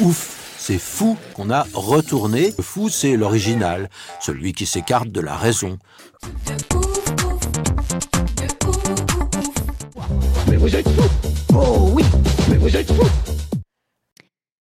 [0.00, 2.52] Ouf, c'est fou qu'on a retourné.
[2.58, 3.88] Le fou, c'est l'original,
[4.20, 5.78] celui qui s'écarte de la raison.
[10.50, 12.02] Mais vous êtes fous Oh oui
[12.50, 13.08] Mais vous êtes fous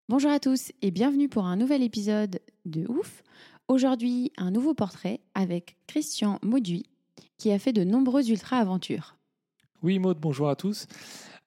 [0.08, 3.22] Bonjour à tous et bienvenue pour un nouvel épisode de Ouf.
[3.68, 6.86] Aujourd'hui, un nouveau portrait avec Christian Mauduit
[7.38, 9.18] qui a fait de nombreuses ultra-aventures.
[9.84, 10.88] Oui, Maud, bonjour à tous.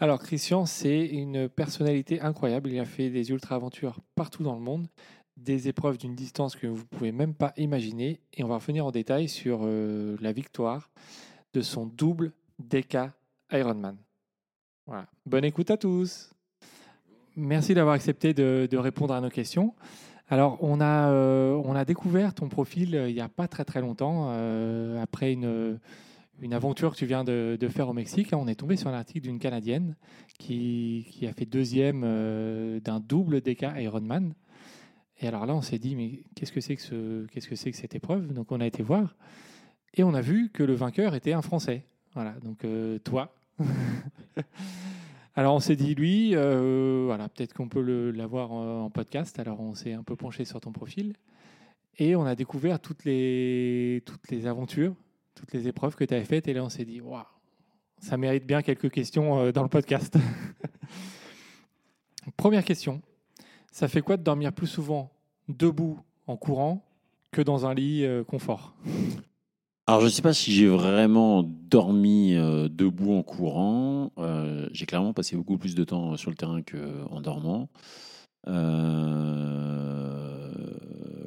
[0.01, 2.71] Alors, Christian, c'est une personnalité incroyable.
[2.71, 4.87] Il a fait des ultra-aventures partout dans le monde,
[5.37, 8.21] des épreuves d'une distance que vous ne pouvez même pas imaginer.
[8.33, 10.93] Et on va revenir en détail sur euh, la victoire
[11.53, 12.99] de son double DK
[13.51, 13.97] Ironman.
[14.87, 15.07] Voilà.
[15.27, 16.33] Bonne écoute à tous.
[17.35, 19.75] Merci d'avoir accepté de, répondre à nos questions.
[20.29, 24.31] Alors, on a, euh, découvert ton profil euh, il n'y a pas très très longtemps,
[25.01, 25.81] après une,
[26.41, 28.31] une aventure que tu viens de, faire au Mexique.
[28.33, 29.97] On est tombé sur un article d'une Canadienne
[30.39, 34.35] qui, a fait deuxième euh, d'un double DK Ironman.
[35.21, 38.33] Et alors là, on s'est dit, mais qu'est-ce que c'est que, cette épreuve?
[38.33, 39.17] Donc, on a été voir
[39.95, 41.85] et on a vu que le vainqueur était un Français.
[42.15, 43.35] Voilà, donc euh, toi.
[45.35, 49.39] Alors on s'est dit, lui, euh, voilà, peut-être qu'on peut l'avoir en, podcast.
[49.39, 51.15] Alors on s'est un peu penché sur ton profil
[51.97, 54.03] et on a découvert toutes les
[54.47, 54.97] aventures,
[55.39, 56.49] toutes les épreuves que tu avais faites.
[56.49, 57.23] Et là on s'est dit, waouh,
[58.01, 60.17] ça mérite bien quelques questions euh, dans le podcast.
[62.37, 63.01] Première question,
[63.73, 65.11] ça fait quoi de dormir plus souvent
[65.49, 66.85] debout en courant
[67.33, 68.75] que dans un lit euh, confort?
[69.87, 74.13] Alors, je ne sais pas si j'ai vraiment dormi euh, debout en courant.
[74.73, 77.71] J'ai clairement passé beaucoup plus de temps sur le terrain qu'en dormant.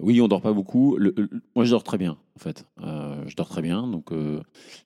[0.01, 0.97] Oui, on dort pas beaucoup.
[1.55, 2.65] Moi, je dors très bien, en fait.
[2.81, 3.87] Euh, je dors très bien.
[3.87, 4.41] Donc, euh,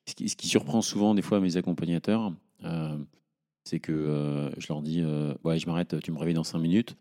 [0.05, 2.33] ce, qui, surprend souvent, des fois, mes accompagnateurs,
[2.63, 2.97] euh,
[3.63, 5.03] c'est que je leur dis
[5.43, 6.95] Ouais, je m'arrête, tu me réveilles dans 5 minutes.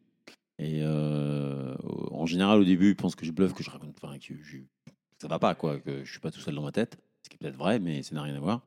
[0.58, 3.96] Et en général, au début, ils pensent que je bluffe, que je raconte.
[4.02, 4.58] Enfin, que je,
[5.18, 7.36] ça va pas, quoi, que je suis pas tout seul dans ma tête, ce qui
[7.36, 8.60] est peut-être vrai, mais ça n'a rien à voir.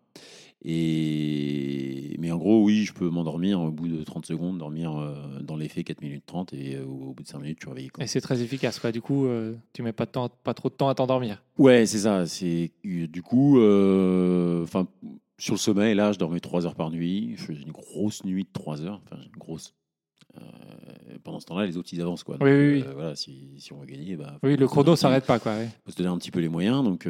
[0.64, 5.40] Et mais en gros, oui, je peux m'endormir au bout de 30 secondes, dormir euh,
[5.42, 7.90] dans l'effet 4 minutes 30 et euh, au bout de 5 minutes, tu réveilles.
[7.90, 8.04] Quoi.
[8.04, 8.92] Et c'est très efficace, quoi.
[8.92, 11.44] Du coup, euh, tu mets pas, de temps, pas trop de temps à t'endormir.
[11.60, 12.26] Ouais, c'est ça.
[12.26, 14.88] C'est du coup, euh, enfin,
[15.38, 17.36] sur le sommeil, là, je dormais 3 heures par nuit.
[17.38, 19.76] Je faisais une grosse nuit de 3 heures, enfin, une grosse.
[20.38, 22.38] Euh, pendant ce temps-là, les autres, ils avancent, quoi.
[22.42, 22.84] Oui, oui, oui.
[22.86, 25.56] euh, voilà, si, si on veut gagner, bah, Oui, le chrono donner- s'arrête pas, quoi.
[25.56, 25.68] ouais.
[25.86, 27.08] faut se donner un petit peu les moyens, donc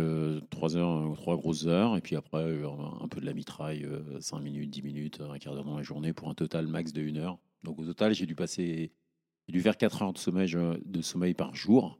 [0.49, 2.67] 3 heures, trois grosses heures, et puis après euh,
[3.01, 3.85] un peu de la mitraille,
[4.21, 7.01] 5 minutes, 10 minutes, un quart d'heure dans la journée pour un total max de
[7.01, 7.37] 1 heure.
[7.63, 8.91] Donc au total, j'ai dû passer,
[9.47, 11.99] j'ai dû faire 4 heures de sommeil, de sommeil par jour,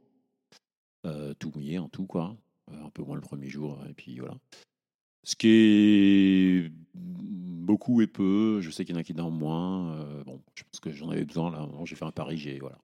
[1.06, 2.36] Euh, tout mouillé en tout, quoi.
[2.72, 4.34] Euh, un peu moins le premier jour, et puis voilà.
[5.24, 9.92] Ce qui est beaucoup et peu, je sais qu'il y en a qui dorment moins.
[9.96, 11.68] euh, bon, je pense que j'en avais besoin là.
[11.84, 12.78] J'ai fait un pari, j'ai voilà.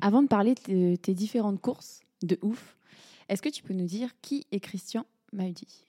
[0.00, 2.76] Avant de parler de tes différentes courses de ouf,
[3.28, 5.84] est-ce que tu peux nous dire qui est Christian Mauduit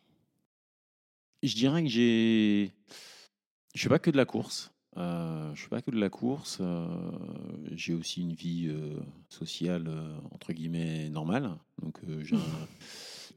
[1.43, 2.71] Je dirais que j'ai.
[3.75, 4.71] Je fais pas que de la course.
[4.97, 6.59] Euh, je fais pas que de la course.
[6.61, 6.87] euh,
[7.71, 8.99] j'ai aussi une vie euh,
[9.29, 11.57] sociale euh, entre guillemets normale.
[11.81, 12.35] Donc j'ai.
[12.35, 12.39] un-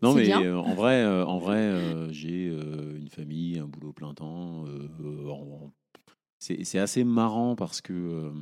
[0.03, 4.15] Non mais euh, en vrai, euh, en vrai, euh, j'ai une famille, un boulot plein
[4.15, 4.65] temps.
[6.39, 8.33] c'est assez marrant parce que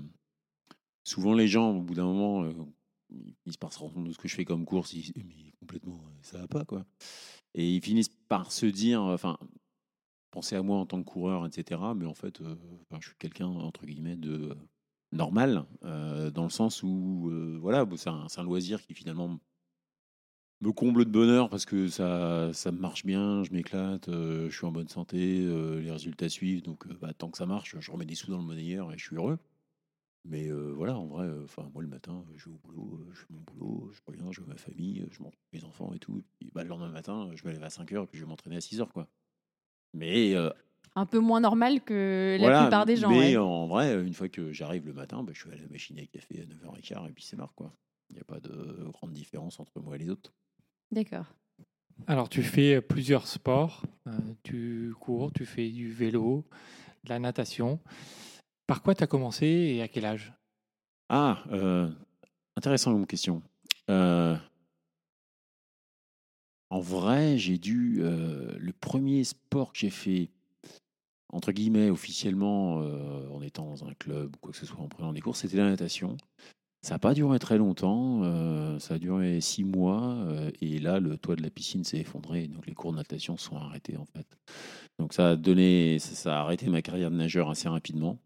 [1.05, 2.47] souvent les gens, au bout d'un moment,
[3.47, 4.93] ils se compte de ce que je fais comme course.
[4.93, 6.85] Ils disent mais complètement, ça va pas quoi.
[7.55, 9.39] Et ils finissent par se dire, enfin,
[10.33, 11.81] penser à moi en tant que coureur, etc.
[11.95, 14.57] Mais en fait, enfin, je suis quelqu'un, entre guillemets, de
[15.13, 17.31] normal, dans le sens où,
[17.61, 19.39] voilà, bon, c'est un, c'est un loisir qui finalement
[20.61, 24.67] me comble de bonheur parce que ça, ça marche bien, je m'éclate, euh, je suis
[24.67, 26.63] en bonne santé, euh, les résultats suivent.
[26.63, 28.99] Donc, euh, bah, tant que ça marche, je remets des sous dans le monnayeur et
[28.99, 29.39] je suis heureux.
[30.27, 33.43] Mais voilà, en vrai, enfin moi le matin, je vais au boulot, je fais mon
[33.43, 36.17] boulot, je reviens, je vois ma famille, je montre mes enfants et tout.
[36.17, 38.25] Et puis, bah, le lendemain matin, je me lève à 5 heures et puis je
[38.25, 38.91] vais m'entraîner à 6 heures.
[38.91, 39.07] Quoi.
[39.93, 40.35] Mais
[40.97, 43.11] Un peu moins normal que la voilà, plupart des gens.
[43.11, 43.37] Mais ouais.
[43.37, 46.07] en vrai, une fois que j'arrive le matin, bah, je suis à la machine à
[46.07, 47.53] café à 9h15 et puis c'est marre.
[48.09, 50.33] Il n'y a pas de grande différence entre moi et les autres.
[50.91, 51.27] D'accord.
[52.07, 53.85] Alors, tu fais plusieurs sports.
[54.07, 56.45] Euh, tu cours, tu fais du vélo,
[57.05, 57.81] de la natation.
[58.67, 60.33] Par quoi tu as commencé et à quel âge?
[61.09, 61.91] Ah, euh,
[62.57, 63.43] intéressant comme question.
[63.91, 64.37] Euh,
[66.71, 67.99] en vrai, j'ai dû.
[68.01, 70.31] euh, le premier sport que j'ai fait,
[71.29, 74.89] entre guillemets, officiellement, euh, en étant dans un club ou quoi que ce soit, en
[74.89, 76.17] prenant des cours, c'était la natation.
[76.85, 81.01] Ça n'a pas duré très longtemps, euh, ça a duré six mois, euh, et là,
[81.01, 84.05] le toit de la piscine s'est effondré, donc les cours de natation sont arrêtés en
[84.05, 84.27] fait.
[84.99, 88.19] Donc ça a donné, ça, a arrêté ma carrière de nageur assez rapidement.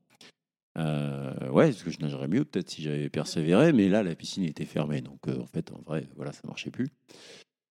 [0.77, 4.43] Euh, ouais, parce que je nagerais mieux peut-être si j'avais persévéré, mais là, la piscine
[4.43, 6.89] était fermée, donc en fait, en vrai, voilà, ça marchait plus.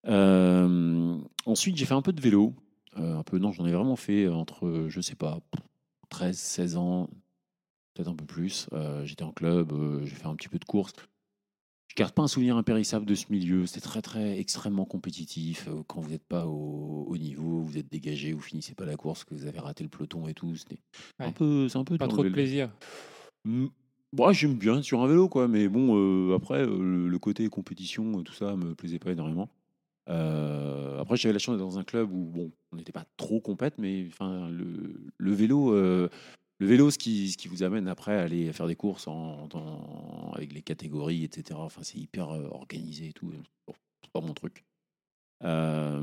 [0.06, 2.54] Ensuite, j'ai fait un peu de vélo.
[2.96, 5.42] Un peu, non, j'en ai vraiment fait entre, je sais pas,
[6.08, 7.10] 13, 16 ans,
[7.98, 8.68] peut-être un peu plus.
[8.74, 10.94] Euh, J'étais en club, euh, j'ai fait un petit peu de course.
[11.88, 13.66] Je garde pas un souvenir impérissable de ce milieu.
[13.66, 15.68] C'était très, très, extrêmement compétitif.
[15.68, 18.96] Euh, Quand vous n'êtes pas au, au niveau, vous êtes dégagé, vous finissez pas la
[18.96, 20.56] course, que vous avez raté le peloton et tout.
[20.56, 20.80] C'était
[21.20, 22.70] un peu, c'est un peu Pas trop de plaisir.
[23.46, 23.68] Mm.
[24.14, 25.48] Moi, j'aime bien sur un vélo, quoi.
[25.48, 29.50] Mais bon, euh, après, le, le côté compétition, tout ça, me plaisait pas énormément.
[30.10, 33.42] Euh, après, j'avais la chance d'être dans un club où, bon, on n'était pas trop
[33.42, 36.10] compète, mais enfin, le, le vélo, euh,
[36.60, 39.48] le vélo, ce qui, ce qui vous amène après à aller faire des courses en,
[40.34, 41.60] avec les catégories, etc.
[41.62, 43.32] Enfin, c'est hyper euh, organisé et tout.
[44.02, 44.66] C'est pas mon truc.
[45.44, 46.02] Euh,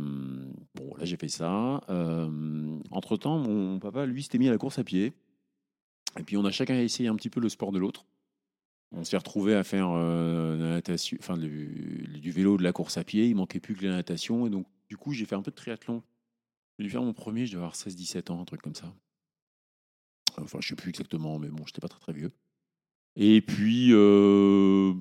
[0.74, 1.80] bon, là, j'ai fait ça.
[1.90, 5.12] Euh, entre-temps, mon papa, lui, s'était mis à la course à pied.
[6.18, 8.06] Et puis on a chacun essayé un petit peu le sport de l'autre.
[8.92, 13.02] On s'est retrouvé à faire la natation, enfin du, du vélo, de la course à
[13.02, 13.26] pied.
[13.26, 14.46] Il manquait plus que la natation.
[14.46, 16.04] Et donc, du coup, j'ai fait un peu de triathlon.
[16.78, 18.94] J'ai dû faire mon premier, je devais avoir 16-17 ans, un truc comme ça.
[20.38, 22.32] Enfin, je sais plus exactement, mais bon, j'étais pas très très vieux.
[23.16, 24.94] Et puis, euh,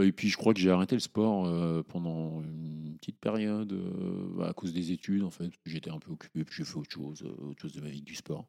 [0.00, 4.48] et puis, je crois que j'ai arrêté le sport euh, pendant une petite période euh,
[4.48, 5.50] à cause des études, en fait.
[5.64, 8.14] J'étais un peu occupé, puis j'ai fait autre chose, autre chose de ma vie du
[8.14, 8.46] sport.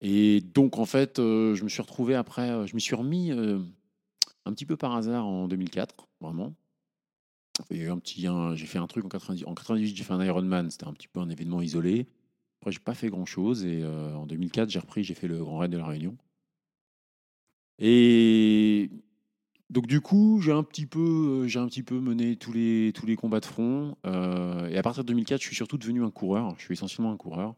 [0.00, 4.64] Et donc, en fait, je me suis retrouvé après, je me suis remis un petit
[4.66, 6.54] peu par hasard en 2004, vraiment.
[7.70, 11.08] J'ai fait un truc en 98, en 98 j'ai fait un Ironman, c'était un petit
[11.08, 12.06] peu un événement isolé.
[12.60, 15.38] Après, j'ai pas fait grand chose et euh, en 2004, j'ai repris, j'ai fait le
[15.38, 16.16] Grand Raid de la Réunion.
[17.78, 18.90] Et
[19.70, 22.92] donc du coup, j'ai un petit peu, euh, j'ai un petit peu mené tous les
[22.94, 23.96] tous les combats de front.
[24.06, 26.54] euh, et à partir de 2004, je suis surtout devenu un coureur.
[26.58, 27.54] Je suis essentiellement un coureur.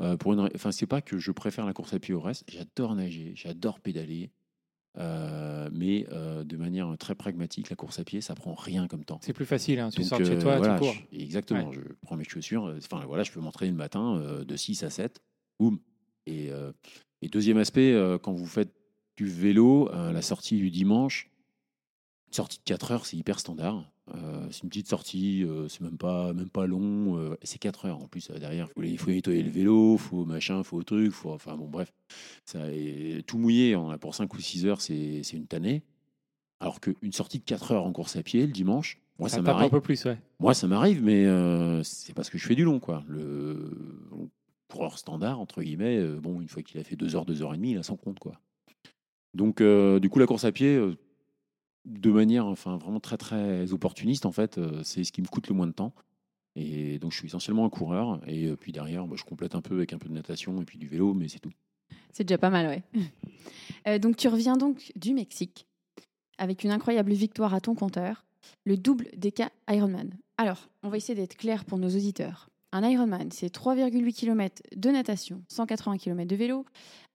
[0.00, 2.44] Euh, pour une, enfin, c'est pas que je préfère la course à pied au reste.
[2.48, 4.30] J'adore nager, j'adore pédaler,
[4.98, 9.04] euh, mais euh, de manière très pragmatique, la course à pied, ça prend rien comme
[9.04, 9.18] temps.
[9.22, 9.90] C'est plus facile, hein.
[9.90, 10.94] tu Donc, sors de chez euh, toi, voilà, tu cours.
[11.12, 11.72] je- exactement.
[11.72, 12.74] Je prends mes chaussures.
[12.76, 15.20] Enfin, voilà, je peux m'entraîner le matin de 6 à 7.
[15.58, 15.78] Boum.
[16.26, 16.50] Et,
[17.22, 18.72] et deuxième aspect, quand vous faites
[19.16, 21.30] du vélo, la sortie du dimanche,
[22.28, 23.90] une sortie de 4 heures, c'est hyper standard.
[24.14, 27.16] Euh, c'est une petite sortie, euh, c'est même pas, même pas long.
[27.18, 27.98] euh, c'est 4 heures.
[28.02, 31.30] En plus, derrière, il faut, il faut nettoyer le vélo, faut machin, faut truc, faut.
[31.30, 31.92] Enfin, bon, bref.
[32.44, 32.60] Ça,
[33.26, 35.82] tout mouillé, on a pour 5 ou 6 heures, c'est une tannée.
[36.60, 39.42] Alors qu'une sortie de 4 heures en course à pied le dimanche, moi, ça ça,
[39.42, 39.70] tape un m'arrive.
[39.70, 40.18] peu plus, ouais.
[40.38, 41.24] Moi, ça m'arrive, mais
[41.84, 43.04] c'est parce que je fais du long, quoi.
[43.08, 43.70] Le
[44.68, 47.56] coureur standard, entre guillemets, bon, une fois qu'il a fait 2 heures, 2 heures et
[47.56, 48.40] demie, il a son compte, quoi.
[49.34, 50.80] Donc, du coup, la course à pied,
[51.84, 55.48] de manière, enfin, vraiment très, très opportuniste, en fait, euh, c'est ce qui me coûte
[55.48, 55.92] le moins de temps.
[56.56, 58.20] Et donc, je suis essentiellement un coureur.
[58.26, 60.64] Et euh, puis derrière, bah, je complète un peu avec un peu de natation et
[60.64, 61.52] puis du vélo, mais c'est tout.
[62.12, 62.82] C'est déjà pas mal, ouais.
[63.86, 65.66] Euh, donc tu reviens donc du Mexique
[66.36, 68.26] avec une incroyable victoire à ton compteur,
[68.66, 70.10] le double DK Ironman.
[70.36, 72.50] Alors, on va essayer d'être clair pour nos auditeurs.
[72.72, 76.66] Un Ironman, c'est 3,8 km de natation, 180 km de vélo,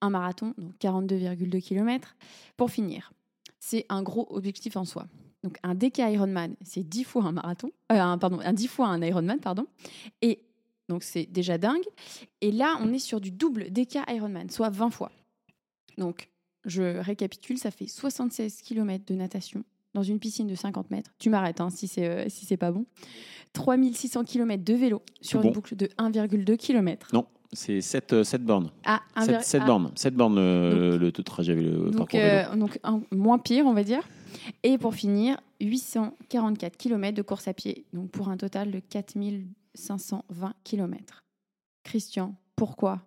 [0.01, 2.16] un marathon, donc 42,2 km.
[2.58, 3.13] Pour finir,
[3.65, 5.07] c'est un gros objectif en soi.
[5.41, 8.88] Donc un DK Ironman, c'est 10 fois un marathon, euh, un, pardon, un 10 fois
[8.88, 9.65] un Ironman, pardon.
[10.22, 10.43] Et
[10.88, 11.84] donc c'est déjà dingue.
[12.41, 15.12] Et là, on est sur du double DK Ironman, soit 20 fois.
[15.98, 16.29] Donc,
[16.65, 19.63] je récapitule, ça fait 76 km de natation
[19.95, 21.12] dans une piscine de 50 mètres.
[21.17, 22.86] Tu m'arrêtes hein, si c'est euh, si c'est pas bon.
[23.53, 25.48] 3600 km de vélo sur bon.
[25.48, 27.07] une boucle de 1,2 km.
[27.13, 28.72] Non, c'est 7, bornes.
[28.86, 29.92] Ah, 7, 7 ah, bornes.
[29.96, 32.32] 7 bornes le, le trajet, le Donc, parcours vélo.
[32.52, 34.08] euh, donc un- moins pire, on va dire.
[34.64, 40.54] Et pour finir, 844 km de course à pied, donc pour un total de 4520
[40.64, 41.24] km.
[41.84, 43.02] Christian, pourquoi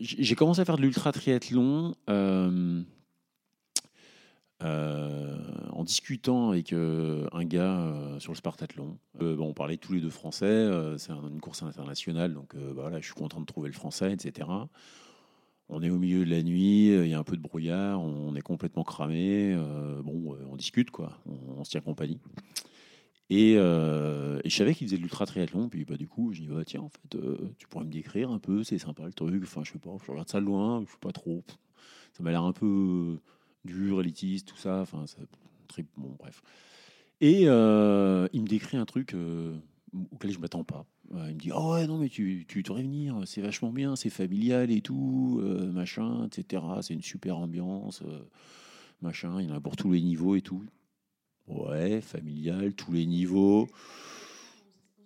[0.00, 2.82] J'ai j'ai commencé à faire de l'ultra triathlon euh,
[4.62, 5.36] euh,
[5.72, 8.98] en discutant avec euh, un gars euh, sur le Spartathlon.
[9.18, 13.00] Bon, on parlait tous les deux français, c'est un- une course internationale, donc bah voilà,
[13.00, 14.48] je suis content de trouver le français, etc.
[15.68, 18.34] On est au milieu de la nuit, il y a un peu de brouillard, on
[18.36, 19.56] est complètement cramé.
[20.04, 22.20] bon, on discute, quoi, on, se tient compagnie.
[23.30, 25.68] Et, et je savais qu'il faisait de l'ultra triathlon.
[25.68, 27.18] Puis bah, du coup, je dis bah, tiens, en fait,
[27.58, 29.42] tu pourrais me décrire un peu, c'est sympa le truc.
[29.42, 31.42] Enfin, je sais pas, je regarde ça loin, je sais pas trop.
[32.12, 33.18] Ça m'a l'air un peu
[33.66, 34.80] dur, élitiste, tout ça.
[34.80, 35.18] Enfin, ça,
[35.96, 36.42] bon, bref.
[37.20, 39.54] Et euh, il me décrit un truc euh,
[40.12, 40.84] auquel je m'attends pas.
[41.14, 43.94] Euh, il me dit oh ouais non mais tu, tu devrais venir, c'est vachement bien,
[43.96, 45.40] c'est familial et tout,
[45.72, 46.62] machin, etc.
[46.82, 48.02] C'est une super ambiance,
[49.00, 49.40] machin.
[49.40, 50.64] Il y en a pour tous les niveaux et tout.
[51.46, 53.68] Ouais, familial, tous les niveaux.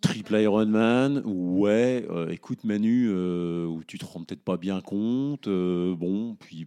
[0.01, 2.07] Triple Ironman, ouais.
[2.31, 5.49] écoute Manu, où tu te rends peut-être pas bien compte.
[5.49, 6.67] bon, puis,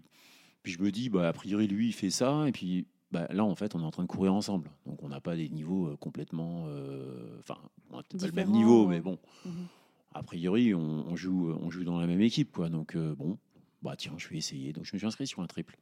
[0.64, 3.44] puis je me dis, bah, a priori lui il fait ça, et puis bah, là
[3.46, 4.72] en fait on est en train de courir ensemble.
[4.86, 7.58] Donc on n'a pas des niveaux euh, complètement, euh, enfin,
[7.92, 9.18] on n'a pas le même niveau, mais bon.
[9.46, 9.68] Mhm.
[10.16, 12.70] A priori, on, on joue, on joue dans la même équipe, quoi.
[12.70, 13.38] Donc euh, bon,
[13.82, 14.72] bah tiens, je vais essayer.
[14.74, 15.76] Donc je me suis inscrit sur un triple.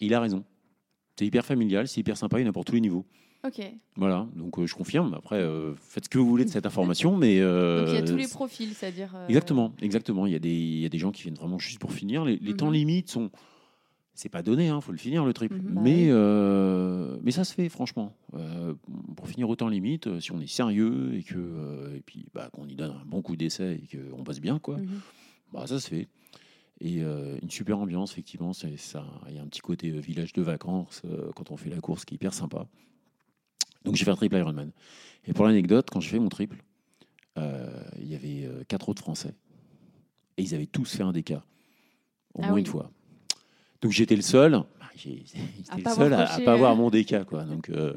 [0.00, 0.44] Il a raison.
[1.18, 3.04] C'est hyper familial, c'est hyper sympa, il y en a pour tous les niveaux.
[3.44, 3.60] Ok.
[3.96, 5.14] Voilà, donc euh, je confirme.
[5.14, 7.98] Après, euh, faites ce que vous voulez de cette information, mais euh, Donc il y
[7.98, 9.12] a tous les profils, c'est-à-dire.
[9.14, 10.26] euh, exactement, exactement.
[10.26, 12.24] Il y a des, il y a des gens qui viennent vraiment juste pour finir.
[12.24, 12.56] Les, les Mhm.
[12.56, 13.30] temps limites sont,
[14.18, 15.54] c'est pas donné, hein, faut le finir le triple.
[15.54, 15.74] Mhm.
[15.74, 18.16] Bah mais euh, mais ça se fait franchement.
[18.34, 18.74] Euh,
[19.16, 22.26] pour finir au temps limite, euh, si on est sérieux et que euh, et puis
[22.34, 24.78] bah, qu'on y donne un bon coup d'essai et qu'on bosse bien, quoi.
[24.78, 25.00] mhm.
[25.52, 26.08] Bah, ça se fait.
[26.80, 28.52] Et une super ambiance, effectivement.
[28.52, 29.04] C'est ça.
[29.28, 31.02] Il y a un petit côté village de vacances
[31.34, 32.68] quand on fait la course qui est hyper sympa.
[33.84, 34.70] Donc j'ai fait un triple Ironman.
[35.26, 36.62] Et pour l'anecdote, quand j'ai fait mon triple,
[37.36, 39.34] il y avait quatre autres Français.
[40.36, 41.32] Et ils avaient tous fait un DK.
[41.32, 42.60] Au Ah moins oui.
[42.60, 42.92] une fois.
[43.80, 44.52] Donc j'étais le seul.
[44.52, 44.64] bah,
[44.96, 45.20] J'étais
[45.84, 47.24] le seul à, à pas avoir mon DK.
[47.24, 47.44] Quoi.
[47.44, 47.94] Donc euh,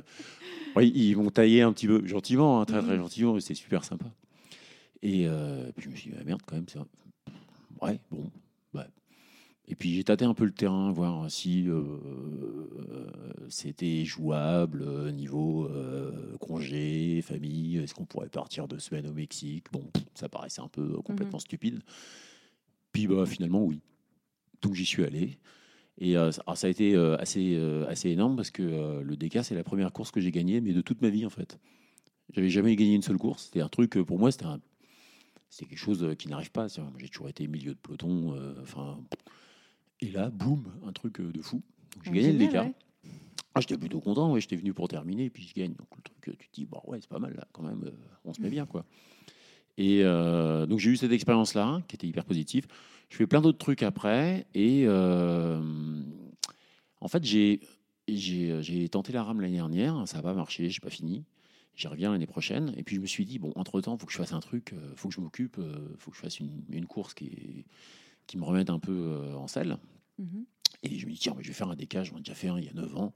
[0.75, 3.01] oui, ils m'ont taillé un petit peu gentiment, hein, très très Mhm.
[3.03, 3.39] gentiment.
[3.39, 4.05] C'était super sympa.
[5.01, 6.88] Et euh, puis je me suis dit, ah, merde, quand même, c'est vrai.
[7.81, 8.29] Ouais, bon.
[8.75, 8.85] ouais.
[9.67, 11.83] Et puis j'ai tâté un peu le terrain, voir si euh,
[13.50, 15.67] c'était jouable niveau
[16.39, 17.77] congé, famille.
[17.77, 19.65] Est-ce qu'on pourrait partir deux semaines au Mexique?
[19.71, 19.83] Bon,
[20.13, 21.79] ça paraissait un peu complètement stupide.
[22.91, 23.81] Puis bah, finalement, oui.
[24.61, 25.39] Donc j'y suis allé.
[26.03, 29.55] Et euh, ça- a été euh, assez, euh, assez énorme parce que le DK, c'est
[29.55, 31.60] la première course que j'ai gagnée, mais de toute ma vie en fait.
[32.34, 33.46] J'avais jamais gagné une seule course.
[33.46, 34.60] C'était un truc, pour moi, c'était un-
[35.58, 36.67] quelque chose qui n'arrive pas.
[36.98, 38.36] J'ai toujours été milieu de peloton.
[38.62, 39.00] Enfin,
[40.00, 41.62] et là, boum, un truc de fou.
[42.03, 42.53] J'ai gagné le DK.
[42.63, 42.74] ouais.
[43.53, 44.31] Ah, j'étais plutôt content.
[44.31, 45.74] Ouais, j'étais venu pour terminer, et puis je gagne.
[45.74, 47.91] Donc le truc, tu te dis, bon, ouais, c'est pas mal là, quand même.
[48.24, 48.86] on se met bien, quoi.
[49.78, 52.68] Et euh, donc j'ai eu cette expérience-là, qui était hyper positive.
[53.10, 55.62] Je fais plein d'autres trucs après, et euh,
[57.00, 57.62] en fait, j'ai
[58.08, 61.24] j'ai j'ai tenté la rame l'année dernière, ça n'a pas marché, j'ai pas fini.
[61.75, 64.12] J'y reviens l'année prochaine, et puis je me suis dit bon, entre temps, faut que
[64.12, 66.63] je fasse un truc, euh, faut que je m'occupe, euh, faut que je fasse une,
[66.70, 67.66] une course qui est-
[68.28, 69.78] qui me remette un peu en selle.
[70.20, 70.46] Mhm.
[70.84, 72.48] Et je me dis, tiens, mais je vais faire un DK, j'en ai déjà fait
[72.50, 73.13] un il y a 9 ans.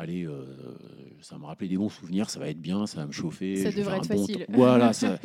[0.00, 0.46] Allez, euh,
[1.20, 3.56] ça va me rappeler des bons souvenirs, ça va être bien, ça va me chauffer.
[3.56, 4.46] Ça devrait être bon facile.
[4.46, 4.52] temps.
[4.54, 5.18] Voilà, ça,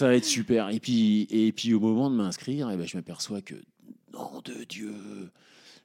[0.00, 0.70] va être super.
[0.70, 3.54] Et puis, et puis au moment de m'inscrire, eh ben, je m'aperçois que,
[4.12, 4.92] nom de Dieu,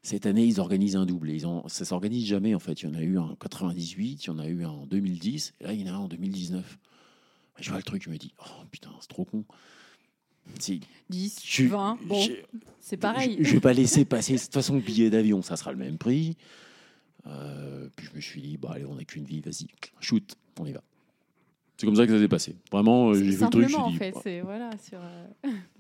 [0.02, 1.30] cette année, ils organisent un double.
[1.30, 2.82] Ils ont, ça s'organise jamais, en fait.
[2.82, 4.86] Il y en a eu un en 98, il y en a eu un en
[4.88, 6.80] 2010, et là, il y en a un en 2019.
[7.60, 9.46] Je vois le truc, je me dis, oh putain, c'est trop con.
[10.58, 10.80] C'est-
[11.12, 12.28] 10, je- 20, bon,
[12.80, 13.38] c'est pareil.
[13.38, 14.34] je, je vais pas laisser passer.
[14.34, 16.38] De toute façon, le billet d'avion, ça sera le même prix.
[17.28, 19.68] Euh, puis je me suis dit, bah allez, on n'a qu'une vie, vas-y,
[20.00, 20.82] shoot, on y va.
[21.78, 22.56] C'est comme ça que ça s'est passé.
[22.72, 24.78] Vraiment, euh, j'ai vu le truc, je me en suis dit, fait, bah, c'est voilà,
[24.78, 25.28] sur euh,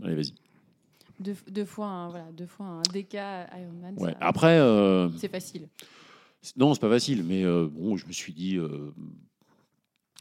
[0.04, 0.34] allez, vas-y.
[1.20, 3.96] deux, deux fois un, voilà, deux fois un DK Ironman.
[3.98, 4.12] Ouais.
[4.12, 5.68] ça- Après, euh, C'est facile.
[6.42, 8.94] c'est- non, c'est pas facile, mais euh, bon, je me suis dit, euh,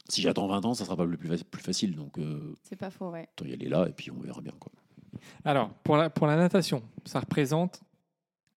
[0.09, 1.95] si j'attends 20 ans, ça sera pas le plus, fa- plus facile.
[1.95, 3.27] Donc, euh, C'est pas faux, ouais.
[3.37, 4.53] autant y aller là, et puis on verra bien.
[4.59, 4.71] Quoi.
[5.45, 7.81] Alors, pour la, pour la natation, ça représente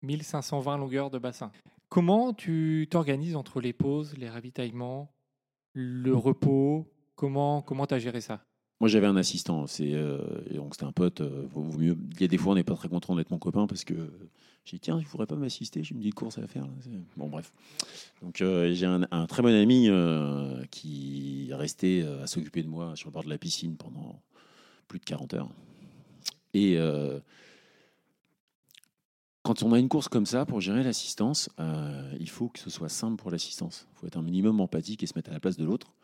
[0.03, 1.51] 1520 longueurs de bassin.
[1.91, 5.13] Comment tu t'organises entre les pauses, les ravitaillements,
[5.75, 6.87] le repos?
[7.17, 8.45] Comment comment tu as géré ça?
[8.81, 9.67] Moi, j'avais un assistant.
[9.67, 10.19] C'est euh,
[10.55, 11.21] donc c'était un pote.
[11.21, 11.99] euh, vaut- vaut mieux.
[12.13, 13.95] Il y a des fois, on n'est pas très content d'être mon copain parce que
[14.65, 15.83] j'ai dit tiens, il faudrait pas m'assister.
[15.83, 16.67] J'ai une petite course à faire.
[17.17, 17.53] Bon, bref.
[18.23, 19.91] Donc euh, j'ai un, un très bon ami
[20.71, 24.23] qui est resté à s'occuper de moi sur le bord de la piscine pendant
[24.89, 25.51] plus de 40 heures.
[26.55, 26.77] Et
[29.43, 32.69] quand on a une course comme ça, pour gérer l'assistance, euh, il faut que ce
[32.69, 33.87] soit simple pour l'assistance.
[33.93, 35.95] Il faut être un minimum empathique et se mettre à la place de l'autre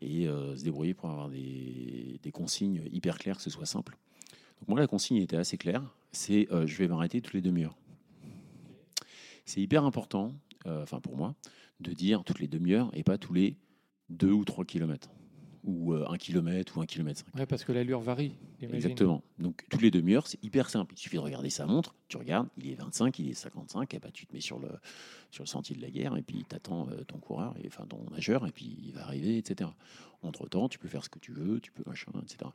[0.00, 3.96] et euh, se débrouiller pour avoir des, consignes hyper claires, que ce soit simple.
[4.60, 7.76] Donc moi, la consigne était assez claire, c'est euh, je vais m'arrêter toutes les demi-heures.
[9.44, 10.32] C'est hyper important,
[10.66, 11.34] enfin pour moi,
[11.80, 13.56] de dire toutes les demi-heures et pas tous les
[14.08, 15.10] deux ou trois kilomètres.
[15.64, 17.34] Ou euh, un kilomètre ou un kilomètre cinq.
[17.38, 18.34] Ouais, parce que l'allure varie.
[18.60, 19.22] Exactement.
[19.38, 20.94] Donc toutes les demi-heures, c'est hyper simple.
[20.94, 23.98] Il suffit de regarder sa montre, tu regardes, il est 25, il est 55, et
[23.98, 24.68] bah, tu te mets sur le,
[25.30, 28.04] sur le sentier de la guerre, et puis tu attends ton coureur, et, enfin ton
[28.10, 29.70] nageur, et puis il va arriver, etc.
[30.22, 32.50] Entre-temps, tu peux faire ce que tu veux, tu peux machin, etc.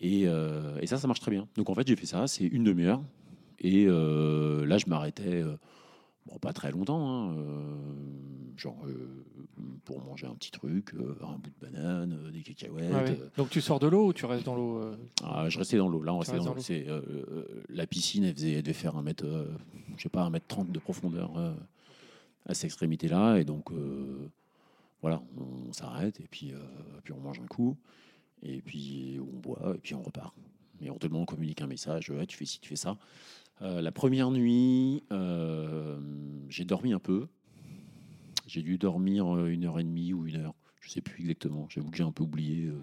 [0.00, 1.48] Et, euh, et ça, ça marche très bien.
[1.56, 3.02] Donc en fait, j'ai fait ça, c'est une demi-heure,
[3.60, 5.56] et euh, là, je m'arrêtais, euh,
[6.28, 7.76] bon, pas très longtemps, hein, euh,
[8.56, 9.24] genre euh,
[9.84, 12.92] pour manger un petit truc, euh, un bout de banane, des cacahuètes.
[12.94, 13.18] Ah ouais.
[13.36, 14.80] Donc tu sors de l'eau ou tu restes dans l'eau
[15.24, 16.02] ah, je restais dans l'eau.
[16.02, 16.60] Là, on restait dans dans l'eau.
[16.60, 16.86] C'est,
[17.68, 19.26] la piscine, elle, faisait, elle devait faire un mètre,
[19.96, 21.32] je sais pas, un mètre trente de profondeur
[22.48, 23.36] à cette extrémité-là.
[23.38, 24.30] Et donc, euh,
[25.02, 26.58] voilà, on, s'arrête et puis, euh,
[27.04, 27.76] puis on mange un coup.
[28.42, 30.34] Et puis on boit et puis on repart.
[30.80, 32.12] Et on te demande, on communique un message.
[32.28, 32.96] Tu fais ci, tu fais ça.
[33.62, 35.98] Euh, la première nuit, euh,
[36.48, 37.26] j'ai dormi un peu.
[38.46, 40.54] J'ai dû dormir euh, une heure et demie ou une heure.
[40.80, 41.66] Je sais plus exactement.
[41.68, 42.78] J'avoue que j'ai un peu oublié euh,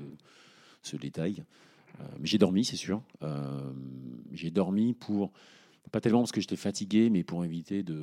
[0.82, 1.44] ce détail.
[2.20, 3.02] Mais j'ai dormi, c'est sûr.
[4.34, 5.32] J'ai dormi pour,
[5.94, 7.94] pas tellement parce que j'étais fatigué, mais pour éviter de,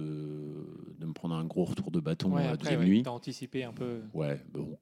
[0.99, 3.03] de me prendre un gros retour de bâton ouais, à la deuxième ouais, nuit.
[3.03, 4.01] T'as anticipé un peu.
[4.15, 4.79] Ouais, donc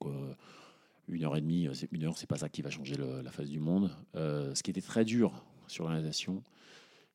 [1.08, 3.32] une heure et demie, c'est une heure, c'est pas ça qui va changer le- la
[3.32, 3.90] face du monde.
[4.14, 6.40] Ce qui était très dur sur la natation,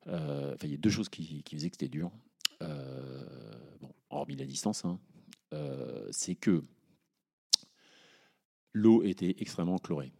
[0.08, 2.12] enfin, il y a deux choses qui, qui faisaient que c'était dur.
[2.62, 3.24] Euh,
[3.82, 5.00] bon, hormis la distance, hein,
[5.54, 6.64] euh, c'est que
[8.74, 10.12] l'eau était extrêmement chlorée.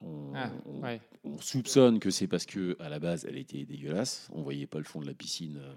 [0.00, 1.00] On, Ah, on- ouais.
[1.24, 4.28] on soupçonne que c'est parce que à la base, elle était dégueulasse.
[4.32, 5.72] On voyait pas le fond de la piscine euh,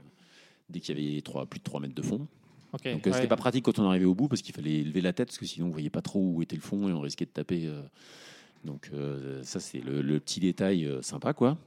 [0.70, 2.27] dès qu'il y avait plus de 3 mètres de fond.
[2.72, 3.01] Donc euh, ouais.
[3.13, 5.38] c'était pas pratique quand on arrivait au bout parce qu'il fallait lever la tête parce
[5.38, 7.65] que sinon on voyait pas trop où était le fond et on risquait de taper.
[7.67, 7.81] euh.
[8.63, 11.58] Donc euh, ça c'est le, le petit détail euh, sympa quoi.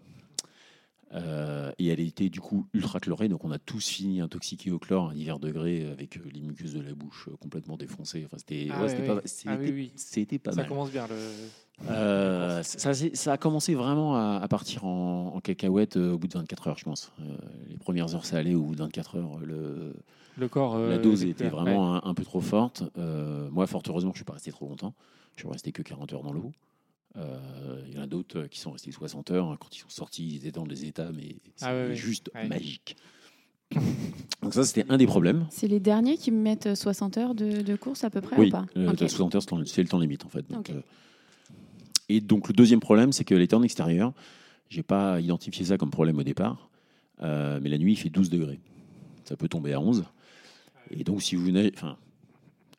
[1.14, 4.80] Euh, et elle était du coup ultra chlorée, donc on a tous fini intoxiqués au
[4.80, 8.24] chlore à divers degrés avec euh, les muqueuses de la bouche euh, complètement défoncées.
[8.26, 10.38] Enfin, c'était Ah ouais, ouais, pas, Ah oui, oui.
[10.40, 10.66] pas Ça mal.
[10.68, 11.06] commence bien.
[11.06, 11.14] Le...
[11.90, 16.26] Euh, ça, ça a commencé vraiment à, à partir en, en cacahuète euh, au bout
[16.26, 17.12] de 24 heures, je pense.
[17.68, 18.54] Les premières heures, ça allait.
[18.54, 19.94] Au bout de 24 heures, le,
[20.36, 20.78] Le corps.
[20.78, 22.82] la dose était vraiment un, un peu trop forte.
[22.96, 24.94] Moi, fort heureusement, je suis pas resté trop longtemps.
[25.36, 26.52] Je suis resté que 40 heures dans l'eau.
[27.16, 27.38] Euh,
[27.88, 29.56] Il y en a d'autres euh, qui sont restés 60 heures.
[29.60, 31.94] Quand ils sont sortis, ils étaient dans des états, mais c'est Ah ouais.
[31.94, 32.48] juste Ouais.
[32.48, 32.96] magique.
[34.42, 35.46] Donc ça, c'était un des problèmes.
[35.50, 38.48] C'est les derniers qui me mettent 60 heures de, de course à peu près Oui,
[38.48, 38.96] ou pas euh, Ok.
[38.96, 40.48] t'as 60 heures, c'est le- c'est le temps limite en fait.
[40.50, 40.80] Donc, euh,
[42.08, 44.12] et donc le deuxième problème, c'est qu'elle était en extérieur.
[44.68, 46.68] J'ai pas identifié ça comme problème au départ,
[47.22, 48.60] euh, mais la nuit il fait 12 degrés.
[49.24, 50.04] Ça peut tomber à 11.
[50.90, 51.96] Et donc si vous venez, enfin,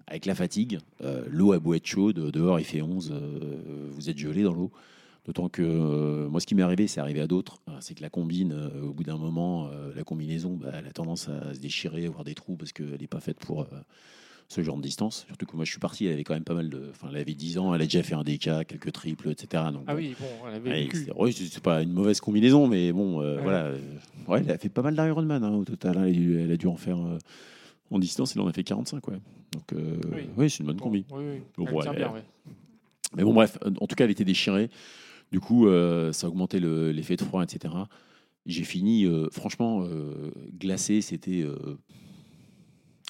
[0.07, 4.09] avec la fatigue, euh, l'eau a beau être chaude, dehors il fait 11, euh, vous
[4.09, 4.71] êtes gelé dans l'eau.
[5.25, 8.03] D'autant que euh, moi, ce qui m'est arrivé, c'est arrivé à d'autres, euh, c'est que
[8.03, 11.55] la combine, euh, au bout d'un moment, euh, la combinaison, bah, elle a tendance à
[11.55, 13.65] se déchirer, avoir des trous parce qu'elle n'est pas faite pour euh,
[14.49, 15.25] ce genre de distance.
[15.27, 16.89] Surtout que moi, je suis parti, elle avait quand même pas mal de.
[16.91, 19.63] Enfin, elle avait 10 ans, elle a déjà fait un DK, quelques triples, etc.
[19.73, 22.67] Donc, Ah oui, bon, elle avait ouais, c'est ouais, c'est- c'est pas une mauvaise combinaison,
[22.67, 23.41] mais bon, euh, Ouais.
[23.41, 23.63] voilà.
[23.63, 23.79] euh,
[24.27, 25.97] ouais, elle a fait pas mal d'Ironman hein, au total.
[25.97, 26.03] hein.
[26.03, 27.17] Elle, a dû, elle a dû en faire euh,
[27.91, 29.19] en distance, elle en a fait 45, ouais.
[29.53, 30.21] Donc, euh, Oui.
[30.37, 31.05] oui, c'est une bonne Bon, combi.
[31.11, 31.23] oui,
[31.57, 31.65] oui.
[31.71, 32.23] Ouais, bien, ouais.
[33.15, 34.69] Mais bon, bref, en tout cas, elle était déchirée.
[35.31, 37.73] Du coup, euh, ça a augmenté le- l'effet de froid, etc.
[38.45, 41.41] J'ai fini, euh, franchement, euh, glacé, c'était.
[41.41, 41.77] euh,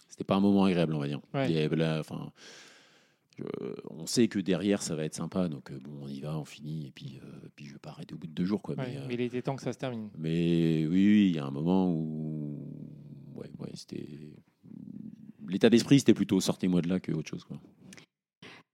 [0.09, 1.19] c'était pas un moment agréable, on va dire.
[1.33, 1.51] Ouais.
[1.51, 2.31] Il là, enfin,
[3.89, 6.45] on sait que derrière, ça va être sympa, donc euh, bon, on y va, on
[6.45, 8.75] finit, et puis, euh, puis je vais pas arrêter au bout de deux jours, quoi.
[8.77, 10.09] Mais, euh, mais il était temps que ça se termine.
[10.17, 12.65] mais oui, oui, il y a un moment où.
[13.35, 14.07] Ouais, ouais, c'était.
[15.49, 17.57] L'état d'esprit, c'était plutôt sortez-moi de là que autre chose, quoi.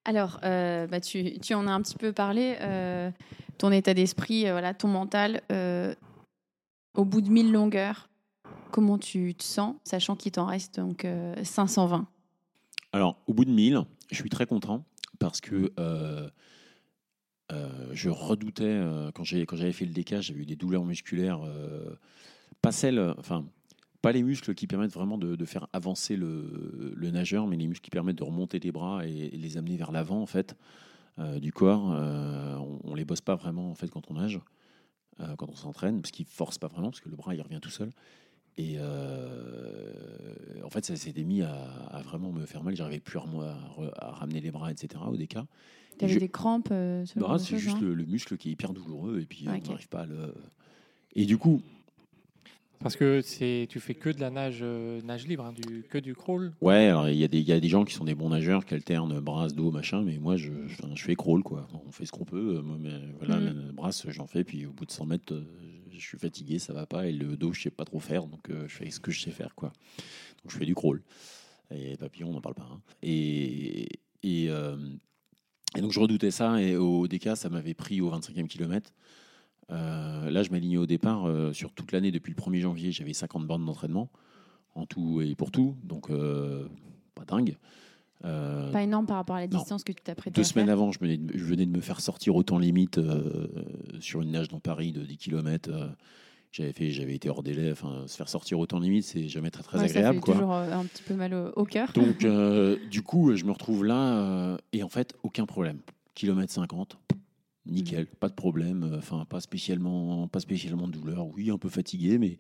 [0.06, 2.58] Alors, euh, bah, tu, tu en as un petit peu parlé.
[2.62, 3.12] euh,
[3.58, 5.42] ton état d'esprit, euh, voilà, ton mental,
[6.96, 8.10] au bout de 1000 longueurs,
[8.72, 12.08] comment tu te sens, sachant qu'il t'en reste donc euh, 520
[12.94, 14.84] Alors, au bout de 1000, je suis très content
[15.20, 15.72] parce que
[17.94, 18.82] je redoutais,
[19.14, 21.42] quand j'avais fait le décage, j'avais eu des douleurs musculaires,
[22.62, 23.46] pas celles, enfin,
[24.02, 27.68] pas les muscles qui permettent vraiment de, de faire avancer le, le nageur, mais les
[27.68, 30.56] muscles qui permettent de remonter les bras et, et les amener vers l'avant, en fait,
[31.20, 31.92] euh, du corps.
[31.94, 34.40] Euh, on, on les bosse pas vraiment, en fait, quand on nage,
[35.20, 37.60] euh, quand on s'entraîne, parce qu'ils forcent pas vraiment, parce que le bras, il revient
[37.62, 37.92] tout seul.
[38.58, 38.78] Et
[40.64, 42.76] en fait, ça s'était mis à, à vraiment me faire mal.
[42.76, 45.02] J'arrivais plus à, ramener les bras, etc.
[45.08, 45.38] au DK.
[45.98, 48.50] Tu avais je- des crampes ce Bah, de c'est juste hein le, le muscle qui
[48.50, 49.62] est hyper douloureux et puis Ok.
[49.66, 50.34] on n'arrive pas à le.
[51.16, 51.62] Et du coup,
[52.84, 55.98] Parce que c'est, tu fais que de la nage, euh, nage libre, hein, du, que
[56.00, 56.52] du crawl.
[56.62, 58.30] ouais, alors il y, a des- il y a des gens qui sont des bons
[58.30, 60.52] nageurs, qui alternent brasse, dos, machin, mais moi je,
[60.96, 61.68] je fais crawl, quoi.
[61.88, 62.58] On fait ce qu'on peut.
[62.58, 65.34] euh, moi, mais voilà, la, la brasse, j'en fais, puis au bout de 100 mètres,
[65.34, 65.44] euh,
[65.92, 68.50] je suis fatigué, ça va pas, et le dos, je sais pas trop faire, donc
[68.50, 69.72] euh, je fais ce que je sais faire, quoi.
[70.44, 71.04] Donc je fais du crawl.
[71.70, 72.68] Et papillon, on n'en parle pas.
[72.72, 72.82] hein.
[73.04, 73.88] Et,
[74.24, 74.76] et, euh,
[75.78, 78.92] Et donc je redoutais ça, et au DK, ça m'avait pris au 25e kilomètre.
[79.72, 83.14] Euh, là, je m'alignais au départ euh, sur toute l'année, depuis le 1er janvier, j'avais
[83.14, 84.10] 50 bornes d'entraînement,
[84.76, 86.66] en tout et pour tout, donc euh,
[87.16, 87.58] pas dingue.
[88.22, 89.58] Pas énorme par rapport à la Non.
[89.58, 90.74] distance que tu t'apprêtais deux à semaines faire.
[90.74, 93.00] avant, je venais, de, je venais de me faire sortir au temps limite
[94.00, 95.72] sur une nage dans Paris de 10 km.
[96.52, 97.72] j'avais, fait, j'avais été hors délai.
[97.72, 100.18] Enfin, se faire sortir au temps limite, c'est jamais très, très Ouais, ça agréable.
[100.18, 100.34] fait quoi.
[100.36, 101.92] toujours un petit peu mal au, au cœur.
[101.94, 102.20] Donc,
[102.92, 105.80] du coup, je me retrouve là et en fait, aucun problème.
[106.14, 107.00] Kilomètre 50,
[107.66, 108.84] nickel, pas de problème.
[108.84, 111.28] euh, Enfin, pas spécialement, pas spécialement de douleur.
[111.28, 112.38] Oui, un peu fatigué, mais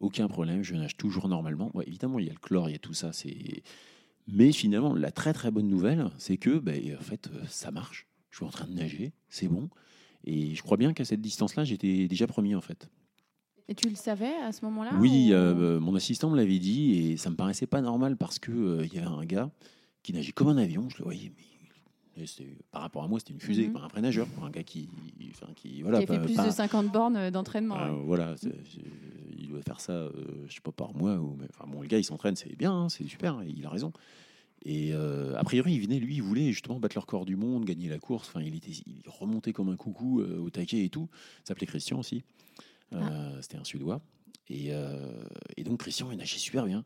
[0.00, 0.62] aucun problème.
[0.62, 1.70] Je nage toujours normalement.
[1.74, 3.12] Ouais, évidemment, il y a le chlore, il y a tout ça.
[3.12, 3.62] C'est.
[4.26, 8.06] Mais finalement, la très très bonne nouvelle, c'est que, ben, en fait, euh, ça marche.
[8.30, 9.68] Je suis en train de nager, c'est bon.
[10.24, 12.88] Et je crois bien qu'à cette distance-là, j'étais déjà premier en fait.
[13.68, 16.94] Et tu le savais à ce moment-là Oui, ou- euh, mon assistant me l'avait dit
[17.12, 19.50] et ça me paraissait pas normal parce que euh, il y avait un gars
[20.02, 20.88] qui nageait comme un avion.
[20.88, 21.44] Je le voyais, mais
[22.16, 22.26] et
[22.70, 24.88] par rapport à moi, c'était une fusée, pas un vrai nageur, un gars qui,
[25.30, 27.78] enfin, qui voilà, qui a fait pas- plus pas- de 50 bornes euh, d'entraînement.
[27.80, 28.02] euh, ouais.
[28.04, 28.34] voilà,
[29.36, 30.12] il doit faire ça, euh,
[30.48, 32.72] je sais pas par mois ou, mais, enfin bon, le gars il s'entraîne, c'est bien,
[32.72, 33.92] hein, c'est super, il a raison.
[34.66, 37.66] Et euh, a priori, il venait, lui, il voulait justement battre le record du monde,
[37.66, 38.28] gagner la course.
[38.28, 41.10] Enfin, il était, il remontait comme un coucou euh, au taquet et tout.
[41.44, 42.22] Il s'appelait Christian aussi.
[42.94, 44.00] Euh, C'était un Suédois.
[44.48, 44.70] Et,
[45.58, 46.84] et donc Christian, il nageait super bien.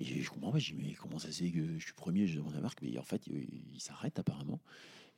[0.00, 2.38] Et je comprends pas, je dis mais comment ça c'est que je suis premier, je
[2.38, 4.60] demande à Marc, mais en fait il, il s'arrête apparemment.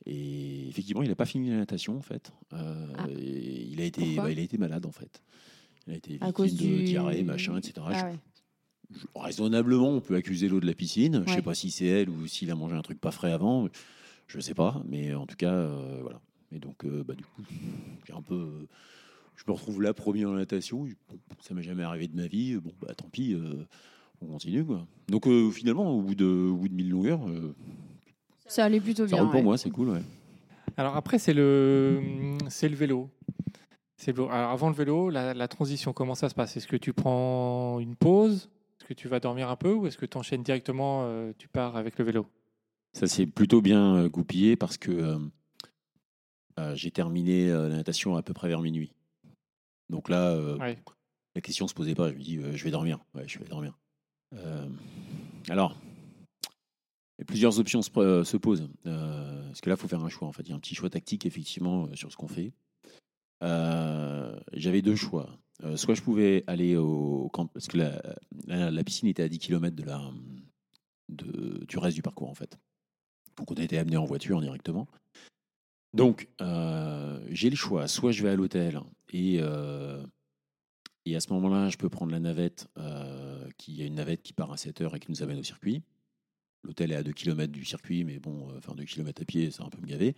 [0.05, 2.33] Et effectivement, il n'a pas fini la natation en fait.
[2.53, 3.05] Euh, Ah.
[3.09, 5.21] et il a été, bah, il a été malade en fait.
[5.87, 7.73] Il a été À victime cause de du diarrhée, machin, etc.
[7.89, 8.19] Ah Je- ouais.
[8.91, 11.23] je- raisonnablement, on peut accuser l'eau de la piscine.
[11.25, 11.35] Je Ouais.
[11.37, 13.69] sais pas si c'est elle ou s'il a mangé un truc pas frais avant.
[14.27, 16.19] Je sais pas, mais en tout cas, euh, voilà.
[16.51, 17.41] Et donc, euh, bah, du coup,
[18.05, 18.67] j'ai un peu.
[19.35, 20.83] je me retrouve là, premier en natation.
[21.09, 22.55] Bon, ça m'est jamais arrivé de ma vie.
[22.57, 23.65] Bon, bah tant pis, euh,
[24.21, 24.85] on continue quoi.
[25.09, 27.53] Donc, euh, finalement, au bout de, au bout de 1000 longueurs, euh,
[28.45, 29.23] Ça allait plutôt ça bien.
[29.23, 29.43] roule pour ouais.
[29.43, 29.89] moi, c'est cool.
[29.89, 30.01] Ouais.
[30.77, 32.01] Alors après, c'est le,
[32.49, 33.09] c'est le vélo.
[33.97, 34.29] C'est le vélo.
[34.29, 36.57] Alors avant le vélo, la, la transition, comment ça se passe?
[36.57, 38.49] Est-ce que tu prends une pause?
[38.79, 41.47] Est-ce que tu vas dormir un peu Ou est-ce que tu enchaînes directement, euh, tu
[41.47, 42.25] pars avec le vélo?
[42.93, 45.17] Ça s'est plutôt bien goupillé parce que euh,
[46.59, 48.91] euh, j'ai terminé euh, la natation à peu près vers minuit.
[49.89, 50.77] Donc là, euh, Ouais.
[51.35, 52.09] la question se posait pas.
[52.11, 52.99] Je me dis, euh, je vais dormir.
[53.15, 53.77] Ouais, je vais dormir.
[54.35, 54.67] Euh,
[55.49, 55.77] alors,
[57.27, 58.69] plusieurs options se, se posent.
[58.85, 60.27] Euh, parce que là, il faut faire un choix.
[60.27, 62.53] En fait, il y a un petit choix tactique, effectivement, euh, sur ce qu'on fait.
[63.41, 65.37] J'avais deux choix.
[65.75, 67.77] Soit je pouvais aller au camp, parce que
[68.47, 70.11] la, piscine était à 10 km de la,
[71.09, 72.57] de, du reste du parcours, en fait.
[73.37, 74.87] Donc, on a été amené en voiture directement.
[75.93, 76.29] Donc,
[77.29, 77.87] j'ai le choix.
[77.87, 78.79] Soit je vais à l'hôtel
[79.11, 79.41] et,
[81.05, 84.33] et à ce moment-là, je peux prendre la navette, euh, qui a une navette qui
[84.33, 85.83] part à 7 heures et qui nous amène au circuit.
[86.63, 89.63] L'hôtel est à 2 km du circuit, mais bon, faire 2 km à pied, c'est
[89.63, 90.15] un peu me gaver.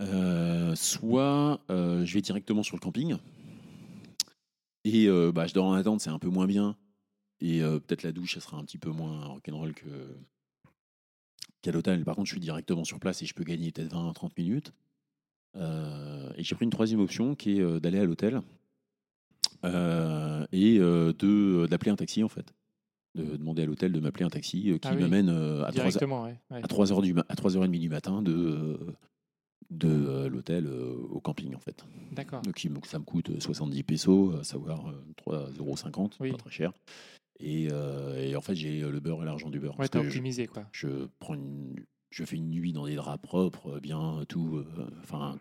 [0.00, 3.16] Euh, soit euh, je vais directement sur le camping.
[4.84, 6.74] Et bah, je dors en attente, c'est un peu moins bien.
[7.40, 9.74] Et peut-être la douche, ça sera un petit peu moins rock'n'roll
[11.60, 12.02] qu'à l'hôtel.
[12.06, 14.72] Par contre, je suis directement sur place et je peux gagner peut-être 20-30 minutes.
[15.56, 18.40] Et j'ai pris une troisième option qui est d'aller à l'hôtel
[19.64, 22.52] euh, et euh, de, d'appeler un taxi en fait.
[23.14, 25.00] De demander à l'hôtel de m'appeler un taxi euh, qui Ah oui.
[25.02, 26.38] m'amène euh, à 3 Directement, ouais.
[26.50, 26.58] ouais.
[26.62, 28.76] à 3h du à 3h30 du matin de, euh,
[29.70, 31.84] de euh, l'hôtel euh, au camping en fait.
[32.12, 32.42] D'accord.
[32.42, 36.30] Donc ça me coûte 70 pesos, à savoir euh, 3,50 euros, Oui.
[36.30, 36.72] pas très cher.
[37.40, 39.78] Et, euh, et en fait j'ai le beurre et l'argent du beurre.
[39.80, 40.64] Ouais, t'as je, optimisé, quoi.
[40.72, 41.74] je prends une,
[42.10, 45.36] je fais une nuit dans des draps propres, bien tout, euh, enfin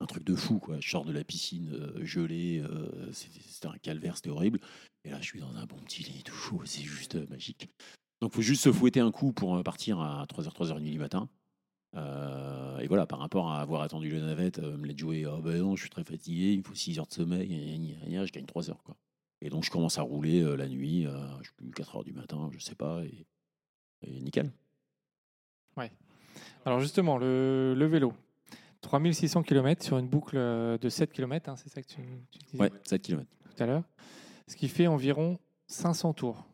[0.00, 0.76] un truc de fou quoi.
[0.80, 4.60] Je sors de la piscine euh, gelée, euh, c'était un calvaire, c'était horrible.
[5.04, 7.68] Et là je suis dans un bon petit lit tout chaud, c'est juste euh, magique.
[8.20, 11.28] Donc faut juste se fouetter un coup pour euh, partir à 3h, 3h30 du matin.
[12.80, 15.76] Et voilà, par rapport à avoir attendu la navette, me l'être joué, oh ben non,
[15.76, 18.32] je suis très fatigué, il me faut 6 heures de sommeil, gna, gna, gna, je
[18.32, 18.82] gagne 3 heures.
[18.82, 18.96] Quoi.
[19.40, 21.06] Et donc je commence à rouler la nuit,
[21.56, 23.26] plus, 4 heures du matin, je sais pas, et,
[24.02, 24.50] et nickel.
[26.66, 28.12] Alors justement, le, le vélo.
[28.84, 31.96] 3600 km sur une boucle euh, de 7 km, c'est ça que tu,
[32.30, 33.26] tu disais Ouais, 7 km.
[33.56, 33.82] tout à l'heure.
[34.46, 36.44] Ce qui fait environ 500 tours.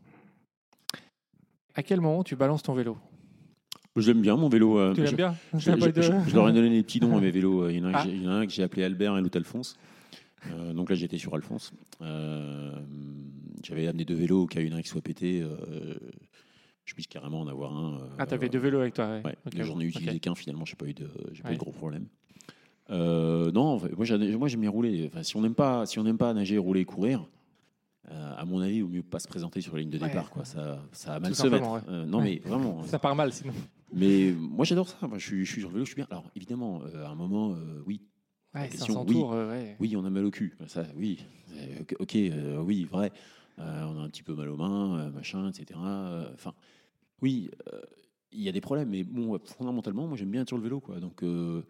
[1.75, 2.97] À quel moment tu balances ton vélo?
[3.97, 4.79] J'aime bien mon vélo.
[4.79, 5.35] euh, Tu l'aimes bien?
[5.55, 7.69] Je, je- de- je- je leur ai donné des petits noms à mes vélos.
[7.69, 8.03] Il y en a un, que Ah.
[8.05, 9.77] j'ai- il y en a un que j'ai appelé Albert et l'autre Alphonse.
[10.53, 11.73] Euh, donc là, j'étais sur Alphonse.
[12.01, 12.79] Euh,
[13.64, 15.43] J'avais amené deux vélos au cas où il y en a un qui soit pété.
[15.43, 15.95] euh,
[16.87, 17.95] je puisse carrément en avoir un.
[18.01, 19.23] euh, Ah, t'avais deux vélos avec toi, ouais.
[19.25, 20.21] Ouais, Ok, j'en ai utilisé ok.
[20.21, 22.07] qu'un finalement, j'ai pas eu de, j'ai pas eu de gros problèmes.
[22.90, 24.05] Euh, non, moi,
[24.48, 25.07] j'aime bien rouler.
[25.07, 27.29] Enfin, si on n'aime pas, si on n'aime pas nager, rouler, courir,
[28.11, 30.09] euh, à mon avis, il vaut mieux pas se présenter sur la ligne de Ouais.
[30.09, 30.31] départ.
[30.31, 30.44] Quoi.
[30.44, 31.70] Ça, ça a mal Tout se mettre.
[31.70, 31.81] ouais.
[31.88, 32.40] Euh, non, Ouais.
[32.42, 32.83] mais vraiment.
[32.85, 33.53] Ça part mal sinon.
[33.92, 35.07] Mais moi, j'adore ça.
[35.07, 36.07] Moi, je, suis, je suis sur le vélo, je suis bien.
[36.11, 38.00] Alors, évidemment, euh, à un moment, euh, oui,
[38.55, 39.14] Ouais, question, 500 oui.
[39.14, 40.57] tours, euh, oui, on a mal au cul.
[40.66, 41.20] Ça, oui.
[41.55, 43.12] Euh, ok, euh, oui, vrai.
[43.61, 45.79] Euh, on a un petit peu mal aux mains, euh, machin, etc.
[45.85, 46.53] Euh, Enfin,
[47.22, 47.81] oui, euh,
[48.33, 50.81] il y a des problèmes, mais bon, fondamentalement, moi, j'aime bien être sur le vélo,
[50.81, 50.98] quoi.
[50.98, 51.62] Donc, euh,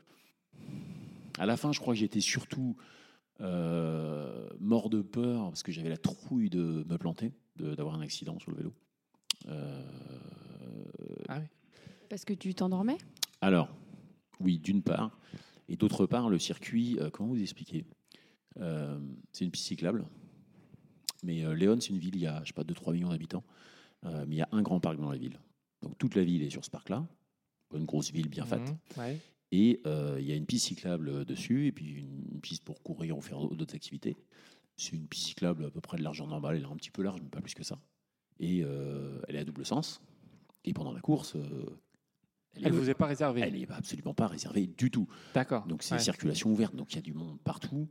[1.40, 2.76] à la fin, je crois que j'étais surtout
[3.40, 8.38] euh, mort de peur parce que j'avais la trouille de me planter, d'avoir un accident
[8.38, 8.72] sur le vélo.
[9.48, 9.82] Euh,
[11.28, 11.46] Ah oui.
[12.10, 12.98] Parce que tu t'endormais?
[13.40, 13.68] Alors,
[14.40, 15.18] oui, d'une part.
[15.68, 17.84] Et d'autre part, le circuit, euh, comment vous expliquer
[18.58, 18.98] Euh,
[19.32, 20.04] C'est une piste cyclable.
[21.22, 23.44] Mais Léon, c'est une ville, il y a, je sais pas, 2-3 millions d'habitants.
[24.02, 25.38] Mais il y a un grand parc dans la ville.
[25.82, 27.06] Donc toute la ville est sur ce parc-là.
[27.74, 28.60] Une grosse ville bien faite.
[28.68, 29.18] Mhm, ouais.
[29.52, 33.18] Et euh, il y a une piste cyclable dessus, et puis une, piste pour courir
[33.18, 34.16] ou faire d'autres activités.
[34.76, 37.02] C'est une piste cyclable à peu près de largeur normale, elle est un petit peu
[37.02, 37.78] large, mais pas plus que ça.
[38.38, 40.00] Et euh, elle est à double sens.
[40.64, 41.40] Et pendant la course, euh,
[42.54, 43.42] elle Elle est- vous est pas réservée.
[43.42, 45.06] elle n'est absolument pas réservée du tout.
[45.34, 45.66] D'accord.
[45.66, 46.00] Donc c'est ouais.
[46.00, 47.88] circulation ouverte, donc il y a du monde partout.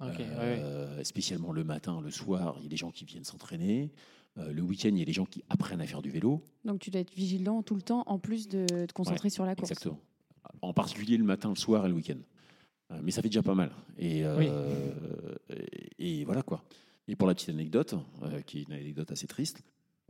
[0.00, 0.26] Ok, ouais, ouais.
[0.38, 3.92] Euh, Spécialement le matin, le soir, il y a des gens qui viennent s'entraîner.
[4.38, 6.42] Euh, le week-end, il y a des gens qui apprennent à faire du vélo.
[6.64, 9.54] Donc tu dois être vigilant tout le temps en plus de te concentrer sur la
[9.54, 9.70] course.
[9.70, 10.00] Exactement.
[10.60, 12.18] En particulier le matin, le soir et le week-end.
[12.92, 13.70] Euh, mais ça fait déjà pas mal.
[13.98, 14.92] Et, euh,
[15.98, 16.62] et, et voilà quoi.
[17.08, 19.62] Et pour la petite anecdote, euh, qui est une anecdote assez triste,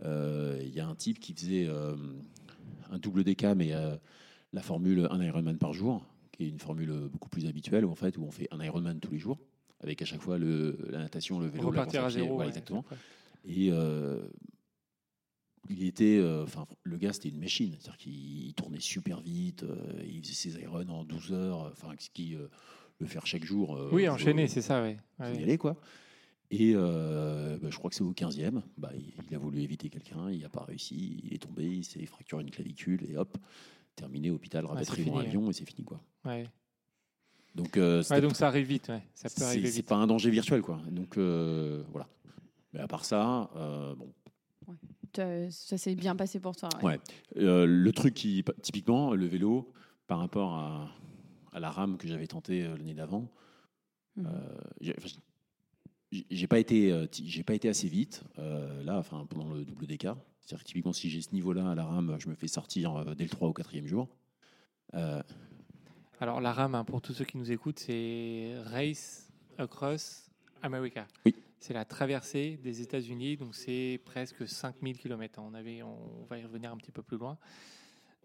[0.05, 1.69] il y a un type qui faisait
[2.91, 3.73] un double DK, mais
[4.53, 7.95] la formule un Ironman par jour, qui est une formule beaucoup plus habituelle, où, en
[7.95, 9.39] fait, où on fait un Ironman tous les jours,
[9.81, 12.35] avec à chaque fois le, la natation, le vélo, la Repartir course à zéro.
[12.35, 12.85] Voilà, ouais, exactement.
[13.45, 14.21] Et euh,
[15.69, 17.73] il était, euh, enfin, le gars, c'était une machine.
[17.79, 19.77] C'est-à-dire qu'il il tournait super vite, euh,
[20.09, 22.49] il faisait ses irons en 12 heures, enfin, ce qui euh,
[22.99, 23.77] le faire chaque jour.
[23.77, 24.83] euh, Oui, enchaîner, c'est ça,
[25.17, 25.39] faut Ouais.
[25.39, 25.77] y aller, quoi.
[26.51, 28.61] Et euh, bah, je crois que c'est au 15e.
[28.77, 31.85] Bah, il, il a voulu éviter quelqu'un, il n'a pas réussi, il est tombé, il
[31.85, 33.39] s'est fracturé une clavicule et hop,
[33.97, 35.23] terminé, hôpital, c'est dans ouais.
[35.25, 36.01] l'avion et c'est fini, quoi.
[36.27, 36.47] Ouais.
[37.55, 39.87] Donc, euh, ça arrive vite, ça peut c'est arriver c'est vite.
[39.87, 40.81] pas un danger virtuel, quoi.
[40.91, 42.09] Donc, euh, voilà.
[42.73, 44.13] Mais à part ça, euh, bon,
[45.15, 46.69] Ça s'est bien passé pour toi.
[46.83, 46.85] ouais.
[46.93, 47.01] Ouais.
[47.37, 49.73] Euh, le truc qui, typiquement, le vélo,
[50.07, 50.91] par rapport à,
[51.53, 53.29] à la rame que j'avais tenté euh, l'année d'avant,
[54.17, 54.27] Mhm.
[54.27, 59.65] euh, j'ai- pas été, euh, j'ai pas été assez vite euh, là, enfin pendant le
[59.65, 60.19] double d'écart.
[60.43, 63.15] C'est-à-dire que typiquement, si j'ai ce niveau-là à la rame, je me fais sortir euh,
[63.15, 64.09] dès le 3 ou 4e jour.
[64.95, 65.23] Euh,
[66.21, 70.31] Alors la RAM, hein, pour tous ceux qui nous écoutent, c'est Race Across
[70.63, 71.07] America.
[71.25, 71.35] Oui.
[71.63, 75.41] C'est la traversée des États-Unis, donc c'est presque 5000 km.
[75.41, 77.39] On, avait, on va y revenir un petit peu plus loin.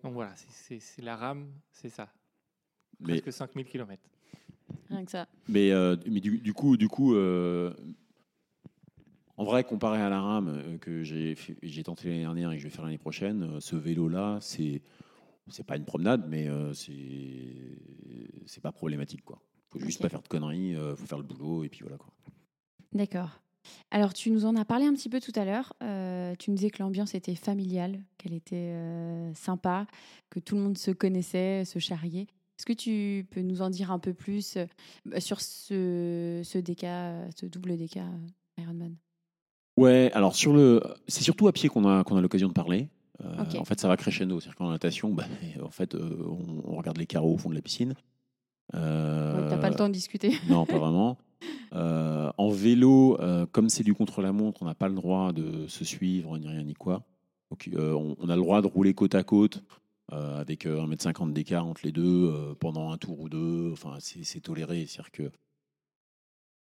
[0.03, 2.11] Donc voilà, c'est- la RAM, c'est ça,
[2.99, 4.01] mais presque 5000 km.
[4.89, 5.27] Rien que ça.
[5.47, 7.71] mais, euh, mais du, du coup, du coup euh,
[9.37, 11.35] en vrai, comparé à la rame euh, que j'ai
[11.83, 14.81] tenté l'année dernière et que je vais faire l'année prochaine, ce vélo-là, c'est
[15.49, 16.89] c'est pas une promenade, mais euh, c'est
[18.47, 19.39] c'est pas problématique quoi.
[19.69, 22.11] Faut juste pas faire de conneries, euh, faut faire le boulot et puis voilà quoi.
[22.93, 23.41] D'accord.
[23.91, 25.73] Alors, tu nous en as parlé un petit peu tout à l'heure.
[25.83, 29.87] Euh, tu nous disais que l'ambiance était familiale, qu'elle était euh, sympa,
[30.29, 32.27] que tout le monde se connaissait, se charriait.
[32.57, 34.65] Est-ce que tu peux nous en dire un peu plus euh,
[35.05, 38.95] bah, sur ce, ce euh, ce double DK euh, Ironman
[39.77, 42.89] Ouais, alors sur le, c'est surtout à pied qu'on a qu'on a l'occasion de parler.
[43.23, 43.45] Euh.
[43.59, 45.25] En fait, ça va crescendo, c'est-à-dire qu'en natation, bah,
[45.63, 47.93] en fait, on, on regarde les carreaux au fond de la piscine.
[48.73, 50.33] Euh, T'as pas le temps de discuter.
[50.49, 51.17] Non, pas vraiment.
[51.73, 55.83] Euh, en vélo, euh, comme c'est du contre-la-montre, on n'a pas le droit de se
[55.83, 57.03] suivre, ni rien, ni quoi.
[57.73, 59.63] Euh, on, a le droit de rouler côte à côte
[60.09, 63.71] avec euh, 1m50 d'écart entre les deux pendant un tour ou deux.
[63.73, 64.85] Enfin, c'est toléré.
[64.85, 65.31] C'est-à-dire que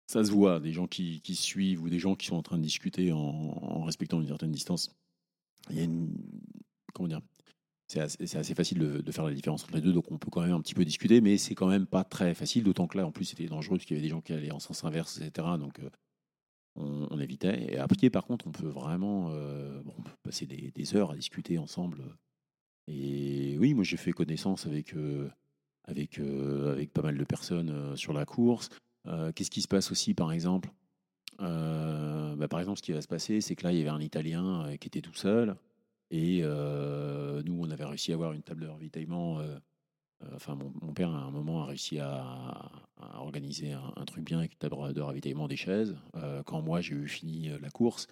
[0.08, 2.58] ça se voit, des gens qui, qui suivent ou des gens qui sont en train
[2.58, 4.95] de discuter en, en respectant une certaine distance.
[5.69, 6.13] Il y a une.
[6.93, 7.22] Comment dire
[7.89, 10.54] c'est assez, facile de, faire la différence entre les deux, donc on peut quand même
[10.54, 13.12] un petit peu discuter, mais c'est quand même pas très facile, d'autant que là, en
[13.12, 15.47] plus, c'était dangereux parce qu'il y avait des gens qui allaient en sens inverse, etc.
[15.60, 15.89] Donc euh,
[16.75, 17.73] on, évitait.
[17.73, 19.82] Et pied, par contre, on peut vraiment euh,
[20.21, 22.04] passer des, heures à discuter ensemble.
[22.86, 25.28] Et oui, moi, j'ai fait connaissance avec, euh,
[25.86, 28.69] avec, avec pas mal de personnes sur la course.
[29.34, 30.69] Qu'est-ce qui se passe aussi, par exemple?
[31.39, 33.99] Bah, Par exemple, ce qui va se passer, c'est que là, il y avait un
[33.99, 35.56] Italien qui était tout seul.
[36.12, 39.39] Et euh, nous, on avait réussi à avoir une table de ravitaillement.
[39.39, 39.58] euh,
[40.24, 42.22] euh, Enfin, mon, mon père, à un moment, a réussi à,
[43.02, 45.95] à organiser un, un truc bien avec une table de ravitaillement des chaises.
[46.45, 48.08] Quand moi, j'ai eu fini la course,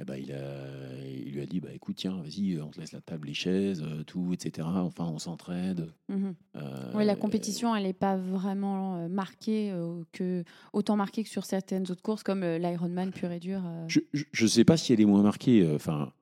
[0.00, 2.92] eh ben, il, a- il lui a dit bah, écoute, tiens, vas-y, on te laisse
[2.92, 4.66] la table, les chaises, tout, etc.
[4.66, 5.92] Enfin, on s'entraide.
[6.10, 11.44] Euh, Oui, la compétition, elle n'est pas vraiment marquée, euh, que, autant marquée que sur
[11.44, 13.60] certaines autres courses, comme l'Ironman pur et dur.
[13.64, 13.84] euh.
[13.86, 14.00] Je
[14.42, 15.70] ne sais pas si elle est moins marquée.
[15.74, 16.12] Enfin,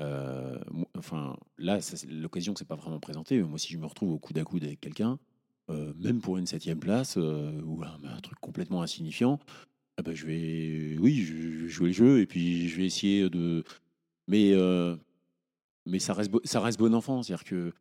[0.00, 0.58] euh,
[0.96, 3.42] enfin, là, l'occasion que c'est pas vraiment présenté.
[3.42, 5.18] Moi, si je me retrouve au coude à coude avec quelqu'un,
[5.68, 9.38] euh, même pour une septième place euh, ou un, truc complètement insignifiant,
[9.98, 13.64] ah bah, je vais, oui, je, jouer le jeu et puis je vais essayer de.
[14.26, 14.54] Mais,
[15.86, 17.72] mais ça reste, ça reste bon enfant, c'est-à-dire que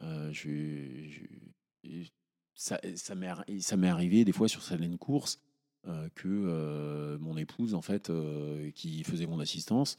[0.00, 1.20] je,
[2.54, 2.78] ça,
[3.14, 5.40] m'est arrivé des fois sur certaines courses
[6.14, 8.12] que mon épouse, en fait,
[8.74, 9.98] qui faisait mon assistance,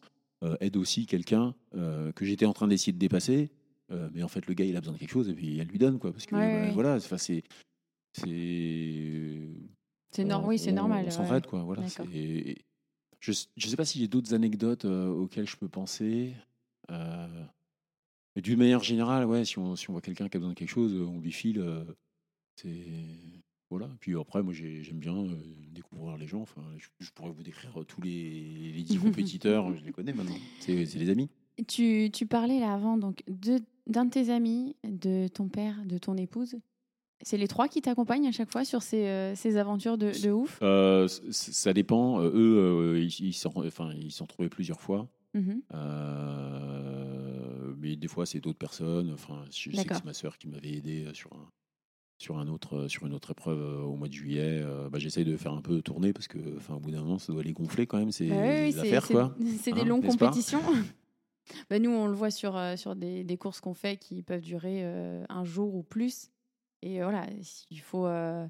[0.61, 3.51] aide aussi quelqu'un euh, que j'étais en train d'essayer de dépasser.
[3.91, 5.67] euh, mais en fait, le gars, il a besoin de quelque chose et puis elle
[5.67, 6.11] lui donne, quoi.
[6.11, 6.71] Parce que Ouais, bah, ouais.
[6.71, 7.43] voilà, enfin, c'est.
[8.13, 9.49] C'est.
[10.19, 11.01] On- oui, c'est normal.
[11.03, 11.11] On ouais.
[11.11, 11.63] s'entraide, quoi.
[11.63, 11.83] Voilà,
[13.19, 16.33] je ne sais pas y a d'autres anecdotes euh, auxquelles je peux penser.
[16.89, 17.43] Euh,
[18.35, 20.57] mais d'une manière générale, ouais, si on, si on voit quelqu'un qui a besoin de
[20.57, 21.59] quelque chose, euh, on lui file.
[21.59, 21.83] euh,
[22.55, 22.85] c'est
[23.69, 23.89] voilà.
[23.99, 25.35] Puis après, moi, j'ai- j'aime bien euh,
[25.71, 26.41] découvrir les gens.
[26.41, 29.75] Enfin, je, je pourrais vous décrire tous les, les dix compétiteurs.
[29.75, 30.35] je les connais maintenant.
[30.59, 31.29] C'est les amis.
[31.67, 33.23] Tu, tu parlais là avant donc
[33.87, 36.57] d'un de tes amis, de ton père, de ton épouse.
[37.21, 40.31] C'est les trois qui t'accompagnent à chaque fois sur ces, euh, ces aventures de, de
[40.31, 40.57] ouf?
[40.61, 42.21] Euh, ça dépend.
[42.21, 45.09] Euh, eux, euh, ils ils s'en enfin, s'en trouvaient plusieurs fois.
[45.33, 45.61] Mhm.
[46.69, 49.11] Euh, mais des fois, c'est d'autres personnes.
[49.13, 49.97] Enfin, je sais que D'accord.
[49.97, 51.49] c'est ma sœur qui m'avait aidé euh, sur un,
[52.19, 54.61] sur un autre, euh, sur une autre épreuve euh, au mois de juillet.
[54.61, 57.17] Euh, bah, J'essaye de faire un peu tourner parce que, enfin, au bout d'un moment,
[57.17, 58.11] ça doit les gonfler quand même.
[58.11, 58.71] C'est Bah oui,
[59.57, 60.61] c'est- des Hein, longues compétitions.
[61.71, 64.83] Bah, nous, on le voit sur, sur des, des courses qu'on fait qui peuvent durer
[65.29, 66.29] un jour ou plus.
[66.83, 67.25] Et voilà,
[67.71, 68.45] il faut, euh,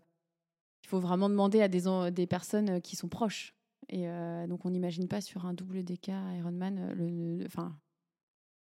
[0.83, 3.55] il faut vraiment demander à des, des personnes qui sont proches.
[3.87, 7.73] Et euh, donc, on n'imagine pas sur un double DK Ironman le- le- enfin,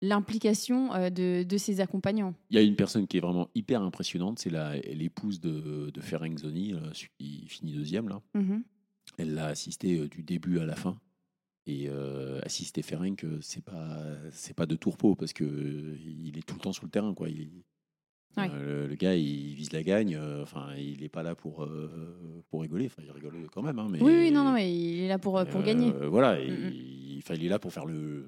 [0.01, 2.33] l'implication euh, de, de ses accompagnants.
[2.49, 4.39] Il y a une personne qui est vraiment hyper impressionnante.
[4.39, 4.51] C'est
[4.93, 6.79] l'épouse de, de Ferenc Zoni, euh,
[7.17, 8.21] qui finit deuxième là.
[8.33, 8.63] Mhm.
[9.17, 10.97] Elle l'a assisté euh, du début à la fin.
[11.67, 13.97] Et euh, assister Ferenc, c'est pas
[14.31, 17.29] c'est pas de tourpeau parce que il est tout le temps sur le terrain quoi.
[17.29, 17.63] Il-
[18.37, 18.49] Ouais.
[18.51, 20.17] euh, le, le gars, il vise la gagne.
[20.19, 20.43] euh,
[20.77, 21.65] il n'est pas là pour
[22.49, 22.87] pour rigoler.
[22.87, 23.79] Enfin, il rigole quand même.
[23.79, 25.93] hein, mais, Oui, oui, non, non, mais il est là pour, pour gagner.
[26.09, 26.35] Voilà.
[26.35, 26.71] Mm, mm.
[26.73, 28.27] il, il est là pour faire le,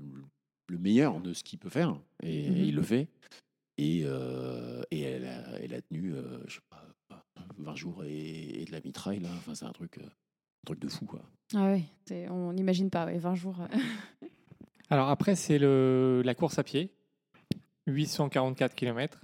[0.69, 1.97] le meilleur de ce qu'il peut faire.
[2.23, 2.58] Et Mhm.
[2.65, 3.08] il le fait.
[3.77, 6.84] Et, euh, et elle, a, elle a tenu, euh, je sais pas,
[7.58, 9.30] 20 jours et, et de la mitraille là.
[9.38, 11.21] Enfin, c'est un truc, euh, un truc de fou quoi.
[11.56, 11.75] Ah
[12.06, 13.60] c'est- on n'imagine pas, ouais, 20 jours.
[13.62, 13.67] euh.
[14.89, 16.89] Alors après, c'est le, la course à pied,
[17.88, 19.19] 844 km.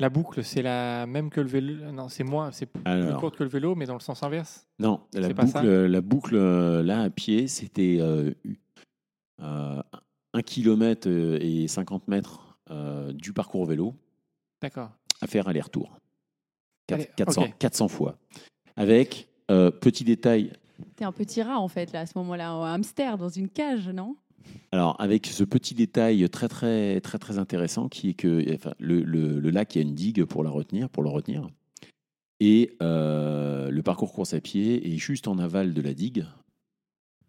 [0.00, 1.92] La boucle, c'est la même que le vélo.
[1.92, 2.82] Non, c'est moins, c'est plus
[3.20, 4.66] courte que le vélo, mais dans le sens inverse.
[4.80, 6.36] Non, la C'est pas ça boucle, la boucle
[6.82, 8.32] là à pied, c'était euh,
[9.40, 9.80] euh,
[10.34, 11.08] 1 km
[11.40, 13.94] et 50 mètres euh, du parcours vélo
[14.60, 14.90] D'accord.
[15.20, 15.98] à faire aller-retour.
[16.86, 17.58] Quatre- Allez, 400, ok.
[17.58, 18.18] 400 fois.
[18.76, 20.52] Avec, euh, petit détail,
[20.96, 23.88] T'es un petit rat en fait là à ce moment-là, un hamster dans une cage,
[23.88, 24.16] non?
[24.72, 29.00] Alors avec ce petit détail très très très très intéressant qui est que enfin, le,
[29.02, 31.46] le- le lac, il y a une digue pour la retenir, pour le retenir.
[32.40, 36.26] Et euh, le parcours course à pied est juste en aval de la digue.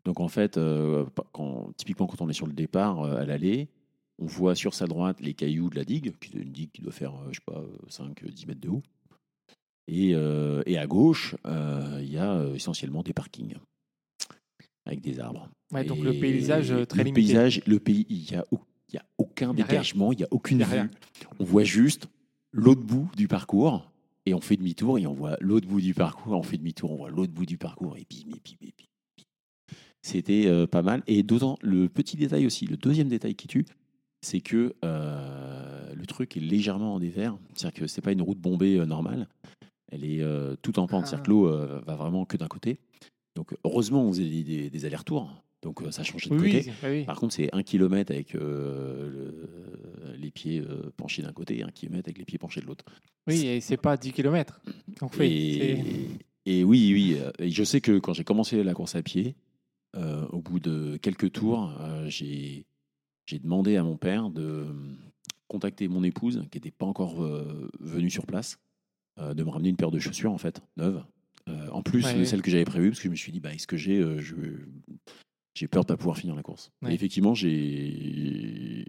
[0.06, 3.68] Donc en fait, euh, quand, typiquement quand on est sur le départ euh, à l'aller,
[4.20, 6.82] on voit sur sa droite les cailloux de la digue, qui est une digue qui
[6.82, 8.84] doit faire, euh, je sais pas, 5-10 mètres de haut.
[9.88, 10.14] Et,
[10.66, 13.54] et à gauche, il y a essentiellement des parkings
[14.84, 15.48] avec des arbres.
[15.72, 17.34] Ouais, donc Et le paysage très le limité.
[17.34, 20.58] Paysage, le pays, il n'y a, aucun Il y a dégagement, il n'y a aucune
[20.58, 20.92] Il y a vue.
[21.38, 22.08] On voit juste
[22.52, 23.92] l'autre bout du parcours
[24.26, 26.96] et on fait demi-tour et on voit l'autre bout du parcours, on fait demi-tour, on
[26.96, 28.95] voit l'autre bout du parcours et bim, et bim, et bim, bim.
[30.06, 31.02] C'était euh, pas mal.
[31.08, 33.66] Et d'autant, le petit détail aussi, le deuxième détail qui tue,
[34.22, 37.36] c'est que euh, le truc est légèrement en dévers.
[37.56, 39.28] C'est-à-dire que c'est pas une route bombée euh, normale.
[39.92, 40.22] Elle est
[40.62, 41.08] tout en pente.
[41.08, 41.48] C'est-à-dire que l'eau
[41.86, 42.80] va vraiment que d'un côté.
[43.36, 45.32] Donc heureusement, on faisait des, des- des allers-retours.
[45.64, 46.72] Donc ça changeait de Oui, côté.
[46.84, 47.04] oui.
[47.06, 49.50] Par contre, c'est un kilomètre avec le-
[50.18, 50.64] les pieds
[50.98, 52.86] penchés d'un côté et un kilomètre avec les pieds penchés de l'autre.
[53.28, 54.60] Oui, et c'est pas 10 km.
[55.00, 55.60] Donc oui,
[56.46, 57.18] et, et oui, oui.
[57.40, 59.36] Et je sais que quand j'ai commencé la course à pied,
[59.96, 62.66] euh, au bout de quelques tours, euh, j'ai
[63.26, 64.66] j'ai demandé à mon père de euh,
[65.48, 68.60] contacter mon épouse, qui n'était pas encore euh, venue sur place,
[69.20, 71.04] euh, de me ramener une paire de chaussures, en fait, neuves.
[71.48, 73.40] Euh, en plus Ouais, de celles que j'avais prévues, parce que je me suis dit,
[73.40, 74.36] bah, est-ce que j'ai euh, je-
[75.56, 76.72] j'ai peur de pas pouvoir finir la course.
[76.82, 76.92] Ouais.
[76.92, 78.86] Et effectivement, j'ai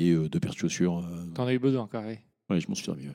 [0.00, 0.98] euh, deux paires de chaussures.
[0.98, 2.04] euh, t'en as eu besoin encore.
[2.06, 2.16] oui.
[2.50, 3.08] ouais, je m'en suis servi.
[3.08, 3.14] ouais.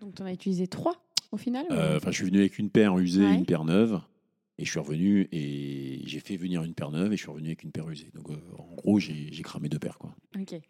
[0.00, 0.96] Donc tu en as utilisé trois
[1.32, 3.34] au final Euh, Enfin, je suis venu avec une paire usée, Ouais.
[3.34, 4.00] une paire neuve,
[4.58, 7.48] et je suis revenu et j'ai fait venir une paire neuve et je suis revenu
[7.48, 8.10] avec une paire usée.
[8.14, 10.14] Donc, euh, en gros, j'ai cramé deux paires, quoi.
[10.38, 10.60] Ok.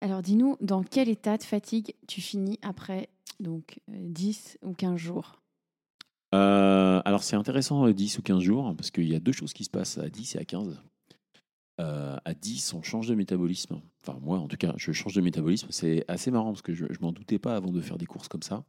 [0.00, 3.08] Alors dis-nous, dans quel état de fatigue tu finis après
[3.38, 5.38] donc euh, 10 ou 15 jours?
[6.34, 9.52] Euh, alors, c'est intéressant, euh, 10 ou 15 jours, parce qu'il y a deux choses
[9.52, 10.82] qui se passent à 10 et à 15.
[11.80, 13.80] euh, à 10, on change de métabolisme.
[14.02, 15.68] Enfin, moi, en tout cas, je change de métabolisme.
[15.70, 18.28] C'est assez marrant parce que je ne m'en doutais pas avant de faire des courses
[18.28, 18.64] comme ça.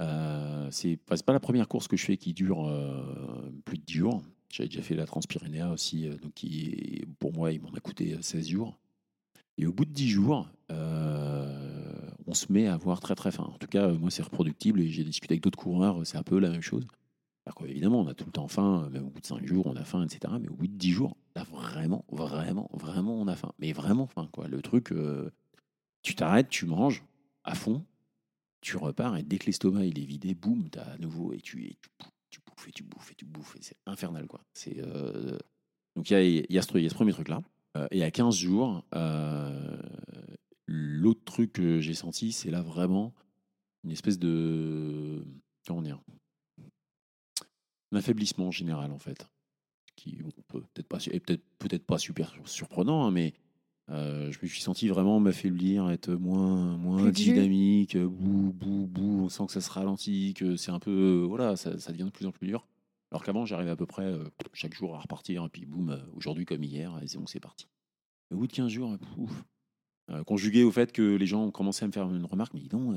[0.00, 3.94] Euh, c'est pas la première course que je fais qui dure euh, plus de 10
[3.94, 4.22] jours.
[4.50, 8.14] J'avais déjà fait la Transpyrénéa aussi, euh, donc qui, pour moi, il m'en a coûté
[8.14, 8.78] euh, 16 jours.
[9.58, 13.50] Et au bout de 10 jours, on se met à avoir très très faim.
[13.52, 16.38] En tout cas, moi, c'est reproductible et j'ai discuté avec d'autres coureurs, c'est un peu
[16.38, 16.86] la même chose.
[17.44, 19.76] Alors qu'évidemment, on a tout le temps faim, même au bout de 5 jours, on
[19.76, 20.32] a faim, etc.
[20.40, 23.52] Mais au bout de 10 jours, là, vraiment, vraiment, vraiment, on a faim.
[23.58, 24.48] Mais vraiment faim, quoi.
[24.48, 24.94] Le truc,
[26.02, 27.04] tu t'arrêtes, tu manges
[27.44, 27.84] à fond,
[28.60, 31.64] tu repars et dès que l'estomac il est vidé, boum, t'as à nouveau et tu,
[31.64, 31.76] et
[32.30, 33.56] tu, bouffes, et tu bouffes et tu bouffes.
[33.60, 34.40] C'est infernal, quoi.
[34.52, 35.38] C'est, euh,
[35.96, 37.42] Donc il y a, y, truc- y a ce premier truc-là.
[37.76, 39.80] Euh, et à 15 jours, euh,
[40.66, 43.14] l'autre truc que j'ai senti, c'est là vraiment
[43.84, 45.24] une espèce de.
[45.66, 46.00] Comment dire
[47.92, 49.28] Un affaiblissement général, en fait.
[49.96, 53.34] Qui bon, peut peut-être pas, peut-être peut-être pas super surprenant, hein, mais
[53.90, 58.86] euh, je me suis senti vraiment m'affaiblir, être moins, moins Plus dynamique, euh, bou, bou,
[58.86, 60.90] bou, on sent que ça se ralentit, que c'est un peu.
[61.22, 62.66] euh, voilà, ça, ça devient de plus en plus dur.
[63.10, 66.44] Alors qu'avant, j'arrivais à peu près euh, chaque jour à repartir, et puis boum, aujourd'hui
[66.44, 67.66] comme hier, et c'est bon, c'est parti.
[68.32, 69.42] Au bout de 15 jours, pouf,
[70.10, 72.60] euh, conjugué au fait que les gens ont commencé à me faire une remarque, mais
[72.60, 72.94] dis donc,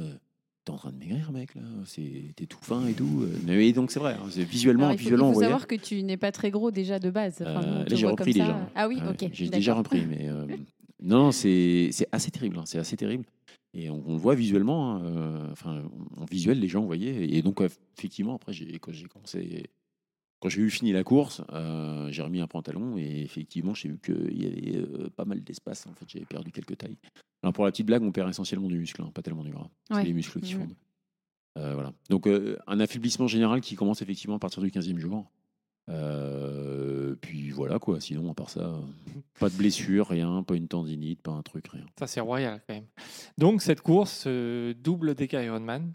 [0.65, 1.61] t'es en train de maigrir, mec, là,
[1.95, 3.25] t'es tout fin et tout.
[3.45, 5.73] Mais donc c'est vrai, hein, c'est visuellement, Alors, il faut, visuellement, il faut savoir que
[5.75, 7.41] tu n'es pas très gros déjà de base.
[7.41, 8.39] Enfin, Euh, là, j'ai repris ça.
[8.39, 8.71] déjà.
[8.75, 9.29] Ah oui, ok.
[9.33, 10.45] J'ai déjà repris, mais euh,
[11.03, 12.57] non, c'est assez terrible.
[12.57, 13.25] hein, c'est assez terrible.
[13.75, 14.95] Et on, on le voit visuellement.
[14.95, 15.83] hein, euh, enfin,
[16.17, 17.35] en visuel, les gens, vous voyez.
[17.37, 17.61] Et donc,
[17.97, 19.65] effectivement, après, j'ai- quand j'ai commencé,
[20.39, 23.99] quand j'ai eu fini la course, euh, j'ai remis un pantalon et effectivement, j'ai vu
[23.99, 25.87] qu'il y avait euh, pas mal d'espace.
[25.87, 26.97] En fait, j'avais perdu quelques tailles.
[27.41, 29.69] Alors, pour la petite blague, on perd essentiellement du muscle, hein, pas tellement du gras.
[29.89, 29.97] Ouais.
[30.01, 30.75] C'est les muscles qui fondent.
[31.57, 31.93] Euh, voilà.
[32.09, 35.29] Donc, un affaiblissement général qui commence effectivement à partir du 15e jour.
[35.89, 38.81] Euh, puis voilà quoi, sinon à part ça, euh,
[39.39, 41.85] pas de blessure, rien, pas une tendinite, pas un truc, rien.
[41.99, 42.87] Ça, c'est royal quand même.
[43.37, 45.93] Donc, cette course, euh, double DK Ironman,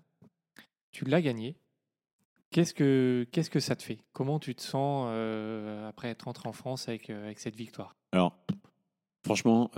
[0.90, 1.56] tu l'as gagnée.
[2.50, 3.98] Qu'est-ce que, qu'est-ce que ça te fait?
[4.12, 7.94] Comment tu te sens euh, après être rentré en France avec, euh, avec cette victoire?
[8.12, 8.38] Alors,
[9.24, 9.70] franchement,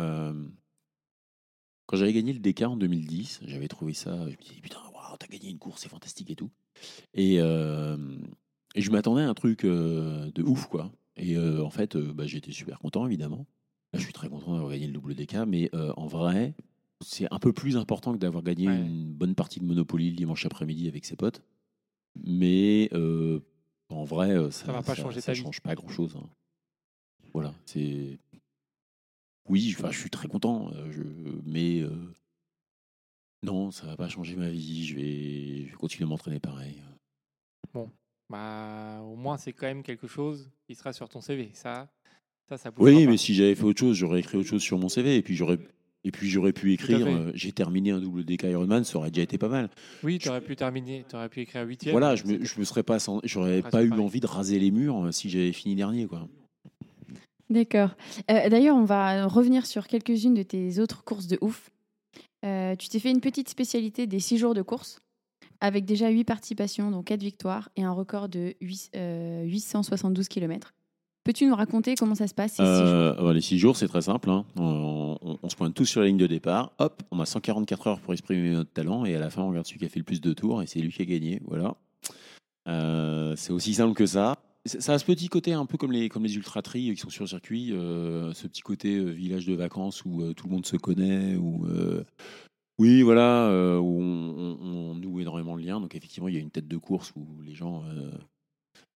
[1.86, 5.16] quand j'avais gagné le DK en 2010, j'avais trouvé ça, je me disais putain, waouh,
[5.18, 6.50] t'as gagné une course, c'est fantastique et tout.
[7.14, 7.40] Et,
[8.74, 10.92] et je m'attendais à un truc euh, de ouf quoi.
[11.16, 13.46] Et euh, en fait, euh, bah, j'étais super content évidemment.
[13.92, 16.54] Là, je suis très content d'avoir gagné le double DK, mais en vrai,
[17.04, 18.76] c'est un peu plus important que d'avoir gagné Ouais.
[18.76, 21.42] une bonne partie de Monopoly le dimanche après-midi avec ses potes.
[22.22, 22.88] Mais
[23.88, 25.40] en vrai, ça, va pas changer ça vie.
[25.40, 26.16] change pas grand-chose.
[26.16, 26.28] hein.
[27.32, 28.18] Voilà, c'est.
[29.48, 31.02] Oui, je suis très content, je...
[31.44, 31.82] mais
[33.42, 34.84] non, ça va pas changer ma vie.
[34.84, 36.80] Je vais, je vais continuer à m'entraîner pareil.
[38.30, 41.50] Bah, Au moins, c'est quand même quelque chose qui sera sur ton CV.
[41.52, 41.88] Ça,
[42.48, 43.10] ça, ça Oui, pas.
[43.10, 45.36] mais si j'avais fait autre chose, j'aurais écrit autre chose sur mon CV et puis
[45.36, 45.58] j'aurais.
[46.02, 49.22] Et puis j'aurais pu écrire, euh, j'ai terminé un double DK Ironman, ça aurait déjà
[49.22, 49.68] été pas mal.
[50.02, 52.64] Oui, tu aurais pu terminer, tu aurais pu écrire 8 Voilà, je me, je me
[52.64, 56.06] serais pas, j'aurais pas eu envie de raser les murs euh, si j'avais fini dernier,
[56.06, 56.26] quoi.
[57.50, 57.90] D'accord.
[58.30, 61.68] Euh, D'ailleurs, on va revenir sur quelques-unes de tes autres courses de ouf.
[62.46, 65.02] Euh, tu t'es fait une petite spécialité des 6 jours de course,
[65.60, 70.72] avec déjà 8 participations, donc 4 victoires, et un record de 8, euh, 872 km.
[71.22, 72.76] Peux-tu nous raconter comment ça se passe ces six jours?
[72.86, 74.30] Euh, bah, les six jours, c'est très simple.
[74.30, 74.44] hein.
[74.56, 76.72] On, on- on se pointe tous sur la ligne de départ.
[76.78, 79.04] Hop, on a 144 heures pour exprimer notre talent.
[79.04, 80.62] Et à la fin, on regarde celui qui a fait le plus de tours.
[80.62, 81.40] Et c'est lui qui a gagné.
[81.46, 81.76] Voilà.
[82.68, 84.38] Euh, c'est aussi simple que ça.
[84.66, 87.24] Ça a ce petit côté un peu comme les, comme les ultra-tri qui sont sur
[87.24, 87.72] le circuit.
[87.72, 91.36] euh, ce petit côté euh, village de vacances où euh, tout le monde se connaît.
[91.36, 92.04] Où, euh,
[92.80, 95.80] oui, voilà, euh, où on, on- noue énormément de liens.
[95.82, 98.10] Donc, effectivement, il y a une tête de course où les gens euh,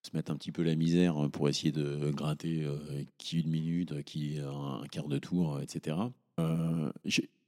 [0.03, 2.79] se mettent un petit peu la misère pour essayer de gratter euh,
[3.19, 5.99] qui une minute, qui un, quart de tour, etc.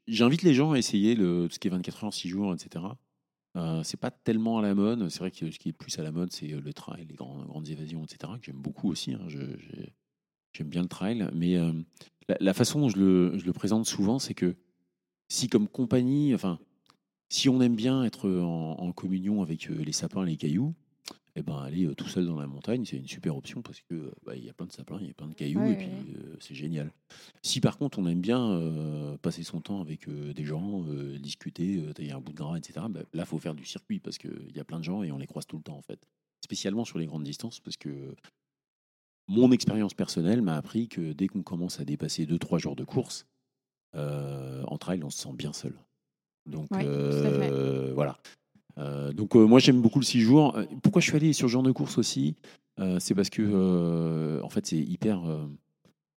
[0.06, 2.84] J'invite les gens à essayer le, ce qui est 24 heures, 6 jours, etc.
[3.82, 5.08] C'est pas tellement à la mode.
[5.08, 7.66] C'est vrai que ce qui est plus à la mode, c'est le trail, les grandes
[7.68, 8.34] évasions, etc.
[8.38, 9.14] Que j'aime beaucoup aussi.
[9.14, 9.26] hein.
[10.52, 11.26] J'aime bien le trail.
[11.32, 11.56] Mais
[12.40, 14.54] la, façon dont je le présente souvent, c'est que
[15.28, 16.58] si comme compagnie, enfin,
[17.28, 20.74] si on aime bien être en, en communion avec euh, les sapins et les cailloux,
[21.38, 23.94] eh ben, aller euh, tout seul dans la montagne, c'est une super option parce que
[23.94, 25.72] euh, bah, il y a plein de sapins, il y a plein de cailloux Ouais,
[25.72, 26.16] et puis ouais.
[26.16, 26.90] euh, c'est génial.
[27.42, 30.82] Si par contre on aime bien euh, passer son temps avec euh, des gens,
[31.20, 34.52] discuter, tailler un bout de gras, etc., bah, là faut faire du circuit parce qu'il
[34.54, 36.00] y a plein de gens et on les croise tout le temps en fait.
[36.42, 38.14] Spécialement sur les grandes distances parce que
[39.28, 43.26] mon expérience personnelle m'a appris que dès qu'on commence à dépasser 2-3 jours de course,
[43.94, 45.74] en trail on se sent bien seul.
[46.46, 48.18] Donc Ouais, euh, voilà.
[48.78, 50.56] Euh, donc euh, moi j'aime beaucoup le 6 jours.
[50.56, 52.36] Euh, Pourquoi je suis allé sur ce genre de course aussi?
[52.78, 55.46] Euh, C'est parce que euh, en fait c'est hyper, euh,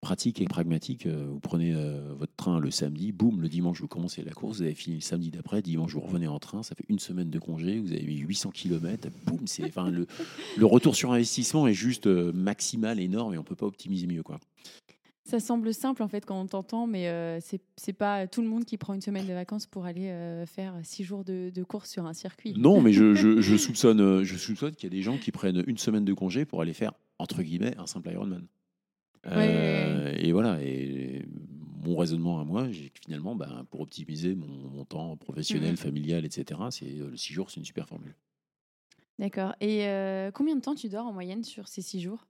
[0.01, 1.05] pratique et pragmatique.
[1.05, 4.57] Euh, Vous prenez euh, votre train le samedi, boum, le dimanche, vous commencez la course,
[4.57, 7.29] vous avez fini le samedi d'après, dimanche, vous revenez en train, ça fait une semaine
[7.29, 10.05] de congé, vous avez mis 800 km, boum, c'est, enfin, le,
[10.57, 14.23] le retour sur investissement est juste euh, maximal, énorme, et on peut pas optimiser mieux.
[14.23, 14.39] Quoi.
[15.29, 18.47] Ça semble simple en fait quand on t'entend, mais euh, c'est c'est pas tout le
[18.47, 21.63] monde qui prend une semaine de vacances pour aller euh, faire six jours de, de
[21.63, 22.53] course sur un circuit.
[22.57, 25.31] Non, mais je, je- je soupçonne, euh, je soupçonne qu'il y a des gens qui
[25.31, 28.47] prennent une semaine de congé pour aller faire, entre guillemets, un simple Ironman.
[29.27, 31.25] Euh, Et voilà, et
[31.83, 32.67] mon raisonnement à moi,
[33.03, 35.77] finalement, ben, pour optimiser mon, mon temps professionnel, Mhm.
[35.77, 38.15] familial, etc., c'est le 6 jours, c'est une super formule.
[39.19, 39.53] D'accord.
[39.61, 39.85] Et
[40.33, 42.25] combien de temps tu dors en moyenne sur ces six jours?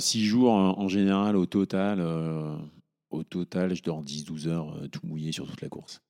[0.00, 2.56] 6 jours en, général, au total, euh,
[3.10, 6.00] au total, je dors 10-12 heures euh, tout mouillé sur toute la course.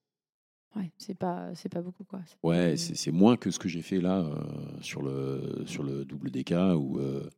[0.77, 2.21] Ouais, c'est pas c'est pas beaucoup quoi.
[2.43, 4.35] Ouais, c'est c'est moins que ce que j'ai fait là euh,
[4.81, 6.53] sur, le, sur le double DK.
[6.77, 7.29] Où, euh,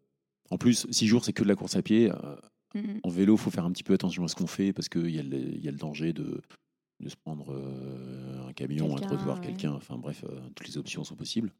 [0.50, 2.10] en plus, 6 jours, c'est que de la course à pied.
[2.10, 2.36] Euh,
[2.74, 3.00] Mhm.
[3.04, 5.08] En vélo, il faut faire un petit peu attention à ce qu'on fait parce qu'il
[5.08, 6.42] y, a le- il y a le danger de,
[7.00, 9.46] de se prendre euh, un camion, un trottoir, ouais.
[9.46, 9.72] quelqu'un.
[9.72, 11.54] Enfin bref, euh, toutes les options sont possibles.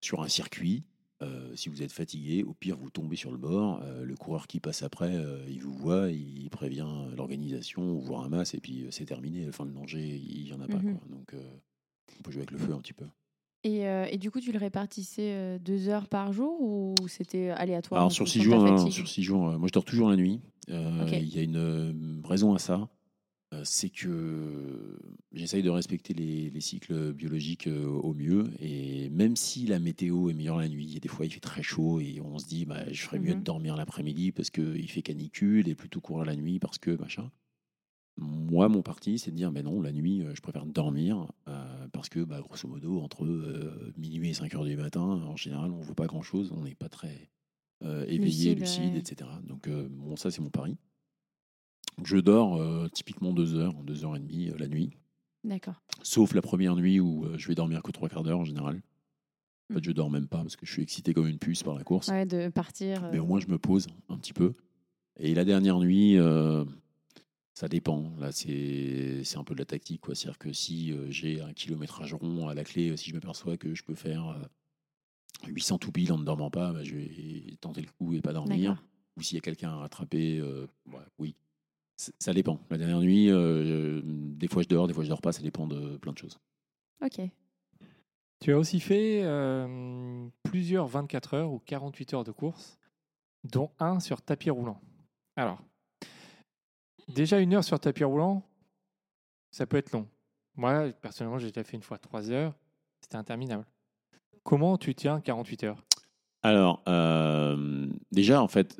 [0.00, 0.84] Sur un circuit,
[1.20, 3.80] euh, si vous êtes fatigué, au pire, vous tombez sur le bord.
[3.82, 8.14] euh, le coureur qui passe après, euh, il vous voit, il prévient l'organisation, on vous
[8.14, 9.46] ramasse et puis c'est terminé.
[9.48, 10.78] Enfin, le danger, il n'y en a pas.
[10.78, 11.00] Quoi.
[11.10, 13.06] Donc, on peut jouer avec le feu un petit peu.
[13.64, 18.12] Et, et du coup, tu le répartissais deux heures par jour ou c'était aléatoire Alors
[18.12, 20.40] sur six jours, sur six jours, moi je dors toujours la nuit.
[20.68, 22.88] Il y a une raison à ça,
[23.64, 24.98] c'est que
[25.32, 28.50] j'essaye de respecter les, les cycles biologiques euh, au mieux.
[28.60, 31.62] Et même si la météo est meilleure la nuit, a des fois il fait très
[31.62, 35.02] chaud et on se dit bah, je ferais mieux de dormir l'après-midi parce qu'il fait
[35.02, 37.30] canicule et plutôt courir la nuit parce que machin.
[38.20, 41.86] Moi, mon parti, c'est de dire, mais non, la nuit, euh, je préfère dormir euh,
[41.92, 45.70] parce que, bah, grosso modo, entre euh, minuit et 5 heures du matin, en général,
[45.70, 47.30] on ne voit pas grand-chose, on n'est pas très
[47.84, 48.98] euh, éveillé, Lucide, lucide, ouais.
[48.98, 49.30] etc.
[49.44, 50.76] Donc, euh, bon, ça, c'est mon pari.
[52.04, 54.90] Je dors euh, typiquement deux heures, deux heures et demie euh, la nuit,
[55.44, 55.82] D'accord.
[56.02, 58.76] sauf la première nuit où euh, je vais dormir que trois quarts d'heure en général.
[59.70, 59.84] En fait, Mhm.
[59.84, 62.08] je dors même pas parce que je suis excité comme une puce par la course.
[62.08, 63.08] Ouais, de partir.
[63.12, 64.54] Mais au moins, je me pose un petit peu.
[65.20, 66.16] Et la dernière nuit,
[67.54, 68.12] ça dépend.
[68.18, 70.00] Là, c'est un peu de la tactique.
[70.00, 70.14] quoi.
[70.14, 73.82] C'est-à-dire que si j'ai un kilométrage rond à la clé, si je m'aperçois que je
[73.82, 77.88] peux faire euh, 800 tout pile en ne dormant pas, bah, je vais tenter le
[77.98, 78.82] coup et pas dormir.
[79.18, 81.34] Ou s'il y a quelqu'un à rattraper, ouais, oui.
[81.98, 82.60] Ça dépend.
[82.70, 85.66] La dernière nuit, euh, des fois je dors, des fois je dors pas, ça dépend
[85.66, 86.38] de plein de choses.
[87.04, 87.20] Ok.
[88.40, 92.78] Tu as aussi fait euh, plusieurs 24 heures ou 48 heures de course,
[93.42, 94.80] dont un sur tapis roulant.
[95.34, 95.60] Alors,
[97.08, 98.44] déjà une heure sur tapis roulant,
[99.50, 100.06] ça peut être long.
[100.54, 102.54] Moi, personnellement, j'ai déjà fait une fois 3 heures,
[103.00, 103.66] c'était interminable.
[104.44, 105.84] Comment tu tiens 48 heures?
[106.42, 108.78] Alors, euh, déjà, en fait,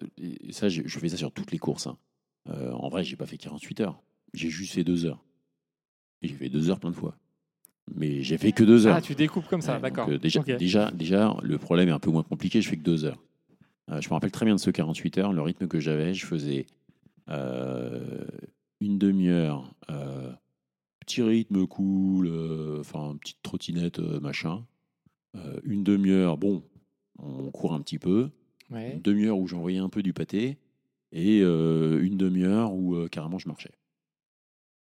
[0.51, 1.89] ça, je, je fais ça sur toutes les courses.
[1.89, 1.99] hein.
[2.49, 4.01] Euh, en vrai, j'ai pas fait 48 heures.
[4.35, 5.23] J'ai juste fait 2 heures.
[6.23, 7.17] J'ai fait 2 heures plein de fois.
[7.95, 8.97] Mais j'ai fait que 2 heures.
[8.97, 10.09] Ah, tu découpes comme ça, Ouais, d'accord.
[10.09, 12.61] euh, déjà, déjà, déjà, le problème est un peu moins compliqué.
[12.61, 13.23] Je fais que 2 heures.
[13.91, 15.33] Euh, je me rappelle très bien de ce 48 heures.
[15.33, 16.67] Le rythme que j'avais, je faisais
[18.81, 19.75] une demi-heure,
[21.01, 24.65] petit rythme cool, enfin, petite trottinette, machin.
[25.65, 26.63] Une demi-heure, bon,
[27.19, 28.31] on court un petit peu
[28.71, 28.93] Ouais.
[28.95, 30.59] une demi-heure où j'envoyais un peu du pâté
[31.13, 33.73] et euh, une demi-heure où euh, carrément je marchais.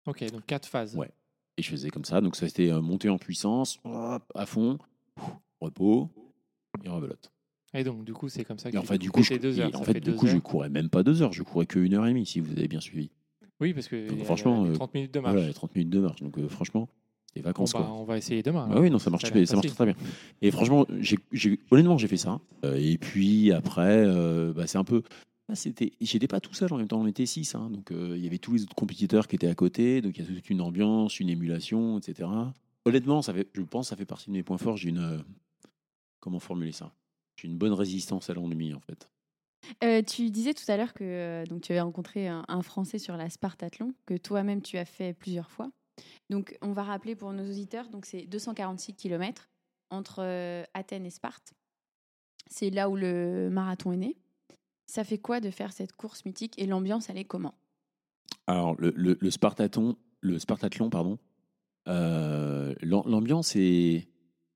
[0.07, 0.97] Ok, donc quatre phases.
[0.97, 1.11] Ouais.
[1.57, 2.20] Et je faisais comme ça.
[2.20, 4.79] Donc ça c'était euh, monter en puissance, hop, à fond,
[5.61, 6.11] repos
[6.85, 7.31] et rebelote.
[7.77, 9.29] Et donc, du coup, c'est comme ça que Et tu enfin, du coupes coup, je,
[9.31, 9.75] tes deux et heures.
[9.75, 10.43] en ça fait, fait du coup, je heures.
[10.45, 11.33] courais même pas deux heures.
[11.33, 13.11] Je courais que une heure et demie si vous avez bien suivi.
[13.61, 15.35] Oui, parce que Donc, franchement, il y a euh, 30 minutes de marche.
[15.35, 16.22] Voilà, 30 minutes de marche.
[16.22, 16.89] Donc franchement,
[17.35, 17.91] Bon, vacances bah, quoi.
[17.91, 18.64] on va essayer demain.
[18.68, 18.83] Ah alors.
[18.83, 19.95] oui, non, ça marche, Ça marche très bien.
[20.41, 22.41] Et franchement, j'ai, j'ai- honnêtement, j'ai fait ça.
[22.64, 25.03] Euh, et puis après, euh, bah, c'est un peu.
[25.49, 27.55] Bah, c'était, j'étais pas tout seul en même temps, on était six.
[27.55, 27.68] hein.
[27.70, 30.01] donc euh, il y avait tous les autres compétiteurs qui étaient à côté.
[30.01, 32.28] Donc il y a toute une ambiance, une émulation, etc.
[32.86, 34.76] Honnêtement, ça fait, je pense que ça fait partie de mes points forts.
[34.76, 34.99] J'ai une.
[34.99, 35.18] euh,
[36.20, 36.95] comment formuler ça?
[37.36, 39.11] J'ai une bonne résistance à l'ennui en fait.
[39.82, 43.28] Euh, tu disais tout à l'heure que donc tu avais rencontré un, Français sur la
[43.30, 45.70] Spartathlon, que toi-même tu as fait plusieurs fois.
[46.30, 49.49] Donc on va rappeler pour nos auditeurs, donc c'est 246 km
[49.90, 50.22] entre
[50.74, 51.55] Athènes et Sparte.
[52.47, 54.16] C'est là où le marathon est né.
[54.87, 57.55] Ça fait quoi de faire cette course mythique et l'ambiance, elle est comment?
[58.47, 59.97] Alors, le, le, le Spartathlon,
[60.91, 61.18] pardon,
[61.89, 64.09] euh, l'am- l'ambiance est.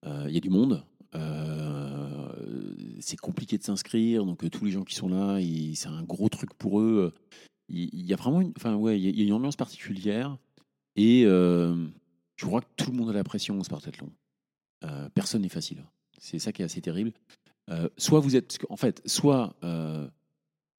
[0.07, 0.85] euh, Il y a du monde.
[1.15, 2.29] euh,
[3.01, 4.25] c'est compliqué de s'inscrire.
[4.27, 5.39] Donc, tous les gens qui sont là,
[5.75, 7.15] c'est un gros truc pour eux.
[7.69, 10.37] Il, y a vraiment une, ouais, y a- une ambiance particulière.
[10.97, 14.11] Et je crois que tout le monde a la pression au Spartathlon.
[15.15, 15.85] Personne n'est facile.
[16.19, 17.13] C'est ça qui est assez terrible.
[17.97, 18.59] Soit vous êtes.
[18.59, 19.57] Qu'en fait, soit.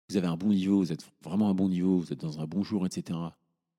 [0.10, 2.45] Vous avez un bon niveau, vous êtes vraiment un bon niveau, vous êtes dans un
[2.45, 3.18] bon jour, etc.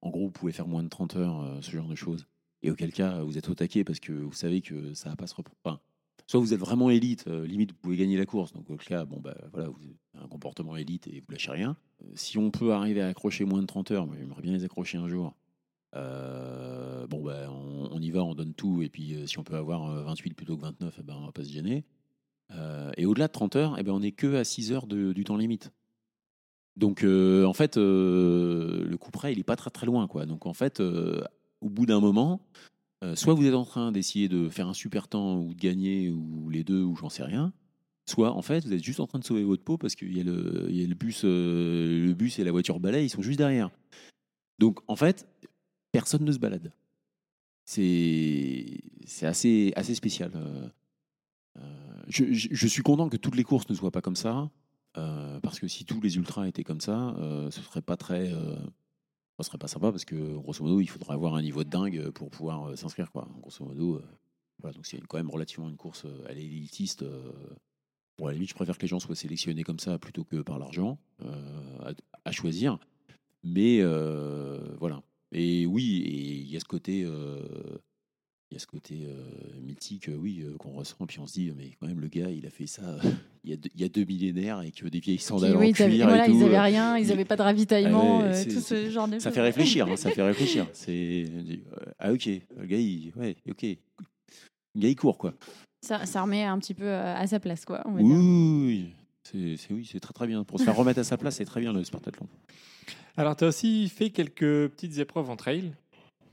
[0.03, 2.27] En gros, vous pouvez faire moins de 30 heures, euh, ce genre de choses.
[2.63, 5.27] Et auquel cas, vous êtes au taquet parce que vous savez que ça va pas
[5.27, 5.81] se reprendre.
[6.27, 8.53] Soit vous êtes vraiment élite, euh, limite vous pouvez gagner la course.
[8.53, 11.77] Donc auquel cas, bon bah voilà, vous avez un comportement élite et vous lâchez rien.
[12.03, 14.65] Euh, Si on peut arriver à accrocher moins de 30 heures, moi j'aimerais bien les
[14.65, 15.35] accrocher un jour.
[15.93, 18.83] bon bah on, y va, on donne tout.
[18.83, 21.33] Et puis si on peut avoir euh, 28 plutôt que 29, eh ben, on va
[21.33, 21.85] pas se gêner.
[22.97, 25.37] Et au-delà de 30 heures, eh ben, on est que à 6 heures du temps
[25.37, 25.73] limite.
[26.77, 30.07] Donc euh, en fait, euh, le coup près, il est pas très loin.
[30.07, 30.27] Quoi.
[30.27, 31.23] Donc en fait, euh,
[31.61, 32.41] au bout d'un moment,
[33.15, 36.49] soit vous êtes en train d'essayer de faire un super temps ou de gagner, ou
[36.51, 37.53] les deux, ou j'en sais rien.
[38.07, 40.21] Soit en fait, vous êtes juste en train de sauver votre peau parce qu'il y
[40.21, 43.23] a le, il y a le bus, le bus et la voiture balai, ils sont
[43.23, 43.71] juste derrière.
[44.59, 45.27] Donc en fait,
[45.93, 46.73] personne ne se balade.
[47.65, 48.83] C'est
[49.23, 50.33] assez assez spécial.
[52.09, 54.51] Je suis content que toutes les courses ne soient pas comme ça,
[54.97, 58.33] euh, parce que si tous les ultras étaient comme ça, euh, ce serait pas très,
[58.33, 58.57] euh,
[59.39, 62.11] ce serait pas sympa, parce que grosso modo, il faudrait avoir un niveau de dingue
[62.11, 63.29] pour pouvoir euh, s'inscrire, quoi.
[63.41, 64.03] Grosso modo, euh,
[64.59, 67.05] voilà, donc c'est quand même relativement une course à l'élitiste.
[68.19, 70.43] bon, à la limite, je préfère que les gens soient sélectionnés comme ça plutôt que
[70.43, 70.99] par l'argent
[71.81, 71.93] à,
[72.25, 72.79] à choisir.
[73.43, 73.83] Mais
[74.79, 75.03] voilà.
[75.33, 77.07] Et oui, il y a ce côté.
[78.51, 81.35] Il y a ce côté euh, mythique, euh, oui, euh, qu'on ressent, puis on se
[81.35, 82.99] dit, mais quand même, le gars, il a fait ça euh,
[83.45, 85.61] il, y a deux, il y a deux millénaires avec des vieilles sandales oui, en
[85.61, 86.37] avaient, cuir voilà, et tout.
[86.37, 89.07] ils avaient euh, rien, ils n'avaient pas de ravitaillement, Ah ouais, euh, tout ce genre
[89.07, 90.67] de Ça fait réfléchir, hein, ça fait réfléchir.
[90.73, 91.57] C'est euh,
[92.01, 95.35] ah ok, le gars, il, ouais, ok, le gars il court quoi.
[95.83, 97.83] Ça, ça remet un petit peu à sa place, quoi.
[97.87, 98.93] on va Oui,
[99.23, 101.61] c'est- oui, c'est très très bien pour se faire remettre à sa place, c'est très
[101.61, 102.27] bien le Spartathlon.
[103.17, 105.73] Alors, tu as aussi fait quelques petites épreuves en trail.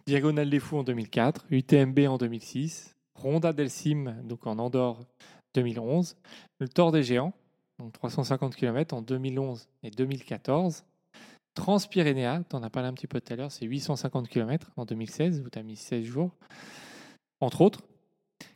[0.07, 5.03] Diagonale des Fous en 2004, UTMB en 2006, Ronda del Sim, donc en Andorre
[5.53, 6.15] 2011,
[6.59, 7.33] le Tour des Géants,
[7.77, 10.85] donc 350 km en 2011 et 2014,
[11.55, 14.85] Transpyrénéa, tu en as parlé un petit peu tout à l'heure, c'est 850 km en
[14.85, 16.31] 2016, où tu as mis 16 jours,
[17.41, 17.81] entre autres.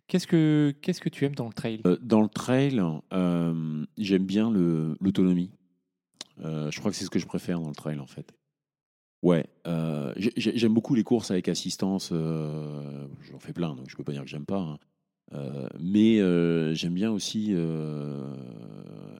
[0.08, 0.74] Qu'est-ce que,
[1.10, 1.82] tu aimes dans le trail?
[1.86, 2.82] Euh, dans le trail,
[3.12, 5.52] euh, j'aime bien l'autonomie.
[6.40, 8.34] Euh, je crois que c'est ce que je préfère dans le trail en fait.
[9.24, 12.10] Ouais, euh, j'ai- j'ai- j'aime beaucoup les courses avec assistance.
[12.12, 14.60] euh, J'en fais plein, donc je peux pas dire que j'aime pas.
[14.62, 14.78] hein.
[15.34, 16.18] Euh, mais
[16.76, 17.52] j'aime bien aussi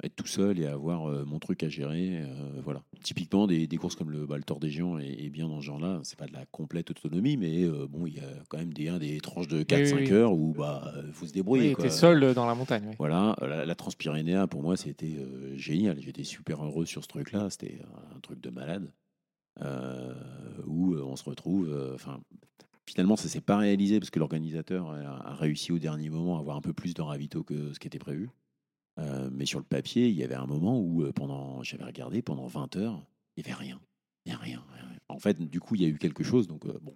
[0.04, 2.24] être tout seul et avoir mon truc à gérer.
[2.64, 2.82] voilà.
[3.04, 5.62] Typiquement, des, des courses comme le, bah, le Tour des Géants est, est bien dans
[5.62, 6.00] ce genre-là.
[6.04, 8.98] C'est pas de la complète autonomie, mais bon, il y a quand même des, hein,
[9.00, 10.12] des tranches de 4-5 oui, oui.
[10.12, 11.76] heures où bah, faut se débrouiller.
[11.80, 12.84] Oui, es seul dans la montagne.
[12.90, 12.96] oui.
[12.98, 15.16] Voilà, la, la Transpyrénéa, pour moi, c'était
[15.56, 16.02] génial.
[16.02, 17.50] J'étais super heureux sur ce truc-là.
[17.52, 17.80] C'était
[18.16, 18.92] un truc de malade.
[19.60, 20.14] Euh,
[20.66, 21.70] où euh, on se retrouve.
[21.70, 22.22] euh, Enfin,
[22.86, 26.58] finalement, ça s'est pas réalisé parce que l'organisateur a, réussi au dernier moment à avoir
[26.58, 28.30] un peu plus de ravito que ce qui était prévu.
[29.32, 32.76] Mais sur le papier, il y avait un moment où, pendant, j'avais regardé, pendant 20
[32.76, 33.04] heures,
[33.36, 33.82] il n'y avait rien.
[34.28, 34.64] Rien.
[35.08, 36.48] En fait, du coup, il y a eu quelque chose.
[36.48, 36.96] Donc, bon,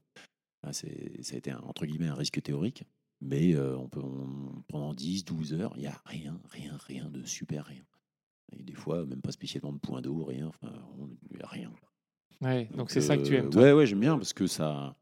[0.62, 2.84] là, ça a été, un, entre guillemets, un risque théorique.
[3.22, 4.04] Mais on peut,
[4.68, 7.84] pendant 10, 12 heures, il n'y a rien, rien, rien de super, rien.
[8.52, 10.52] Et des fois, même pas spécialement de point d'eau, rien.
[11.44, 11.74] Rien.
[12.42, 13.50] Ouais, donc c'est ça que tu euh, aimes.
[13.50, 13.62] toi.
[13.64, 14.96] Ouais, ouais, j'aime bien parce que ça.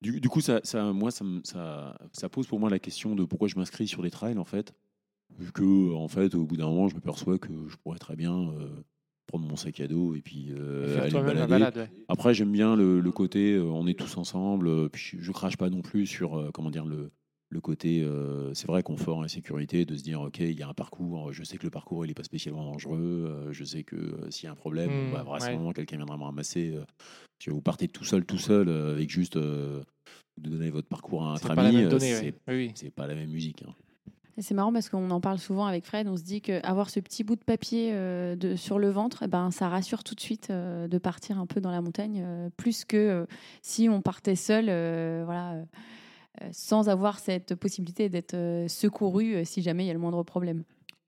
[0.00, 3.24] Du, du coup, ça, ça, moi, ça, ça, ça pose pour moi la question de
[3.24, 4.72] pourquoi je m'inscris sur les trails, en fait.
[5.38, 8.16] Vu que, en fait, au bout d'un moment, je me perçois que je pourrais très
[8.16, 8.68] bien euh,
[9.26, 11.50] prendre mon sac à dos et puis euh, Et aller me balader.
[11.50, 11.76] balade.
[11.76, 11.90] ouais.
[12.08, 15.32] Après, j'aime bien le, le côté, euh, on est tous ensemble, euh, puis je, je
[15.32, 17.10] crache pas non plus sur, euh, comment dire, le,
[17.50, 20.68] le côté, euh, c'est vrai, confort et sécurité, de se dire, ok, il y a
[20.68, 23.84] un parcours, je sais que le parcours, il est pas spécialement dangereux, euh, je sais
[23.84, 25.72] que euh, s'il y a un problème, Mm, bon, bah, à ce ouais.
[25.74, 26.74] quelqu'un viendra me ramasser.
[26.74, 26.84] euh,
[27.42, 29.80] si vous partez tout seul, tout seul, euh, avec juste euh,
[30.40, 32.34] de donner votre parcours à un C'est ami, c'est.
[32.48, 32.90] Oui, oui.
[32.90, 33.62] pas la même musique.
[33.66, 33.72] hein.
[34.40, 36.06] C'est marrant parce qu'on en parle souvent avec Fred.
[36.06, 39.26] On se dit qu'avoir ce petit bout de papier euh, de, sur le ventre, eh
[39.26, 42.48] ben, ça rassure tout de suite euh, de partir un peu dans la montagne, euh,
[42.56, 43.26] plus que euh,
[43.62, 45.64] si on partait seul, euh, voilà,
[46.52, 50.22] sans avoir cette possibilité d'être euh, secouru euh, si jamais il y a le moindre
[50.22, 50.64] problème.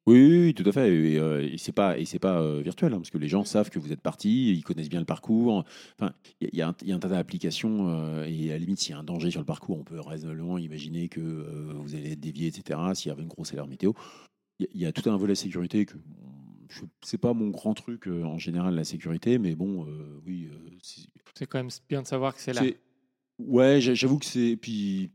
[0.06, 0.88] Oui, oui, oui, tout à fait.
[0.92, 3.44] Et, euh, et c'est pas, et c'est pas euh, virtuel, hein, parce que les gens
[3.44, 5.64] savent que vous êtes parti, ils connaissent bien le parcours.
[5.98, 8.54] Enfin, il y, a- y un- il y a un tas d'applications, euh, et à
[8.54, 11.20] la limite, s'il y a un danger sur le parcours, on peut raisonnablement imaginer que
[11.20, 12.80] euh, vous allez être dévié, etc.
[12.94, 13.92] S'il y avait une grosse alerte météo,
[14.58, 15.94] il y, a- il y a tout un volet sécurité que
[16.70, 20.48] je- c'est pas mon grand truc euh, en général la sécurité, mais bon, euh, oui,
[20.50, 22.62] euh, c'est- C'est quand même bien de savoir que c'est là.
[22.62, 22.78] c'est-
[23.38, 25.10] Ouais, j'a- j'avoue que c'est puis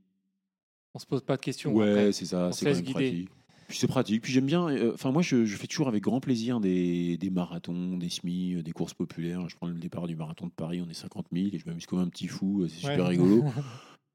[0.96, 1.74] On se pose pas de questions.
[1.74, 2.94] Ouais, c'est ça, c'est quand même guider.
[2.94, 3.30] pratique.
[3.68, 4.22] Puis c'est pratique.
[4.24, 4.68] Puis j'aime bien.
[4.70, 8.54] euh, Enfin, moi, je, je fais toujours avec grand plaisir des, des marathons, des semis,
[8.56, 9.48] euh, des courses populaires.
[9.50, 11.86] Je prends le départ du marathon de Paris, on est 50 000 et je m'amuse
[11.86, 12.62] comme un petit fou.
[12.64, 13.10] euh, C'est super Ouais.
[13.10, 13.44] rigolo.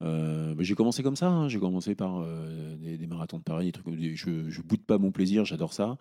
[0.03, 1.28] Euh, bah, j'ai commencé comme ça.
[1.28, 1.49] hein.
[1.51, 3.95] J'ai commencé par euh, des, des marathons de Paris, des trucs.
[3.97, 5.45] des- Je, je boude pas mon plaisir.
[5.45, 5.99] J'adore ça.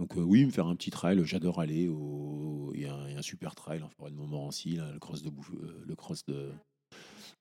[0.00, 1.20] Donc euh, oui, me faire un petit trail.
[1.24, 2.72] J'adore aller au.
[2.74, 4.90] il y, a un, il y a un super trail en forêt de Montmorency, là,
[4.92, 5.52] le cross de, Bouf-
[5.86, 6.50] le cross de,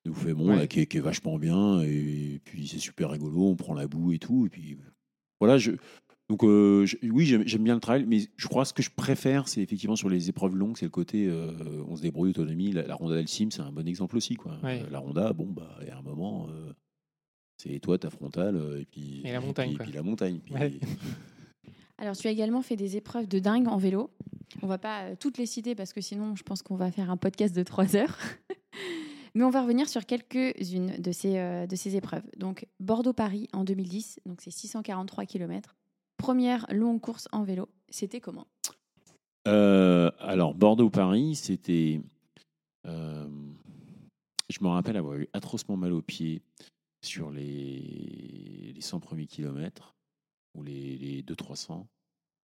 [0.05, 0.55] de Bouffémont, Ouais.
[0.57, 1.81] là, qui, est, qui est vachement bien.
[1.81, 4.45] Et, puis c'est super rigolo, on prend la boue et tout.
[4.45, 4.77] Et puis
[5.39, 5.71] voilà, je,
[6.29, 8.89] donc euh, je- oui, j'aime bien le trail, mais je crois que ce que je
[8.89, 12.71] préfère, c'est effectivement sur les épreuves longues, c'est le côté euh, on se débrouille, autonomie.
[12.71, 14.35] La, la Ronda del Sim, c'est un bon exemple aussi.
[14.35, 14.57] Quoi.
[14.63, 14.81] Ouais.
[14.85, 16.71] Euh, la Ronda, bon, bah, il y a un moment, euh,
[17.57, 19.85] c'est toi, ta frontale, euh, et puis, Et la montagne, puis, quoi.
[19.85, 20.39] puis la montagne.
[20.43, 20.73] Puis- Ouais.
[21.97, 24.09] Alors, tu as également fait des épreuves de dingue en vélo.
[24.61, 27.15] On va pas toutes les citer parce que sinon, je pense qu'on va faire un
[27.17, 28.17] podcast de trois heures.
[29.35, 32.23] Mais on va revenir sur quelques-unes de ces, euh, de ces épreuves.
[32.37, 35.75] Donc, Bordeaux-Paris en 2010, donc c'est 643 km.
[36.17, 37.67] Première longue course en vélo.
[37.89, 38.47] C'était comment?
[39.47, 41.99] Euh, alors, Bordeaux-Paris, c'était.
[42.87, 43.27] euh,
[44.49, 46.41] je me rappelle avoir eu atrocement mal aux pieds
[47.03, 49.95] sur les, les 100 premiers kilomètres
[50.55, 51.85] ou les, les 200-300.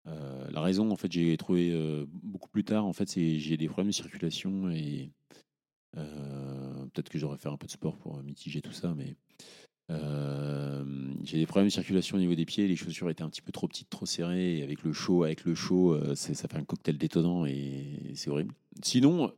[0.07, 3.67] Euh, la raison, en fait, j'ai trouvé beaucoup plus tard, en fait, c'est j'ai des
[3.67, 5.09] problèmes de circulation et
[5.93, 9.15] peut-être que j'aurais fait un peu de sport pour mitiger tout ça, mais
[9.89, 10.83] euh,
[11.23, 12.67] j'ai des problèmes de circulation au niveau des pieds.
[12.67, 14.59] Les chaussures étaient un petit peu trop petites, trop serrées.
[14.59, 18.29] Et avec le chaud, avec le chaud, euh, ça fait un cocktail détonnant et c'est
[18.29, 18.53] horrible.
[18.81, 19.33] Sinon,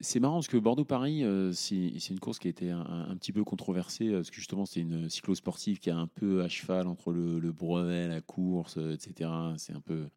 [0.00, 3.42] c'est marrant parce que Bordeaux-Paris, euh, c'est une course qui a été un, petit peu
[3.42, 7.12] controversée euh, parce que justement, c'est une cyclo-sportive qui est un peu à cheval entre
[7.12, 9.30] le, brevet, la course, euh, etc.
[9.56, 10.08] C'est un peu.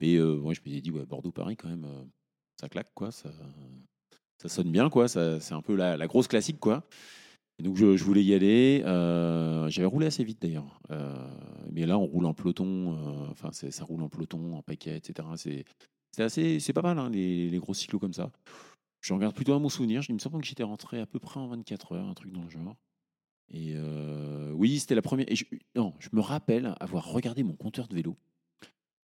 [0.00, 2.04] Mais euh, moi, je me suis dit, Bordeaux-Paris, quand même, euh,
[2.60, 3.10] ça claque, quoi.
[4.44, 5.08] Ça sonne bien, quoi.
[5.08, 6.86] C'est un peu la, grosse classique, quoi.
[7.62, 8.82] Donc je, je voulais y aller.
[8.84, 10.80] euh, J'avais roulé assez vite d'ailleurs.
[10.90, 11.14] Euh,
[11.72, 12.94] mais là, on roule en peloton.
[12.98, 15.28] euh, Enfin, ça roule en peloton, en paquet, etc.
[15.36, 18.30] C'est assez, c'est pas mal hein, les, gros cyclos comme ça.
[19.00, 20.02] Je regarde plutôt à mon souvenir.
[20.08, 22.42] Il me semble que j'étais rentré à peu près en 24 heures, un truc dans
[22.42, 22.76] le genre.
[23.50, 23.76] Et
[24.52, 25.26] oui, c'était la première.
[25.30, 28.16] Je, non, je me rappelle avoir regardé mon compteur de vélo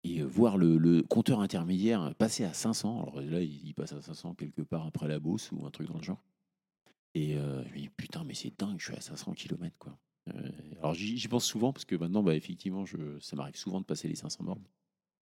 [0.07, 3.03] et voir le, le compteur intermédiaire passer à 500.
[3.03, 5.89] Alors là, il, il passe à 500 quelque part après la bosse ou un truc
[5.89, 6.23] dans le genre.
[7.15, 9.75] Et euh, je me dis, putain, mais c'est dingue, je suis à 500 km.
[9.79, 9.97] Quoi.
[10.35, 13.87] Euh, alors j'y pense souvent parce que maintenant, bah, effectivement, je, ça m'arrive souvent de
[13.87, 14.65] passer les 500 bornes.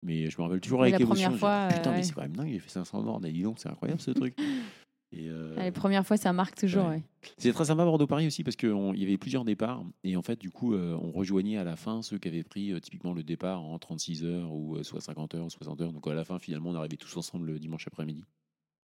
[0.04, 1.24] Mais je me rappelle toujours Mais avec la émotion.
[1.24, 3.26] première dis, fois, putain, mais c'est quand même dingue, j'ai fait 500 bornes.
[3.26, 4.38] Et dis donc, c'est incroyable ce truc.
[5.14, 6.86] Et, euh, Ah, Les premières fois, ça marque toujours.
[6.86, 6.96] ouais.
[6.98, 7.04] ouais.
[7.38, 10.50] c'est très sympa Bordeaux-Paris aussi parce qu'il y avait plusieurs départs et en fait du
[10.52, 13.62] coup euh, on rejoignait à la fin ceux qui avaient pris euh, typiquement le départ
[13.62, 15.94] en 36 heures ou euh, soit 50 heures ou 60 heures.
[15.94, 18.26] Donc à la fin finalement on arrivait tous ensemble le dimanche après-midi.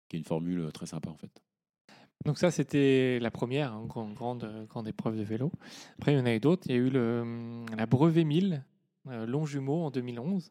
[0.09, 1.43] Qui est une formule très sympa en fait.
[2.25, 5.51] Donc ça, c'était la première hein, grande, grande, grande épreuve de vélo.
[5.99, 6.63] Après, il y en a eu d'autres.
[6.67, 8.65] Il y a eu le, hum, la Brevet 1000,
[9.09, 10.51] euh, long jumeau en 2011,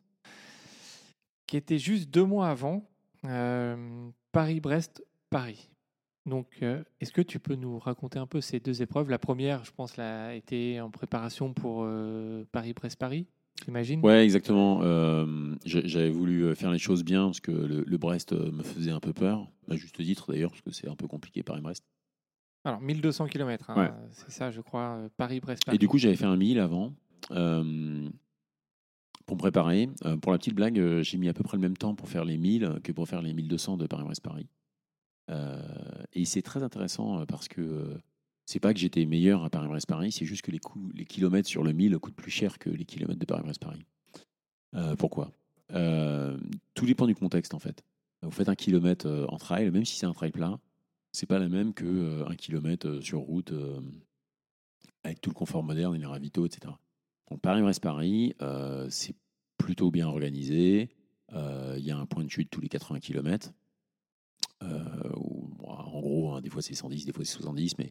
[1.48, 2.88] qui était juste deux mois avant
[3.26, 4.10] euh,
[5.34, 5.70] Paris-Brest-Paris.
[6.26, 9.10] Donc, euh, est-ce que tu peux nous raconter un peu ces deux épreuves?
[9.10, 13.28] La première, je pense, a été en préparation pour euh, Paris-Brest-Paris,
[13.66, 14.00] j'imagine?
[14.06, 14.80] Ouais exactement.
[14.84, 19.02] Euh, J'avais voulu faire les choses bien parce que le, le Brest me faisait un
[19.02, 19.48] peu peur.
[19.70, 21.84] À juste titre d'ailleurs parce que c'est un peu compliqué Paris-Brest.
[22.66, 23.92] Alors, 1200 km, Ouais.
[24.14, 25.76] c'est ça, je crois, Paris-Brest-Paris.
[25.76, 26.94] Et du coup, j'avais fait un 1000 avant.
[27.32, 28.10] euh,
[29.26, 29.90] pour me préparer.
[30.06, 32.24] Euh, pour la petite blague, j'ai mis à peu près le même temps pour faire
[32.26, 34.48] les 1000 que pour faire les 1200 de Paris-Brest-Paris.
[35.30, 37.98] Euh, et c'est très intéressant euh, parce que euh,
[38.46, 41.98] c'est pas que j'étais meilleur à Paris-Brest-Paris, c'est juste que les, kilomètres sur le 1000
[41.98, 43.86] coûtent plus cher que les kilomètres de Paris-Brest-Paris.
[44.76, 45.32] Euh, pourquoi?
[45.72, 46.38] Euh,
[46.74, 47.84] Tout dépend du contexte en fait.
[48.22, 50.60] Vous faites un kilomètre en trail, même si c'est un trail plat,
[51.12, 53.54] c'est pas la même que un kilomètre sur route
[55.04, 56.74] avec tout le confort moderne et les ravitaux, etc.
[57.30, 58.34] Donc Paris-Brest-Paris,
[58.90, 59.16] c'est
[59.58, 60.90] plutôt bien organisé.
[61.34, 63.52] Il y a un point de chute tous les 80 km.
[65.64, 67.90] En gros, hein, des fois c'est 110, des fois c'est 70, mais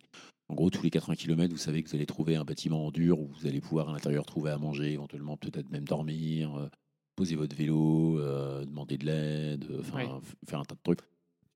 [0.48, 2.90] en gros, tous les 80 km, vous savez que vous allez trouver un bâtiment en
[2.90, 6.68] dur où vous allez pouvoir à l'intérieur trouver à manger, éventuellement peut-être même dormir, euh,
[7.16, 11.00] poser votre vélo, euh, demander de l'aide, euh, faire un tas de trucs.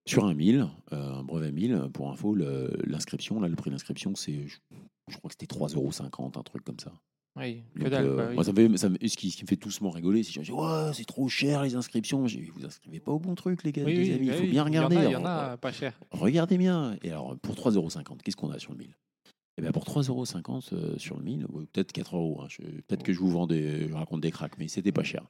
[0.06, 4.46] Sur un 1000, euh, un brevet 1000, pour info, l'inscription, là, le prix d'inscription, c'est,
[4.46, 4.58] je,
[5.08, 5.90] je crois que c'était 3,50 euros,
[6.36, 6.92] un truc comme ça.
[7.36, 8.06] Oui, que Donc, dalle.
[8.06, 8.34] euh, oui.
[8.34, 10.32] moi, ça me fait, ça me- ce, qui, ce qui me fait doucement rigoler, c'est
[10.32, 12.26] que je dis Ouais, c'est trop cher les inscriptions.
[12.26, 14.26] J'ai Vous inscrivez pas au bon truc, les gars, Oui, les oui, amis.
[14.26, 14.96] Il bah faut oui, bien Il y en regarder.
[14.96, 15.98] a, il y en Alors, a pas cher.
[16.12, 16.96] Regardez bien.
[17.02, 18.96] Et alors, pour 3,50€, qu'est-ce qu'on a sur le 1000
[19.58, 22.40] Eh bien, pour 3,50€ euh, sur le 1000, ou peut-être 4 euros.
[22.42, 22.48] hein,
[22.86, 25.24] Peut-être que je vous vends des, je raconte des cracks, mais c'était pas cher.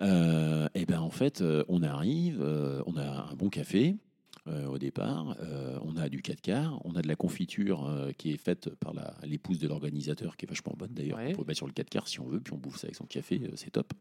[0.00, 3.96] Euh, et ben en fait, euh, on arrive, euh, on a un bon café
[4.48, 8.10] euh, au départ, euh, on a du 4 quarts, on a de la confiture euh,
[8.12, 11.18] qui est faite par l'épouse de l'organisateur, qui est vachement bonne d'ailleurs.
[11.18, 11.32] Ouais.
[11.34, 12.96] On peut mettre sur le 4 quarts si on veut, puis on bouffe ça avec
[12.96, 13.92] son café, c'est top.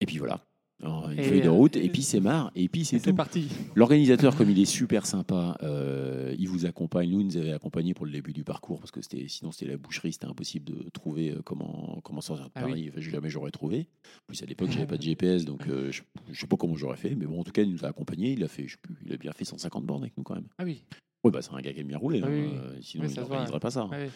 [0.00, 0.44] Et puis voilà.
[0.82, 3.16] Alors, une Et, feuille de route, et- puis c'est marre, et puis c'est C'est tout.
[3.16, 3.48] parti.
[3.74, 7.10] L'organisateur, comme il est super sympa, euh, il vous accompagne.
[7.10, 9.70] Nous, il nous avait accompagnés pour le début du parcours parce que c'était, sinon c'était
[9.70, 12.90] la boucherie, c'était impossible de trouver euh, comment, comment sortir de Ah Paris.
[12.92, 13.88] Enfin, jamais j'aurais trouvé.
[14.04, 16.76] En plus, à l'époque, j'avais pas de GPS, donc euh, je, je sais pas comment
[16.76, 17.14] j'aurais fait.
[17.14, 18.32] Mais bon, en tout cas, il nous a accompagnés.
[18.32, 20.48] Il a fait, je il a bien fait 150 bornes avec nous quand même.
[20.58, 20.84] Ah oui.
[21.24, 22.20] Oui, bah c'est un gars qui aime bien rouler.
[22.22, 22.82] Ah hein, oui, oui.
[22.82, 23.88] sinon, Ouais, il n'organiserait pas ça.
[23.90, 24.08] hein.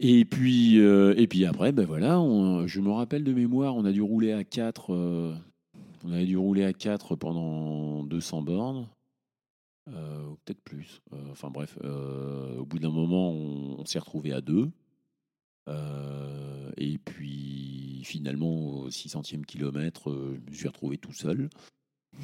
[0.00, 3.84] Et puis, euh, et puis après, ben voilà, on- je me rappelle de mémoire, on
[3.84, 4.90] a dû rouler à 4
[6.06, 8.88] on avait dû rouler à 4 pendant 200 bornes,
[9.90, 11.00] euh, ou peut-être plus.
[11.14, 14.70] Euh, enfin bref, euh, au bout d'un moment, on, on s'est retrouvé à 2.
[16.76, 21.48] et puis finalement, au 600e kilomètre, euh, je me suis retrouvé tout seul.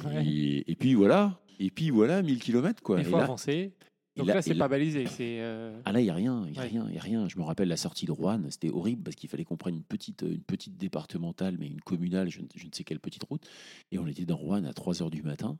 [0.05, 0.25] Ouais.
[0.27, 2.99] Et, et puis voilà, et puis voilà, 1000 kilomètres quoi.
[2.99, 3.71] Il Et faut là- avancer.
[4.17, 5.05] Donc là- là, c'est pas balisé.
[5.07, 5.39] C'est.
[5.39, 6.67] euh, ah là, il n'y a rien, il Ouais.
[6.67, 7.29] rien, il y a rien.
[7.29, 9.83] Je me rappelle la sortie de Rouen, c'était horrible parce qu'il fallait qu'on prenne une
[9.83, 13.47] petite, une petite départementale, mais une communale, je, ne- je ne sais quelle petite route.
[13.91, 15.57] Et on était dans Rouen à 3 heures du matin,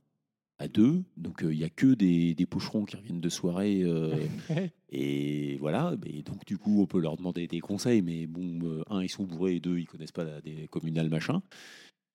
[0.60, 1.02] à 2.
[1.16, 3.84] Donc euh, il n'y a que des, des pocherons qui reviennent de soirée.
[3.84, 4.16] euh,
[4.89, 5.95] et voilà.
[6.06, 9.10] Et donc du coup, on peut leur demander des conseils, mais bon, euh, un, ils
[9.10, 11.41] sont bourrés, et deux, ils connaissent pas la- des communales machin.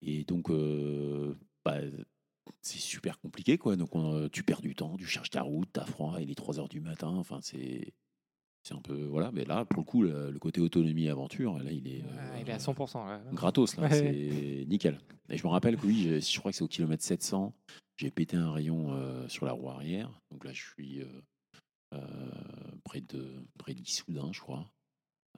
[0.03, 1.35] Et donc, euh,
[1.65, 1.81] bah,
[2.63, 3.77] c'est super compliqué, quoi.
[3.77, 6.59] Donc, on- tu perds du temps, tu cherches ta route, t'as froid, il est 3
[6.59, 7.09] heures du matin.
[7.09, 7.93] Enfin, c'est.
[8.63, 9.05] C'est un peu.
[9.05, 9.31] Voilà.
[9.33, 12.03] Mais là, pour le coup, le, le côté autonomie aventure, là, il est.
[12.03, 13.07] euh, il est à 100%.
[13.07, 13.23] Là.
[13.33, 13.85] gratos, là.
[13.85, 13.91] Ouais.
[13.91, 14.99] C'est nickel.
[15.29, 17.55] Et je me rappelle que oui, je, je crois que c'est au kilomètre 700.
[17.97, 20.21] J'ai pété un rayon euh, sur la roue arrière.
[20.33, 21.07] Donc là, je suis euh,
[21.95, 22.01] euh,
[22.85, 23.25] près de
[23.59, 24.69] près d'Issoudun, je crois.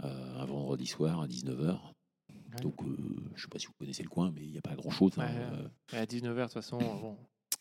[0.04, 1.78] Euh, un vendredi soir à 19h.
[2.54, 2.60] Ouais.
[2.62, 2.96] Donc, euh,
[3.34, 5.12] je sais pas si vous connaissez le coin, mais il n'y a pas grand-chose.
[5.18, 5.26] hein.
[5.26, 5.58] Ouais,
[5.94, 7.16] Euh, à 19h, de toute façon, bon.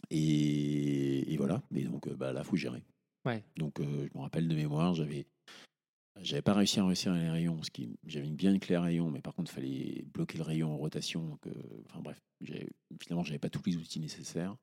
[0.09, 1.61] et, et voilà.
[1.71, 2.83] Mais donc, euh, bah, là, faut gérer.
[3.25, 3.43] Ouais.
[3.57, 5.27] Donc, euh, je me rappelle de mémoire, j'avais.
[6.21, 9.21] J'avais pas réussi à réussir les rayons, parce que j'avais une bien clair rayon, mais
[9.21, 11.23] par contre, il fallait bloquer le rayon en rotation.
[11.27, 11.53] Donc, euh,
[11.85, 12.19] enfin bref,
[12.99, 14.55] finalement, j'avais pas tous les outils nécessaires.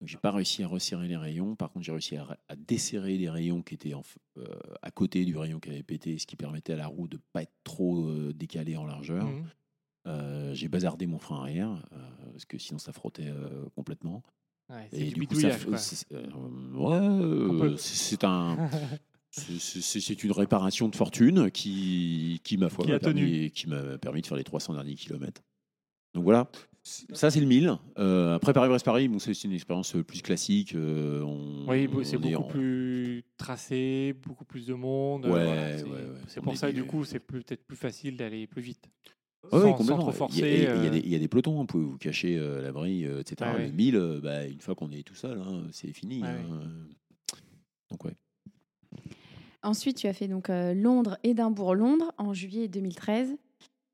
[0.00, 1.56] Donc, j'ai pas réussi à resserrer les rayons.
[1.56, 4.02] Par contre, j'ai réussi à, à desserrer les rayons qui étaient en
[4.38, 4.44] euh,
[4.82, 7.42] à côté du rayon qui avait pété, ce qui permettait à la roue de pas
[7.42, 9.26] être trop euh, décalée en largeur.
[9.26, 9.44] Mhm.
[10.06, 11.86] Euh, j'ai bazardé mon frein arrière,
[12.32, 13.30] parce que sinon, ça frottait
[13.74, 14.22] complètement.
[14.70, 18.56] Ouais, Et du du coup, ça, c'est- ouais, c'est un,
[19.30, 24.44] c'est- une réparation de fortune qui, qui ma permis, qui m'a permis de faire les
[24.44, 25.42] 300 derniers kilomètres.
[26.14, 26.50] Donc voilà,
[27.12, 27.76] ça c'est le 1000.
[27.98, 30.74] Euh, après Paris-Brest-Paris, bon, c'est une expérience plus classique.
[30.74, 35.24] euh, on- Oui, c'est beaucoup en- plus tracé, beaucoup plus de monde.
[35.26, 36.42] Ouais, voilà, c'est ouais, ouais.
[36.42, 38.90] pour est ça que des- du coup, c'est peut-être plus facile d'aller plus vite.
[39.50, 39.98] Sans, sans complètement.
[39.98, 40.38] trop Il y a- forcer.
[40.40, 42.58] Il y, a euh, des- il y a des pelotons, vous pouvez vous cacher euh,
[42.58, 43.50] à l'abri, euh, etc.
[43.58, 46.22] Le 1000, euh, bah, une fois qu'on est tout seul, hein, c'est fini.
[46.22, 46.36] Hein.
[47.90, 48.14] Donc ouais.
[49.62, 53.36] Ensuite, tu as fait donc euh, Londres, Édimbourg, Londres en juillet 2013.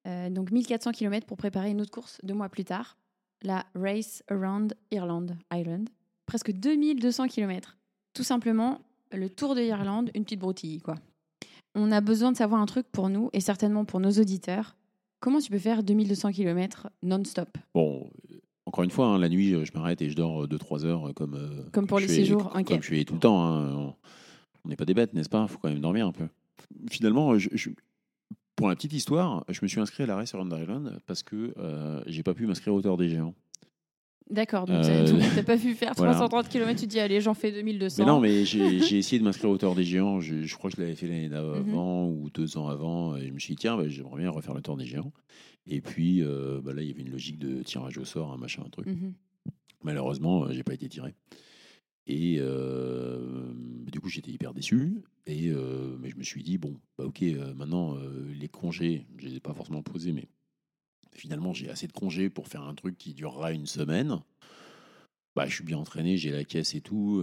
[0.07, 2.96] Euh, donc 1400 km pour préparer une autre course deux mois plus tard,
[3.42, 5.84] la Race Around Ireland, Ireland.
[6.26, 7.76] Presque 2200 km.
[8.14, 8.80] Tout simplement,
[9.12, 10.94] le Tour de Irlande, une petite broutille, quoi.
[11.74, 14.76] On a besoin de savoir un truc pour nous et certainement pour nos auditeurs.
[15.20, 17.59] Comment tu peux faire 2200 km non-stop?
[17.74, 21.09] Bon, euh, encore une fois, hein, la nuit, je m'arrête et je dors 2-3 heures
[21.09, 23.42] euh, comme, euh, Comme pour les séjours, Comme je fais tout le temps.
[23.44, 23.74] hein.
[23.74, 23.94] On-
[24.64, 25.42] On n'est pas des bêtes, n'est-ce pas?
[25.42, 26.26] Il faut quand même dormir un peu.
[26.90, 27.70] Finalement, je- je-
[28.57, 31.54] pour la petite histoire, je me suis inscrit à la Race Around Ireland parce que
[31.59, 33.34] euh, j'ai pas pu m'inscrire au Tour des Géants.
[34.28, 36.12] D'accord, donc Euh, tu n'as pas pu faire voilà.
[36.14, 38.02] 330 km, tu te dis allez, j'en fais 2200.
[38.02, 40.20] Mais non, mais j'ai essayé de m'inscrire au Tour des Géants.
[40.20, 42.22] Je, je crois que je l'avais fait l'année d'avant Mhm.
[42.24, 43.14] ou deux ans avant.
[43.16, 45.12] Et je me suis dit, tiens, bah, j'aimerais bien refaire le Tour des Géants.
[45.68, 48.36] Et puis euh, bah, là, il y avait une logique de tirage au sort, un
[48.36, 48.86] machin, un truc.
[48.86, 49.12] Mhm.
[49.84, 51.14] Malheureusement, euh, j'ai pas été tiré.
[52.07, 53.52] Et euh,
[53.90, 55.02] du coup, j'étais hyper déçu.
[55.26, 57.96] Et euh, mais je me suis dit bon, bah ok, euh, maintenant
[58.28, 60.28] les congés, je les ai pas forcément posés, mais
[61.12, 64.20] finalement j'ai assez de congés pour faire un truc qui durera une semaine.
[65.34, 67.22] Bah, je suis bien entraîné, j'ai la caisse et tout.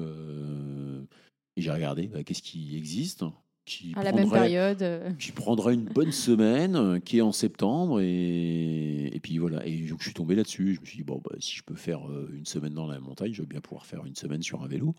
[1.55, 3.23] et j'ai regardé bah, qu'est-ce qui existe,
[3.65, 4.81] qui À la même prendrait- période.
[4.81, 9.65] euh, qui prendra une bonne semaine, euh, qui est en septembre, et, et puis voilà.
[9.65, 10.75] Et donc, je suis tombé là-dessus.
[10.75, 12.99] Je me suis dit, bon, bah, si je peux faire euh, une semaine dans la
[12.99, 14.95] montagne, je vais bien pouvoir faire une semaine sur un vélo.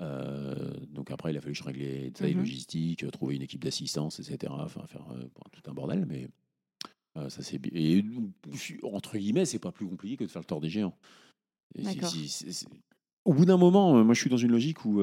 [0.00, 2.40] Euh, donc après, il a fallu que je règle les détails Mhm.
[2.40, 4.52] logistiques, trouver une équipe d'assistance, etc.
[4.58, 6.28] Enfin, faire euh, tout un bordel, mais
[7.16, 7.58] euh, ça c'est.
[7.74, 8.04] Et
[8.82, 10.94] entre guillemets, c'est pas plus compliqué que de faire le tour des géants.
[11.74, 11.82] Et
[13.24, 15.00] Au bout d'un moment, moi, je suis dans une logique où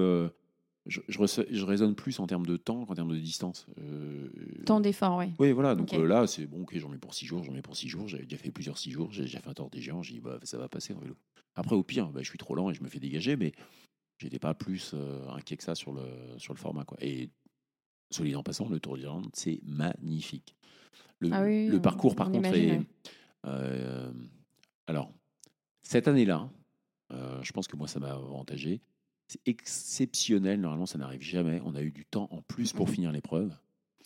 [0.85, 3.67] je, je, raisonne plus en termes de temps qu'en termes de distance.
[3.79, 4.29] Euh,
[4.65, 5.27] Temps d'effort, oui.
[5.39, 5.75] oui, voilà.
[5.75, 7.87] Donc euh, là, c'est bon, ok, j'en mets pour six jours, j'en mets pour six
[7.87, 8.07] jours.
[8.07, 10.01] J'avais déjà fait plusieurs six jours, j'ai déjà fait un tour des géants.
[10.01, 11.15] J'ai dit, bah, ça va passer en vélo.
[11.55, 13.53] Après, au pire, bah, je suis trop lent et je me fais dégager, mais
[14.17, 16.03] j'étais pas plus euh, inquiet que ça sur le,
[16.37, 16.83] sur le format.
[16.83, 16.97] Quoi.
[17.01, 17.29] Et
[18.11, 20.55] solide en passant, le Tour d'Irlande, c'est magnifique.
[21.19, 23.09] Le, Ah oui, le on- parcours, par on contre, imagine, est.
[23.45, 24.11] euh,
[24.87, 25.13] Alors,
[25.81, 26.49] cette année-là,
[27.41, 28.81] je pense que moi, ça m'a avantagé.
[29.45, 30.59] Exceptionnel.
[30.61, 31.61] Normalement, ça n'arrive jamais.
[31.65, 33.51] On a eu du temps en plus pour finir l'épreuve.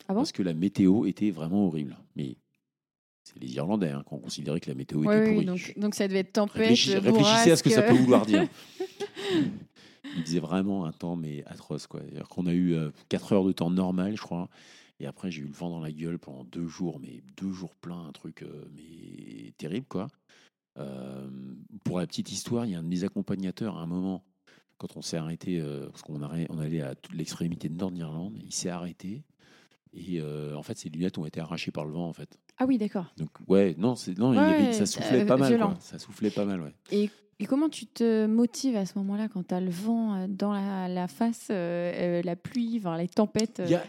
[0.07, 1.97] Ah bon parce que la météo était vraiment horrible.
[2.15, 2.38] Mais
[3.23, 5.45] c'est les Irlandais hein, qui ont considéré que la météo Ouais, était oui, pourrie.
[5.45, 6.55] donc, donc ça devait être tempête.
[6.55, 8.47] Réfléchissez, réfléchissez à ce que ça peut vouloir dire.
[10.15, 11.99] Il faisait vraiment un temps mais atroce quoi.
[12.30, 12.75] Qu'on a eu
[13.09, 14.49] 4 heures de temps normal, je crois.
[14.99, 17.75] Et après, j'ai eu le vent dans la gueule pendant deux jours, mais deux jours
[17.75, 20.07] pleins, un truc euh, mais terrible quoi.
[20.80, 21.28] Euh,
[21.84, 24.23] pour la petite histoire, il y a un de mes accompagnateurs à un moment,
[24.78, 28.38] quand on s'est arrêté, euh, parce qu'on on allait à toute l'extrémité de Nord d'Irlande,
[28.43, 29.23] il s'est arrêté.
[29.93, 32.38] Et euh, en fait, ses lunettes ont été arrachées par le vent en fait.
[32.57, 33.05] Ah oui, d'accord.
[33.17, 35.57] Donc ouais, non, c'est non, il y avait- ça soufflait euh, pas mal.
[35.59, 35.75] quoi.
[35.80, 36.73] Ça soufflait pas mal, ouais.
[36.91, 37.09] Et,
[37.39, 40.53] et comment tu te motives à ce moment-là quand tu as le vent euh, dans
[40.53, 43.84] la, la face, la pluie, enfin, les tempêtes Il y a,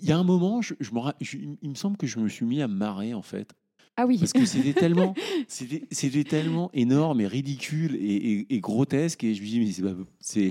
[0.00, 2.28] il y a un moment, je, je me je- il me semble que je me
[2.28, 3.52] suis mis à me marrer en fait,
[3.96, 5.14] Ah oui, parce que c'était tellement,
[5.48, 7.98] c'était tellement énorme et ridicule et,
[8.40, 10.50] et- et grotesque et je me dis mais c'est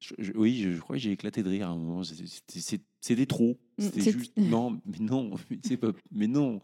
[0.00, 2.02] je- je- oui, je, je crois que j'ai éclaté de rire à un moment.
[2.04, 3.58] C'était- trop.
[3.78, 6.60] Mm, C'était juste non, mais non, mais c'est pas, mais non.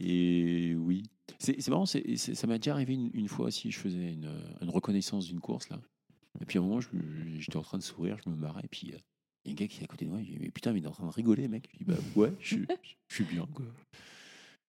[0.00, 1.02] Et oui,
[1.38, 1.86] c'est marrant.
[1.86, 1.98] ça
[2.46, 3.70] m'a déjà arrivé une, une fois aussi.
[3.70, 4.30] Je faisais une,
[4.62, 5.80] une reconnaissance d'une course là.
[6.40, 6.80] Et puis à un moment,
[7.38, 8.62] j'étais en train de sourire, je me marrais.
[8.64, 8.98] Et puis euh,
[9.44, 10.20] il y a un gars qui est à côté de moi.
[10.20, 11.68] Il dit mais putain, mais il est en train de rigoler, mec.
[11.72, 12.66] Je dis bah ouais, je, suis-
[13.08, 13.64] je suis bien quoi.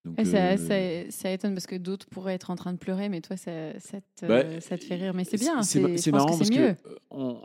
[0.06, 2.78] Donc, Ouais, ça, euh, ça- ça étonne parce que d'autres pourraient être en train de
[2.78, 5.14] pleurer, mais toi, ça, ça, te, Bah, ça te fait rire.
[5.14, 6.76] Mais c'est bien, C'est je marrant que parce c'est que mieux.
[6.86, 7.42] euh, on-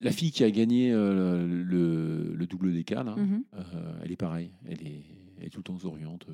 [0.00, 3.44] la fille qui a gagné euh, le, le double DK, là, Mhm.
[3.54, 4.50] euh, elle est pareille.
[4.66, 5.02] Elle est,
[5.38, 6.26] elle est tout le temps souriante.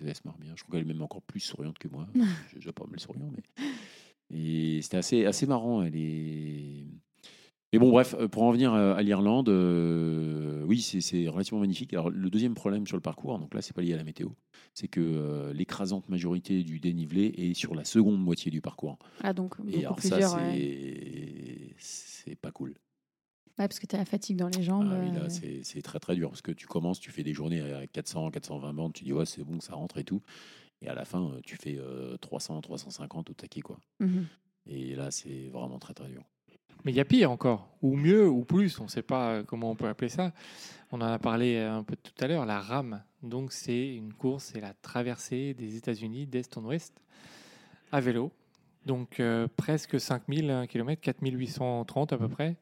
[0.00, 0.52] Elle se marre bien.
[0.56, 2.06] Je crois qu'elle est même encore plus souriante que moi.
[2.52, 3.42] J'ai déjà pas mal souriant, mais.
[4.30, 5.82] Et c'était assez, assez marrant.
[5.82, 6.84] Elle est.
[7.72, 11.92] Mais bon, bref, euh, pour en venir à, à l'Irlande, euh, oui, c'est- relativement magnifique.
[11.92, 14.30] Alors, le deuxième problème sur le parcours, donc là, c'est pas lié à la météo,
[14.72, 18.98] c'est que euh, l'écrasante majorité du dénivelé est sur la seconde moitié du parcours.
[19.22, 22.36] Ah, donc, Et beaucoup alors, ça, c'est ouais.
[22.40, 22.70] pas cool.
[23.58, 24.86] Ouais, parce que tu as la fatigue dans les jambes.
[24.90, 27.32] Ah oui, là, euh, c'est très très dur parce que tu commences, tu fais des
[27.32, 30.22] journées à 400, 420 bandes, tu dis ouais, c'est bon, ça rentre et tout.
[30.82, 33.78] Et à la fin, euh, tu fais euh, 300, 350 au taquet, quoi.
[34.00, 34.26] mhm.
[34.66, 36.22] Et là, c'est vraiment très très dur.
[36.84, 39.42] Mais il y a pire encore, ou mieux, ou plus, on ne sait pas euh,
[39.42, 40.32] comment on peut appeler ça.
[40.92, 43.02] On en a parlé un peu tout à l'heure, la RAM.
[43.22, 46.94] Donc c'est une course, c'est la traversée des États-Unis d'est en ouest
[47.90, 48.30] à vélo.
[48.84, 52.56] Donc euh, presque 5000 km, 4830 à peu près.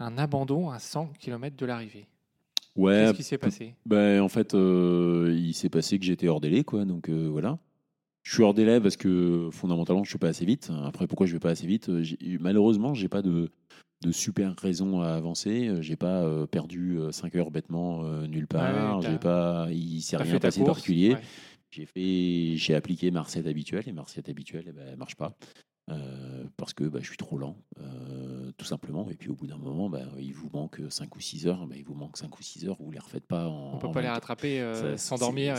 [0.00, 2.08] Un abandon à 100 km de l'arrivée.
[2.74, 3.74] Ouais, Qu'est-ce qui s'est passé?
[3.86, 6.84] ben, en fait, euh, il s'est passé que j'étais hors délai, quoi.
[6.84, 7.58] Donc euh, voilà.
[8.28, 10.70] Je suis hors délai parce que fondamentalement, je ne suis pas assez vite.
[10.84, 11.88] Après, pourquoi je ne vais pas assez vite?
[11.88, 12.04] Euh,
[12.40, 13.48] Malheureusement, j'ai pas de,
[14.04, 15.66] de super raison à avancer.
[15.68, 18.98] Euh, J'ai pas euh, perdu 5 heures bêtement euh, nulle part.
[18.98, 21.14] Ouais, j'ai pas, il s'est rien passé particulier.
[21.14, 21.22] ouais.
[21.70, 25.16] J'ai fait, j'ai appliqué ma recette habituelle et ma recette habituelle, eh ben, elle marche
[25.16, 25.34] pas
[25.90, 29.08] euh, parce que bah, je suis trop lent, euh, tout simplement.
[29.10, 31.66] Et puis au bout d'un moment, bah, il vous manque 5 ou 6 heures.
[31.66, 33.74] bah, il vous manque 5 ou 6 heures, vous les refaites pas en.
[33.74, 35.54] On peut en pas les rattraper euh, sans dormir,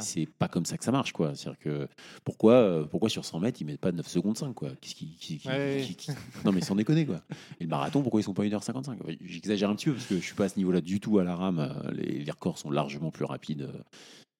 [0.00, 1.32] c'est- pas comme ça que ça marche, quoi.
[1.60, 1.88] Que
[2.24, 4.70] pourquoi, euh, pourquoi sur 100 mètres ils mettent pas 9 secondes 5, quoi?
[4.80, 6.10] Qu'est-ce qui, qui- Ouais, qui-
[6.44, 7.20] Non, mais sans déconner, quoi.
[7.60, 10.16] Et le marathon, pourquoi ils sont pas 1h55 Enfin, J'exagère un petit peu parce que
[10.16, 11.90] je suis pas à ce niveau-là du tout à la rame.
[11.92, 13.68] Les, les records sont largement plus rapides.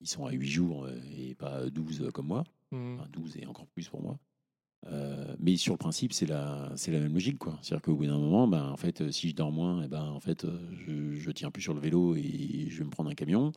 [0.03, 2.45] Ils sont à 8 jours euh, et pas 12 comme moi.
[2.72, 2.95] Mhm.
[2.99, 4.18] Enfin, 12 et encore plus pour moi.
[4.87, 7.39] Euh, mais sur le principe, c'est la, c'est la même logique.
[7.39, 7.59] quoi.
[7.62, 10.20] C'est-à-dire qu'au bout d'un moment, ben, en fait, si je dors moins, eh ben, en
[10.20, 13.14] fait, euh, je, je tiens plus sur le vélo et je vais me prendre un
[13.14, 13.53] camion.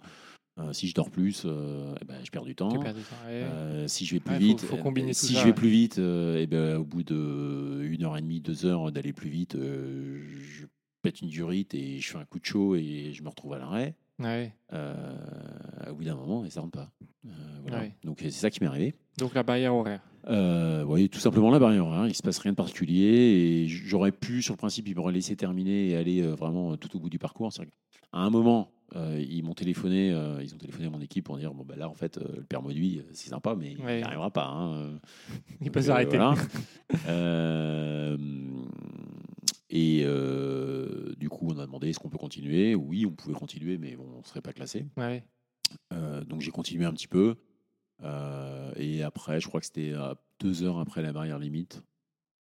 [0.60, 2.70] Euh, si je dors plus, euh, eh ben, je perds du temps.
[2.70, 3.32] Tu perds du temps, ouais.
[3.44, 5.56] Euh, si je vais plus Ouais, vite, faut combiner tout si ça, je vais ouais.
[5.56, 9.30] plus vite, eh ben, au bout de une heure et demie, deux heures d'aller plus
[9.30, 10.66] vite, je
[11.02, 13.58] pète une durite et je fais un coup de chaud et je me retrouve à
[13.58, 13.96] l'arrêt.
[14.22, 16.92] Au bout d'un moment, et ça rentre pas.
[17.66, 17.86] Voilà.
[18.04, 18.94] Donc c'est ça qui m'est arrivé.
[19.18, 20.02] Donc la barrière horaire.
[20.28, 22.08] Euh, oui, tout simplement la barrière horaire.
[22.08, 23.04] Il se passe rien de particulier
[23.64, 26.96] et j'aurais pu, sur le principe, ils m'auraient laissé terminer et aller euh, vraiment tout
[26.96, 27.52] au bout du parcours.
[27.54, 27.64] Qu'à
[28.14, 31.54] un moment, euh, ils m'ont téléphoné, euh, ils ont téléphoné à mon équipe pour dire
[31.54, 33.98] bon bah là en fait euh, le père Mauduit, euh, c'est sympa, mais il Ouais.
[33.98, 34.46] n'y arrivera pas.
[34.48, 35.00] hein.
[35.62, 36.18] Il peut euh, s'arrêter.
[36.18, 36.36] voilà.
[37.08, 38.18] Euh,
[39.70, 42.76] et euh, du coup, on a demandé est-ce qu'on peut continuer?
[42.76, 44.86] Oui, on pouvait continuer, mais bon, on ne serait pas classé.
[44.98, 45.24] Ouais.
[45.92, 47.36] Euh, donc j'ai continué un petit peu.
[48.02, 51.84] Euh, et après, je crois que c'était à deux heures après la barrière limite.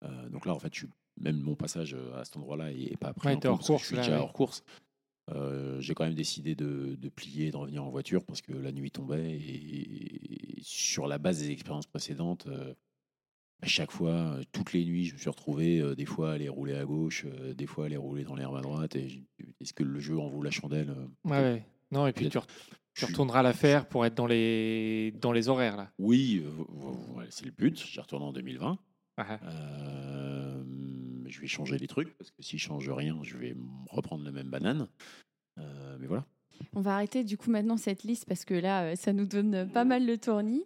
[0.03, 0.89] Euh, donc là, en fait, je suis,
[1.19, 3.57] même mon passage euh, à cet endroit-là est pas pris Ouais, en t'es compte hors
[3.59, 4.21] parce que course, je suis là, déjà ouais.
[4.21, 4.63] hors course.
[5.31, 8.73] Euh, j'ai quand même décidé de, de plier, de revenir en voiture parce que la
[8.73, 12.73] nuit tombait et sur la base des expériences précédentes, euh,
[13.61, 16.33] à chaque fois, euh, toutes les nuits, je me suis retrouvé euh, des fois à
[16.33, 18.97] aller rouler à gauche, euh, des fois à aller rouler dans l'herbe à droite.
[18.97, 19.23] Et
[19.61, 21.65] est-ce que le jeu en vaut la chandelle euh, ouais.
[21.93, 22.45] Non, et puis tu, re-
[22.95, 25.91] Tu retourneras la faire pour être dans les, dans les horaires, là.
[25.99, 27.77] Oui, euh, c'est le but.
[27.85, 28.77] J'y retourne en 2020.
[29.17, 30.63] Ah, Euh,
[31.27, 33.55] je vais changer les trucs parce que si je change rien, je vais
[33.89, 34.87] reprendre la même banane.
[35.59, 36.25] Euh, mais voilà.
[36.73, 39.69] On va arrêter du coup maintenant cette liste parce que là, euh, ça nous donne
[39.71, 40.63] pas mal le tournis.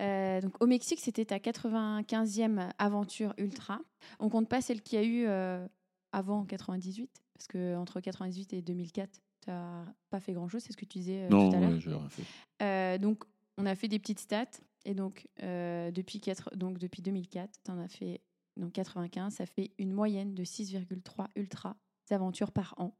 [0.00, 3.80] Euh, donc au Mexique, c'était ta 95e aventure ultra.
[4.20, 5.66] On compte pas celle qu'il y a eu euh,
[6.12, 10.62] avant 98 parce que entre 98 et 2004, tu n'as pas fait grand chose.
[10.62, 11.70] C'est ce que tu disais euh, non, tout à l'heure.
[11.70, 12.22] ouais, j'ai rien fait.
[12.62, 13.24] Euh, donc,
[13.58, 14.46] on a fait des petites stats.
[14.84, 18.20] Et donc, euh, depuis, quatre- donc, depuis 2004, tu en as fait
[18.56, 19.34] donc 95.
[19.34, 21.76] Ça fait une moyenne de 6,3 ultra
[22.10, 22.96] aventures par an.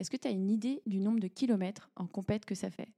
[0.00, 2.88] Est-ce que tu as une idée du nombre de kilomètres en compète que ça fait?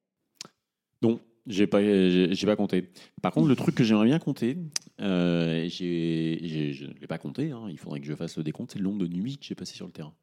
[1.03, 2.91] Non, j'ai pas, j'ai pas compté.
[3.23, 4.59] Par contre, le truc que j'aimerais bien compter,
[5.01, 7.51] euh, j'ai- je ne l'ai pas compté.
[7.53, 8.73] hein, il faudrait que je fasse le décompte.
[8.73, 10.15] C'est le nombre de nuits que j'ai passé sur le terrain.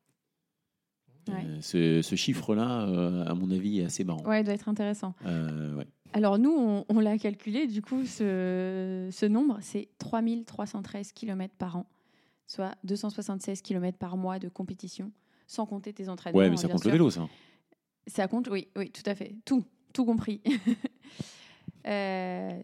[1.30, 1.43] Ouais.
[1.45, 4.23] Euh, ce ce chiffre-là, euh, à mon avis, est assez marrant.
[4.25, 5.13] Ouais, il doit être intéressant.
[5.25, 5.88] Euh, ouais.
[6.13, 7.67] Alors, nous, on, on l'a calculé.
[7.67, 11.86] Du coup, ce, ce nombre, c'est 3313 kilomètres par an,
[12.47, 15.11] soit 276 kilomètres par mois de compétition,
[15.47, 16.39] sans compter tes entraînements.
[16.39, 17.28] Ouais, mais ça compte le vélo, ça.
[18.07, 19.36] Ça compte, oui, oui, tout à fait.
[19.43, 20.41] Tout, tout compris.
[21.88, 22.61] euh,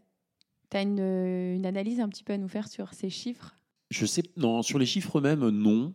[0.70, 3.58] tu as une, une analyse un petit peu à nous faire sur ces chiffres?
[3.90, 5.94] Je sais, non, sur les chiffres eux-mêmes, non.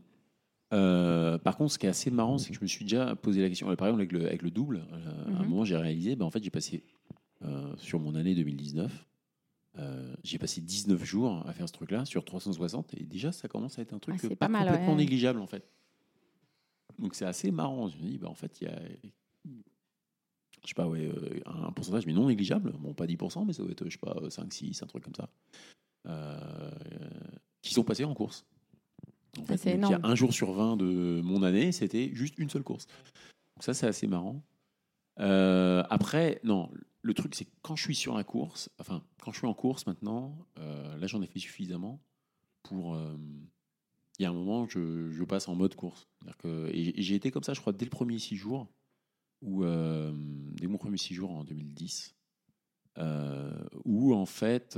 [0.72, 3.40] Euh, par contre, ce qui est assez marrant, c'est que je me suis déjà posé
[3.40, 3.66] la question.
[3.76, 5.48] Par exemple, avec le, avec le double, euh, à un Mhm.
[5.48, 6.84] moment, j'ai réalisé, ben, en fait, j'ai passé
[7.42, 9.06] euh, sur mon année 2019,
[9.78, 13.78] euh, j'ai passé 19 jours à faire ce truc-là sur 360, et déjà, ça commence
[13.78, 14.98] à être un truc Ah, pas pas, mal, complètement ouais.
[14.98, 15.66] négligeable, en fait.
[16.98, 17.88] Donc, c'est assez marrant.
[17.88, 18.78] Je me dis, ben, en fait, il y a,
[20.64, 21.10] je sais pas, ouais,
[21.46, 22.72] un pourcentage, mais non négligeable.
[22.80, 25.14] Bon, pas 10%, mais ça doit être, je sais pas, 5, 6, un truc comme
[25.14, 25.30] ça.
[27.62, 28.44] Qui sont passés en course.
[29.36, 32.10] En Ça, fait, c'est il y a un jour sur 20 de mon année, c'était
[32.14, 32.86] juste une seule course.
[33.56, 34.42] Donc ça, c'est assez marrant.
[35.20, 36.70] Euh, après, non,
[37.02, 39.86] le truc, c'est quand je suis sur la course, enfin, quand je suis en course
[39.86, 42.00] maintenant, euh, là, j'en ai fait suffisamment
[42.62, 42.94] pour.
[42.94, 43.16] euh,
[44.18, 46.08] Il y a un moment, je, je passe en mode course.
[46.38, 48.66] Que- et j'ai été comme ça, je crois, dès le premier six jours,
[49.42, 52.16] ou dès mon premier six jours en 2010,
[52.98, 53.52] euh,
[53.84, 54.76] où en fait,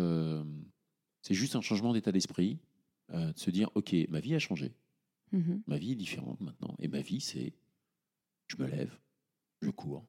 [1.23, 2.59] c'est juste un changement d'état d'esprit,
[3.13, 4.73] euh, de se dire, ok, ma vie a changé,
[5.33, 5.63] Mhm.
[5.67, 7.53] ma vie est différente maintenant, et ma vie, c'est,
[8.49, 8.93] je me lève,
[9.63, 10.05] je cours,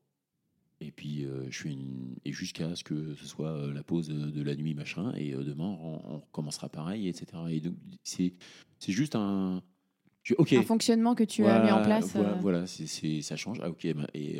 [0.80, 4.08] et puis euh, je fais une, et jusqu'à ce que ce soit euh, la pause
[4.08, 7.28] de, de la nuit, machin, et euh, demain on, on recommencera pareil, etc.
[7.52, 8.34] Et donc c'est,
[8.80, 9.62] c'est juste un,
[10.24, 12.16] je- ok, Un fonctionnement que tu as mis en place.
[12.16, 13.60] Voilà, voilà, c'est, ça change.
[13.62, 13.94] Ah, ok.
[13.96, 14.40] bah, Et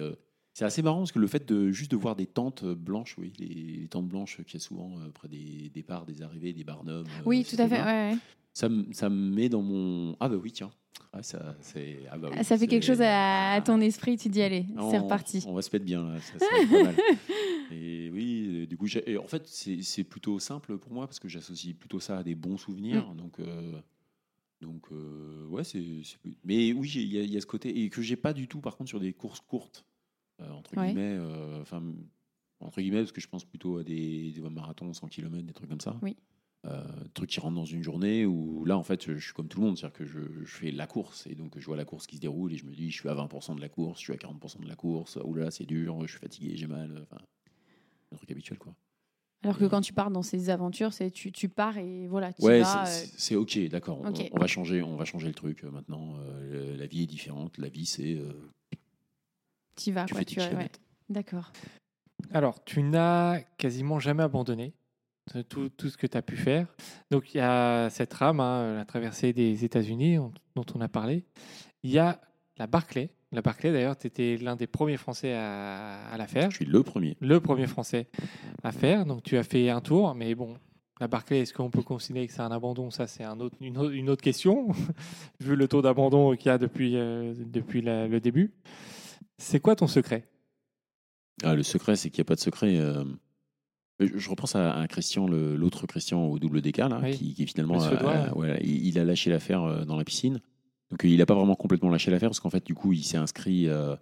[0.54, 3.34] c'est assez marrant parce que le fait de juste de voir des tentes blanches, oui,
[3.38, 7.06] les, les tentes blanches qu'il y a souvent près des départs, des arrivées, des barnums.
[7.26, 7.82] Oui, tout à fait.
[7.84, 8.18] ouais.
[8.54, 10.16] Ça, me- ça me met dans mon.
[10.20, 10.72] Ah bah oui, tiens.
[11.14, 14.18] Ah, ça, c'est, ah bah oui, Ah, Ça fait quelque chose à, à ton esprit.
[14.18, 15.44] Tu dis, allez, on- c'est reparti.
[15.48, 16.20] On va se mettre bien là.
[16.22, 16.96] Ça, ça pas mal.
[17.72, 21.30] Et oui, du coup, et en fait, c'est c'est plutôt simple pour moi parce que
[21.30, 23.10] j'associe plutôt ça à des bons souvenirs.
[23.14, 23.18] Mm.
[23.18, 23.80] Donc, euh,
[24.62, 25.82] donc euh, ouais, c'est.
[26.44, 28.48] Mais oui, il y, a- il y a ce côté et que j'ai pas du
[28.50, 29.86] tout, par contre, sur des courses courtes
[30.42, 30.88] euh, entre Ouais.
[30.88, 31.18] guillemets.
[31.20, 31.82] euh, Enfin,
[32.60, 35.70] entre guillemets, parce que je pense plutôt à des, des marathons 100 km, des trucs
[35.70, 35.98] comme ça.
[36.02, 36.16] Oui.
[36.66, 36.84] Euh,
[37.16, 39.60] trucs qui rentrent dans une journée où là, en fait, je, je suis comme tout
[39.60, 42.06] le monde, c'est-à-dire que je, je fais la course et donc je vois la course
[42.06, 44.04] qui se déroule et je me dis, je suis à 20% de la course, je
[44.04, 47.00] suis à 40% de la course, oh là, c'est dur, je suis fatigué, j'ai mal.
[47.02, 47.20] Enfin,
[48.12, 48.76] le truc habituel, quoi.
[49.44, 52.44] Alors que quand tu pars dans ces aventures, c'est tu, tu pars et voilà, tu
[52.44, 52.86] Ouais, vas.
[52.86, 54.00] c'est- euh, c'est ok, d'accord.
[54.04, 56.14] on- va changer, on va changer le truc euh, maintenant.
[56.20, 57.58] euh, la vie est différente.
[57.58, 58.34] La vie, c'est euh,
[59.76, 60.06] tu vas.
[60.06, 60.70] tu quoi, fais tu vas- ouais.
[61.10, 61.52] D'accord.
[62.30, 64.74] Alors, tu n'as quasiment jamais abandonné
[65.50, 66.68] tout, tout ce que tu as pu faire.
[67.10, 70.88] Donc, il y a cette rame, hein, la traversée des États-Unis on- dont on a
[70.88, 71.26] parlé.
[71.84, 72.20] Il y a
[72.58, 73.10] la Barclay.
[73.32, 76.52] La Barclay, d'ailleurs, tu étais l'un des premiers Français à, à la faire.
[76.52, 77.16] Je suis le premier.
[77.22, 78.08] Le premier Français
[78.64, 79.06] à faire.
[79.06, 80.58] Donc, tu as fait un tour, mais bon.
[81.00, 82.92] La Barclay, est-ce qu'on peut considérer que c'est un abandon?
[82.92, 84.68] Ça, c'est un autre, une, autre, une autre question,
[85.40, 88.54] vu le taux d'abandon qu'il y a depuis, euh, depuis la- le début.
[89.40, 90.28] C'est quoi ton secret?
[91.44, 92.78] Ah, le secret, c'est qu'il n'y a pas de secret.
[92.78, 93.04] euh,
[94.00, 97.12] Je repense à, à Christian, l'autre Christian au double là, Oui.
[97.16, 98.60] qui, qui finalement, a- ouais.
[98.64, 100.40] il, a lâché l'affaire euh, dans la piscine.
[100.90, 103.18] Donc, il n'a pas vraiment complètement lâché l'affaire parce qu'en fait, du coup, il s'est
[103.18, 103.68] inscrit.
[103.68, 103.96] euh,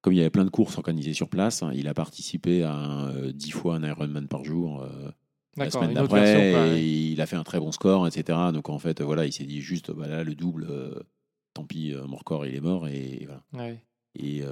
[0.00, 2.72] comme il y avait plein de courses organisées sur place, hein, il a participé à
[2.74, 5.10] un, euh, 10 fois un Ironman par jour euh,
[5.56, 6.52] la semaine d'après.
[6.54, 6.84] ouais.
[6.86, 8.38] il a fait un très bon score, etc.
[8.54, 10.94] Donc, en fait, voilà, il s'est dit juste, bah, là, le double, euh,
[11.54, 12.88] tant pis, mon record, il est mort.
[12.88, 13.42] Et, et voilà.
[13.52, 13.82] Ouais.
[14.18, 14.42] Et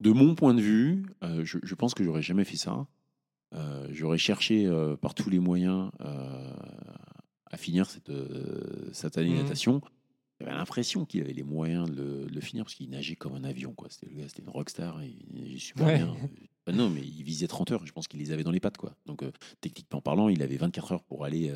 [0.00, 2.86] de mon point de vue, euh, je, je pense que j'aurais jamais fait ça.
[3.54, 8.10] Euh, j'aurais cherché euh, par tous les moyens à finir cette,
[8.92, 9.36] cette année Mhm.
[9.36, 9.80] natation.
[10.40, 13.34] j'avais l'impression qu'il avait les moyens de le, de le finir parce qu'il nageait comme
[13.34, 13.72] un avion.
[13.72, 13.88] quoi.
[13.90, 15.00] C'était le gars, c'était une rockstar.
[15.02, 15.96] et Il nageait super Ouais.
[15.96, 16.14] bien.
[16.72, 17.86] Non, mais il visait 30 heures.
[17.86, 18.76] Je pense qu'il les avait dans les pattes.
[18.76, 18.94] quoi.
[19.06, 19.24] Donc,
[19.60, 21.52] techniquement parlant, il avait 24 heures pour aller,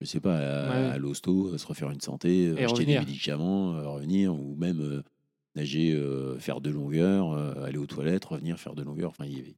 [0.00, 0.86] je sais pas, à, Ouais.
[0.90, 3.00] à l'hosto, se refaire une santé, Et acheter revenir.
[3.00, 5.02] des médicaments, revenir, ou même
[5.54, 9.10] nager, euh, faire de longueur, euh, aller aux toilettes, revenir, faire de longueur.
[9.10, 9.56] Enfin, il y avait,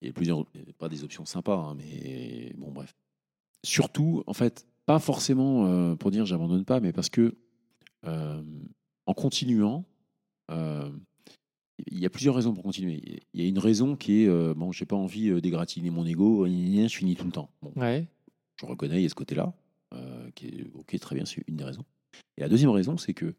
[0.00, 0.44] il y avait plusieurs,
[0.78, 2.94] pas des options sympas, hein, mais bon, bref.
[3.64, 7.36] Surtout, en fait, pas forcément euh, pour dire j'abandonne pas, mais parce que
[8.04, 8.42] euh,
[9.06, 9.84] en continuant,
[10.50, 13.22] il y a plusieurs raisons pour continuer.
[13.32, 16.88] Il y a une raison qui est bon, j'ai pas envie d'égratigner mon ego, je
[16.88, 17.50] finis tout le temps.
[17.62, 18.06] Bon, Ouais.
[18.60, 19.54] je reconnais, il y a ce côté-là,
[20.34, 21.84] qui est ok, très bien, c'est une des raisons.
[22.36, 23.34] Et la deuxième raison, c'est que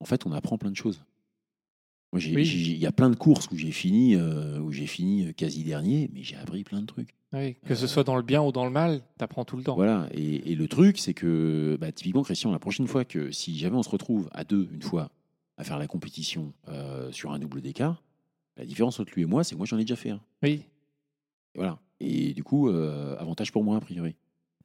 [0.00, 1.04] en fait, on apprend plein de choses.
[2.14, 2.46] Moi, Oui.
[2.46, 5.64] il y a plein de courses où j'ai fini, euh, où j'ai fini euh, quasi
[5.64, 7.14] dernier, mais j'ai appris plein de trucs.
[7.32, 9.64] Oui, que ce soit dans le bien ou dans le mal, tu apprends tout le
[9.64, 9.74] temps.
[9.74, 10.08] Voilà.
[10.12, 13.76] Et, et le truc, c'est que bah, typiquement, Christian, la prochaine fois que si jamais
[13.76, 15.10] on se retrouve à deux une fois
[15.56, 18.00] à faire la compétition euh, sur un double d'écart,
[18.56, 20.20] la différence entre lui et moi, c'est que moi j'en ai déjà fait un.
[20.44, 20.62] Oui,
[21.54, 21.80] Et voilà.
[21.98, 24.14] Et du coup, euh, avantage pour moi a priori.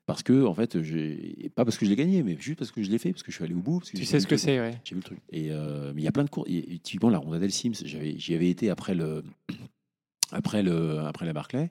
[0.09, 2.81] Parce que, en fait, j'ai pas parce que je l'ai gagné, mais juste parce que
[2.81, 3.77] je l'ai fait, parce que je suis allé au bout.
[3.77, 4.75] Parce que tu sais ce que c'est, ouais.
[4.83, 5.19] J'ai vu le truc.
[5.31, 6.45] Et euh, mais il y a plein de cours.
[6.47, 9.23] Et, et typiquement, la Ronda del Sims, j'avais, j'y avais été après le,
[10.31, 11.69] après le, après la Barclay.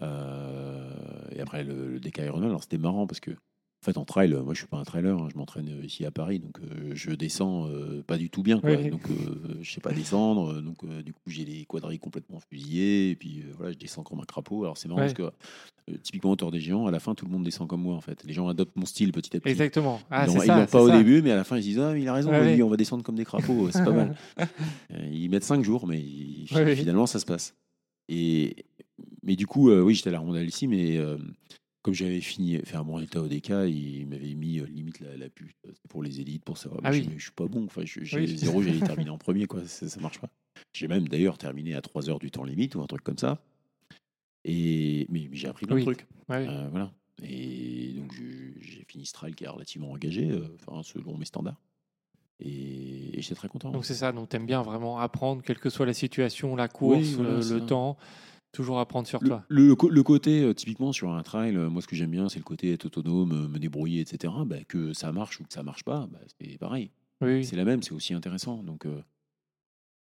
[0.00, 0.90] euh,
[1.32, 2.48] et après le, le DK Ironman.
[2.48, 3.32] Alors c'était marrant parce que,
[3.82, 6.10] en fait, en trail, moi je suis pas un trailer, hein, je m'entraîne ici à
[6.10, 8.72] Paris, donc euh, je descends euh, pas du tout bien, quoi.
[8.72, 8.90] Oui.
[8.90, 12.40] Donc euh, je sais pas descendre, euh, donc euh, du coup j'ai les quadrilles complètement
[12.40, 14.64] fusillés, et puis euh, voilà, je descends comme un crapaud.
[14.64, 15.06] Alors c'est marrant Ouais.
[15.06, 15.22] parce que
[15.90, 18.02] euh, typiquement hauteur des géants, à la fin tout le monde descend comme moi en
[18.02, 18.22] fait.
[18.24, 19.50] Les gens adoptent mon style petit à petit.
[19.50, 19.98] Exactement.
[20.10, 20.66] Ah, ils ça.
[20.66, 22.12] c'est pas au début, mais à la fin ils se disent Ah, mais il a
[22.12, 24.14] raison, Ouais, on va descendre comme des crapauds, c'est pas mal.
[24.92, 26.76] Euh, Ils mettent cinq jours, mais ils- Ouais, ouais.
[26.76, 27.54] finalement ça se passe.
[28.10, 28.56] Et,
[29.22, 31.16] mais du coup, euh, oui, j'étais à la rondelle ici, mais euh,
[31.82, 35.16] comme j'avais fini, fait un bon résultat au DK, il m'avait mis euh, limite la,
[35.16, 36.80] la puce euh, pour les élites, pour savoir.
[36.84, 37.08] Ah oui.
[37.12, 38.26] je, je suis pas bon, enfin, j'ai Oui.
[38.36, 40.28] zéro, j'allais terminer en premier, quoi, ça, ça marche pas.
[40.74, 43.42] J'ai même d'ailleurs terminé à 3 heures du temps limite ou un truc comme ça.
[44.44, 45.82] Et, mais, mais j'ai appris plein Oui.
[45.82, 46.06] de trucs.
[46.28, 46.46] Ouais.
[46.48, 46.92] Euh, voilà.
[47.22, 51.60] Et donc j'ai fini ce trail qui est relativement engagé, euh, enfin, selon mes standards.
[52.42, 53.70] Et, et j'étais très content.
[53.70, 57.08] Donc c'est ça, donc t'aimes bien vraiment apprendre, quelle que soit la situation, la course,
[57.10, 57.98] voilà, le, temps,
[58.52, 59.44] toujours apprendre sur Le, toi.
[59.48, 62.44] le côté, euh, typiquement sur un trail, euh, moi ce que j'aime bien, c'est le
[62.44, 64.32] côté être autonome, euh, me débrouiller, etc.
[64.46, 66.90] Bah, que ça marche ou que ça marche pas, bah, c'est pareil.
[67.20, 67.44] Oui.
[67.44, 68.62] C'est la même, c'est aussi intéressant.
[68.62, 69.02] Donc, euh,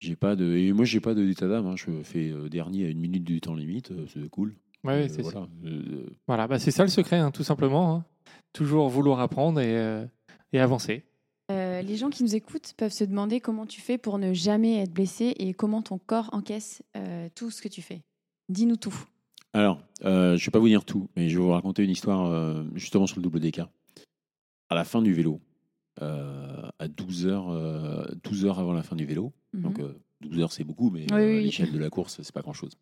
[0.00, 0.56] j'ai pas de.
[0.56, 1.66] Et moi, j'ai pas de d'état d'âme.
[1.66, 1.74] hein.
[1.76, 4.54] Je fais euh, dernier à une minute du temps limite, euh, c'est cool.
[4.84, 5.48] Ouais, Euh, c'est voilà.
[5.64, 7.94] Euh, voilà, bah, c'est ça le secret, hein, tout simplement.
[7.96, 8.04] hein.
[8.52, 10.04] Toujours vouloir apprendre et, euh,
[10.52, 11.04] et avancer.
[11.50, 14.78] Euh, les gens qui nous écoutent peuvent se demander comment tu fais pour ne jamais
[14.82, 18.02] être blessé et comment ton corps encaisse euh, tout ce que tu fais.
[18.48, 18.94] Dis-nous tout.
[19.52, 22.26] Alors, euh, je vais pas vous dire tout, mais je vais vous raconter une histoire
[22.26, 23.60] euh, justement sur le double DK.
[24.68, 25.40] À la fin du vélo,
[26.02, 29.62] euh, à 12 heures, euh, 12 heures avant la fin du vélo, Mhm.
[29.62, 31.42] donc euh, 12 heures c'est beaucoup, mais Oui, oui, à oui.
[31.44, 32.72] l'échelle de la course, c'est pas grand-chose.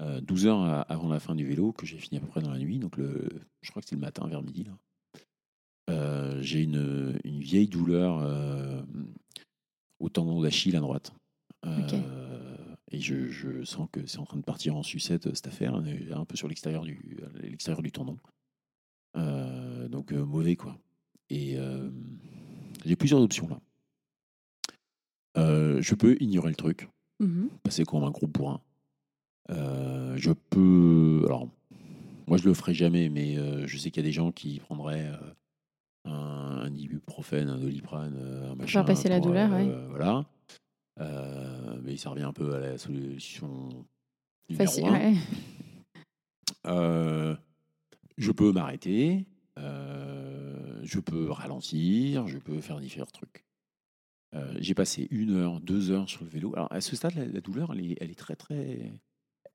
[0.00, 2.50] Euh, 12 heures avant la fin du vélo, que j'ai fini à peu près dans
[2.50, 3.28] la nuit, donc le,
[3.62, 4.64] je crois que c'est le matin vers midi.
[4.64, 4.76] Là.
[6.40, 8.84] J'ai une, une vieille douleur
[10.00, 11.12] au tendon d'Achille à droite.
[12.94, 16.24] Et je, je sens que c'est en train de partir en sucette cette affaire, un
[16.24, 18.16] peu sur l'extérieur du, à l'extérieur du tendon.
[19.16, 20.78] Euh, donc euh, mauvais quoi.
[21.28, 21.90] Et euh,
[22.84, 23.58] j'ai plusieurs options là.
[25.80, 26.88] Je peux ignorer le truc,
[27.20, 27.48] Mhm.
[27.62, 28.60] passer comme un gros bourrin.
[29.50, 31.22] Euh, je peux.
[31.26, 31.48] Alors,
[32.26, 34.60] moi je le ferai jamais, mais euh, je sais qu'il y a des gens qui
[34.60, 35.16] prendraient euh,
[36.06, 38.84] un, un ibuprofène, un doliprane, un machin.
[38.84, 39.68] passer la pour, douleur, ouais.
[39.90, 40.24] Voilà.
[41.00, 43.68] Euh, mais ça revient un peu à la solution
[44.48, 44.84] numéro Facile.
[44.90, 45.14] ouais.
[46.66, 47.36] Euh,
[48.16, 49.26] je peux m'arrêter,
[49.58, 53.44] euh, je peux ralentir, je peux faire différents trucs.
[54.34, 56.54] Euh, J'ai passé une heure, deux heures sur le vélo.
[56.54, 58.90] Alors à ce stade, la, la douleur, elle est, elle est très très,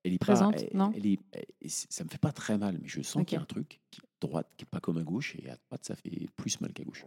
[0.03, 0.91] elle est Présente, pas, elle- non?
[0.95, 3.41] elle est, elle- ça me fait pas très mal, mais je sens qu'il y a
[3.41, 5.83] un truc qui est à droite qui est pas comme à gauche, et à droite
[5.83, 7.05] ça fait plus mal qu'à gauche.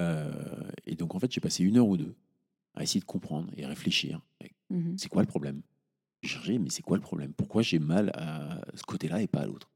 [0.00, 2.14] Euh, et donc en fait, j'ai passé une heure ou deux
[2.74, 4.20] à essayer de comprendre et réfléchir.
[4.70, 4.96] Mhm.
[4.96, 5.62] C'est quoi le problème?
[6.22, 7.32] J'ai mais c'est quoi le problème?
[7.32, 9.70] Pourquoi j'ai mal à ce côté-là et pas à l'autre?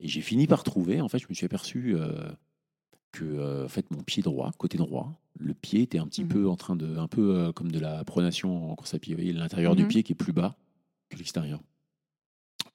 [0.00, 2.30] Et j'ai fini par trouver, en fait, je me suis aperçu euh,
[3.12, 6.28] que euh, en fait, mon pied droit, côté droit, le pied était un petit Mhm.
[6.30, 9.14] peu en train de, un peu euh, comme de la pronation en course à pied,
[9.14, 9.88] vous voyez, l'intérieur du Mhm.
[9.88, 10.56] pied qui est plus bas
[11.08, 11.60] que l'extérieur.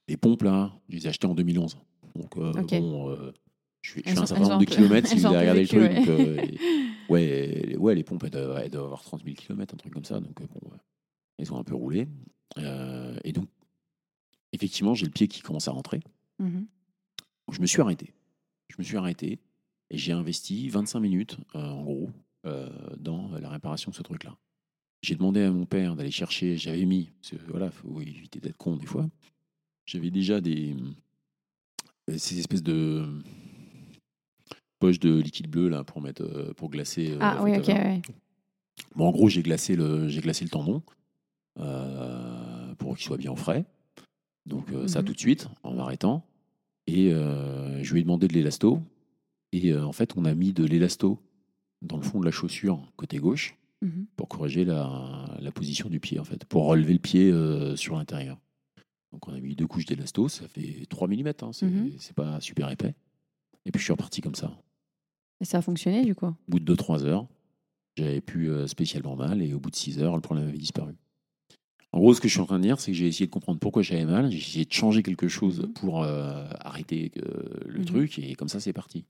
[0.07, 1.77] Les pompes, là, je les ai achetées en 2011.
[2.15, 2.71] Donc, euh, Ok.
[2.71, 3.11] bon,
[3.81, 5.81] je fais un certain nombre de kilomètres si vous avez regardé le truc.
[5.81, 5.95] ouais.
[5.95, 6.57] donc, euh,
[7.09, 9.93] Ouais, les- ouais, les pompes, elles doivent, elles doivent avoir 30 000 km, un truc
[9.93, 10.19] comme ça.
[10.19, 10.77] Donc, euh, bon, ouais,
[11.37, 12.07] elles ont un peu roulé.
[12.57, 13.47] Euh, et donc,
[14.51, 16.01] effectivement, j'ai le pied qui commence à rentrer.
[16.39, 16.67] Mhm.
[17.51, 18.13] Je me suis arrêté.
[18.69, 19.39] Je me suis arrêté.
[19.89, 22.09] Et j'ai investi 25 minutes, euh, en gros,
[22.97, 24.37] dans la réparation de ce truc-là.
[25.01, 28.57] J'ai demandé à mon père d'aller chercher, j'avais mis, parce que voilà, faut éviter d'être
[28.57, 29.07] con des fois.
[29.85, 30.75] J'avais déjà des
[32.17, 33.05] ces espèces de
[34.79, 37.11] poches de liquide bleu là pour mettre euh, pour glacer.
[37.11, 38.01] euh, Ah oui, ok, ouais.
[38.95, 40.83] Bon, en gros, j'ai glacé le, j'ai glacé le tendon
[41.59, 43.65] euh, pour qu'il soit bien frais.
[44.45, 45.05] Donc, euh, ça Mhm.
[45.05, 46.25] tout de suite, en m'arrêtant.
[46.85, 48.81] Et euh, je lui ai demandé de l'élasto.
[49.51, 51.19] Et euh, en fait, on a mis de l'élasto
[51.81, 54.05] dans le fond de la chaussure, côté gauche, Mhm.
[54.15, 57.95] pour corriger la, la position du pied, en fait, pour relever le pied euh, sur
[57.95, 58.39] l'intérieur.
[59.11, 61.91] Donc, on a mis deux couches d'élasto, ça fait 3 mm, hein, c'est Mhm.
[61.99, 62.95] c'est pas super épais.
[63.65, 64.57] Et puis, je suis reparti comme ça.
[65.41, 66.25] Et ça a fonctionné du coup?
[66.27, 67.27] Au bout de 2-3 heures,
[67.95, 70.93] j'avais plus euh, spécialement mal et au bout de 6 heures, le problème avait disparu.
[71.93, 73.31] En gros, ce que je suis en train de dire, c'est que j'ai essayé de
[73.31, 75.73] comprendre pourquoi j'avais mal, j'ai essayé de changer quelque chose Mhm.
[75.73, 77.85] pour euh, arrêter euh, le Mhm.
[77.85, 79.05] truc et comme ça, c'est parti.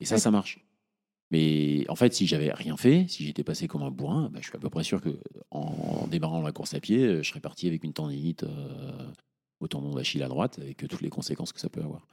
[0.00, 0.20] Et ça, Ouais.
[0.20, 0.64] ça marche.
[1.30, 4.48] Mais en fait, si j'avais rien fait, si j'étais passé comme un bourrin, bah, je
[4.48, 5.18] suis à peu près sûr que
[5.50, 9.08] en démarrant la course à pied, je serais parti avec une tendinite euh,
[9.60, 12.06] au tendon d'Achille à droite, avec toutes les conséquences que ça peut avoir.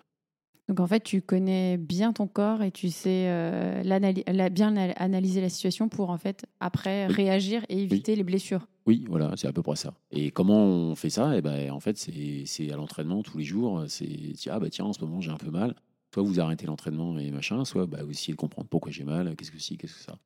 [0.68, 5.42] Donc en fait, tu connais bien ton corps et tu sais euh, la- bien analyser
[5.42, 7.14] la situation pour en fait après Oui.
[7.14, 8.68] réagir et éviter les blessures.
[8.86, 9.94] Oui, voilà, c'est à peu près ça.
[10.12, 11.36] Et comment on fait ça?
[11.38, 13.84] Eh ben, en fait, c'est à l'entraînement tous les jours.
[13.88, 15.76] C'est ah bah tiens, en ce moment j'ai un peu mal.
[16.14, 19.36] Soit vous arrêtez l'entraînement et machin, soit bah, vous essayez de comprendre pourquoi j'ai mal,
[19.36, 20.18] qu'est-ce que c'est, qu'est-ce que ça.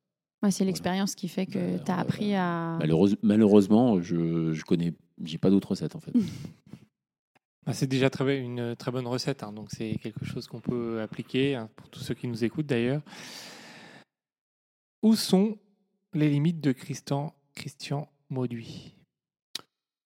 [0.42, 2.78] Ouais, c'est l'expérience qui fait que Bah, tu as appris à.
[2.80, 4.94] Malheureuse- malheureusement, je, je connais,
[5.24, 6.12] j'ai pas d'autres recettes en fait.
[7.66, 11.00] Bah, c'est déjà très, une très bonne recette, hein, donc c'est quelque chose qu'on peut
[11.00, 13.02] appliquer hein, pour tous ceux qui nous écoutent d'ailleurs.
[15.02, 15.58] Où sont
[16.14, 18.92] les limites de Christian, Christian Mauduit?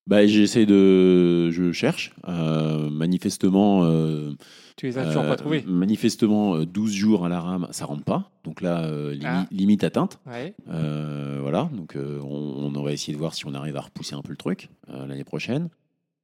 [0.06, 2.14] Bah, j'essaie de, je cherche.
[2.26, 4.32] Euh, manifestement, euh,
[4.76, 5.62] Tu les as toujours euh, pas trouvés?
[5.66, 8.32] manifestement, euh, 12 jours à la rame, ça rentre pas.
[8.42, 9.46] Donc là, limi- Ah.
[9.50, 10.18] limite atteinte.
[10.26, 10.54] Ouais.
[10.66, 14.30] Voilà, donc on, on aurait essayé de voir si on arrive à repousser un peu
[14.30, 15.68] le truc l'année prochaine.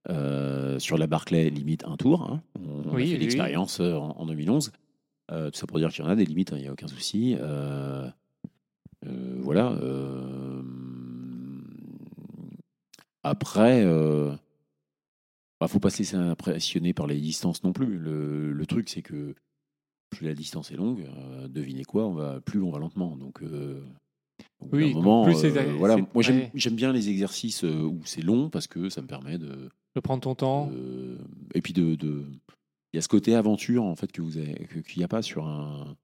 [0.09, 2.23] Euh, sur la Barclay, limite un tour.
[2.31, 2.43] hein.
[2.55, 4.71] On, Oui, a fait oui, l'expérience euh, en, en 2011.
[5.33, 6.87] Euh, tout ça pour dire qu'il y en a des limites, il n'y a aucun
[6.87, 7.37] souci.
[7.41, 8.09] Euh,
[9.05, 9.77] voilà.
[13.23, 14.33] après, euh,
[15.61, 17.99] bah, faut pas se laisser impressionner par les distances non plus.
[17.99, 19.35] Le, le truc, c'est que
[20.11, 21.05] plus la distance est longue,
[21.49, 23.17] devinez quoi, on va, plus on va lentement.
[23.17, 23.43] Donc,
[24.73, 25.97] Oui, moment, plus c'est- euh, voilà.
[25.97, 26.51] c'est- Moi, j'aime ouais.
[26.55, 29.71] j'aime bien les exercices euh, où c'est long parce que ça me permet de.
[29.95, 30.67] De prendre ton temps.
[30.69, 31.19] de-
[31.55, 31.95] et puis de.
[31.95, 32.25] de-
[32.93, 35.23] il y a ce côté aventure en fait que vous avez, qu'il n'y a pas
[35.23, 35.97] sur un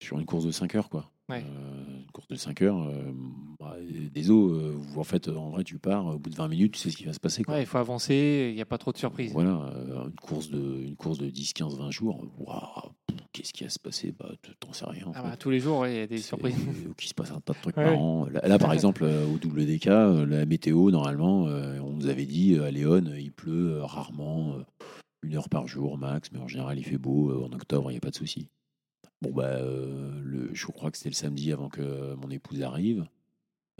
[0.00, 1.10] sur une course de 5 heures quoi.
[1.28, 1.44] Ouais.
[1.46, 3.12] Euh, une course de 5 heures, euh,
[3.60, 3.76] bah,
[4.14, 6.78] des eaux, euh, en fait, en vrai, tu pars, au bout de 20 minutes, tu
[6.80, 7.42] sais ce qui va se passer.
[7.48, 9.32] Ouais, il faut avancer, il n'y a pas trop de surprises.
[9.32, 12.92] Voilà, euh, une course de, une course de 10, 15, 20 jours, waouh,
[13.32, 14.14] qu'est-ce qui va se passer?
[14.18, 15.12] Bah, T'en sais rien.
[15.14, 16.56] Ah bah, tous les jours, ouais, il y a des surprises.
[16.86, 17.84] euh, se passe un tas de trucs Ouais.
[17.84, 18.26] marrants.
[18.30, 22.26] Là, là, par exemple, euh, au WDK, euh, la météo, normalement, euh, on nous avait
[22.26, 24.62] dit euh, à Léon, euh, il pleut euh, rarement, euh,
[25.22, 27.30] une heure par jour max, mais en général, il fait beau.
[27.30, 28.48] euh, en octobre, il n'y a pas de souci.
[29.22, 33.06] Bon, bah, euh, le, je crois que c'était le samedi avant que mon épouse arrive.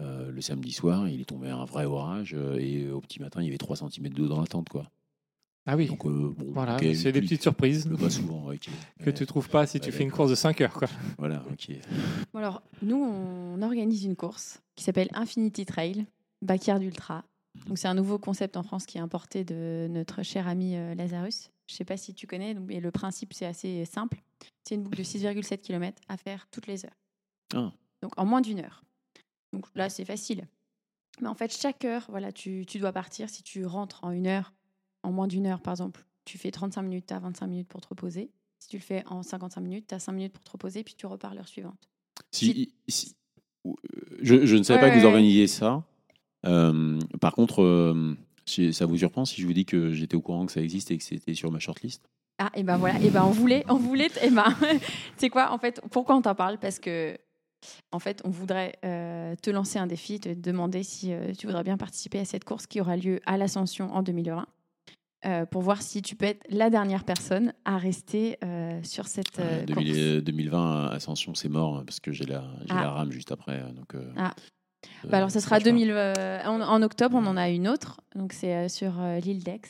[0.00, 3.42] Euh, le samedi soir, il est tombé un vrai orage euh, et au petit matin,
[3.42, 4.68] il y avait 3 cm d'eau dans la tente.
[4.68, 4.84] Quoi.
[5.70, 8.46] Ah oui, Donc, euh, bon, voilà, c'est des petites surprises pas souvent.
[9.00, 10.72] que Ouais, tu trouves pas si tu fais une course de 5 heures.
[10.72, 10.88] Quoi.
[11.18, 11.76] Voilà, ok.
[12.32, 16.06] Bon, alors, nous, on organise une course qui s'appelle Infinity Trail,
[16.40, 17.22] Backyard Ultra.
[17.66, 20.94] Donc, c'est un nouveau concept en France qui est importé de notre cher ami euh,
[20.94, 21.50] Lazarus.
[21.68, 24.22] Je ne sais pas si tu connais, donc, mais le principe, c'est assez simple.
[24.64, 26.96] C'est une boucle de 6,7 km à faire toutes les heures.
[27.54, 27.72] Ah.
[28.02, 28.82] Donc, en moins d'une heure.
[29.52, 30.46] Donc là, c'est facile.
[31.20, 33.28] Mais en fait, chaque heure, voilà, tu, tu dois partir.
[33.28, 34.52] Si tu rentres en une heure,
[35.02, 37.80] en moins d'une heure, par exemple, tu fais 35 minutes, tu as 25 minutes pour
[37.80, 38.30] te reposer.
[38.58, 40.94] Si tu le fais en 55 minutes, tu as 5 minutes pour te reposer, puis
[40.94, 41.88] tu repars l'heure suivante.
[42.32, 43.14] Si, si-
[43.66, 43.72] euh,
[44.22, 45.84] je, je ne savais Ouais, pas que vous organisiez ça.
[46.46, 48.16] Euh, par contre, euh,
[48.48, 50.90] si- ça vous surprend si je vous dis que j'étais au courant que ça existe
[50.90, 52.02] et que c'était sur ma shortlist?
[52.38, 54.78] Ah, et ben voilà, et ben on voulait, on voulait, et ben, tu
[55.16, 56.58] sais quoi, en fait, pourquoi on t'en parle?
[56.58, 57.18] Parce que,
[57.90, 61.64] en fait, on voudrait euh, te lancer un défi, te demander si euh, tu voudrais
[61.64, 64.46] bien participer à cette course qui aura lieu à l'Ascension en 2020.
[65.26, 69.40] euh, pour voir si tu peux être la dernière personne à rester euh, sur cette
[69.40, 69.78] euh, course.
[69.84, 72.74] 2000 euh, 2020, Ascension, c'est mort hein, parce que j'ai la, Ah.
[72.82, 73.60] la rame juste après.
[73.60, 74.32] euh, Donc, Ah.
[75.04, 75.70] Euh, Bah alors, ça sera marche pas.
[75.70, 75.90] 2000.
[75.90, 78.00] euh, en, en octobre, on en a une autre.
[78.14, 79.60] Donc, c'est euh, sur l'île d'Aix.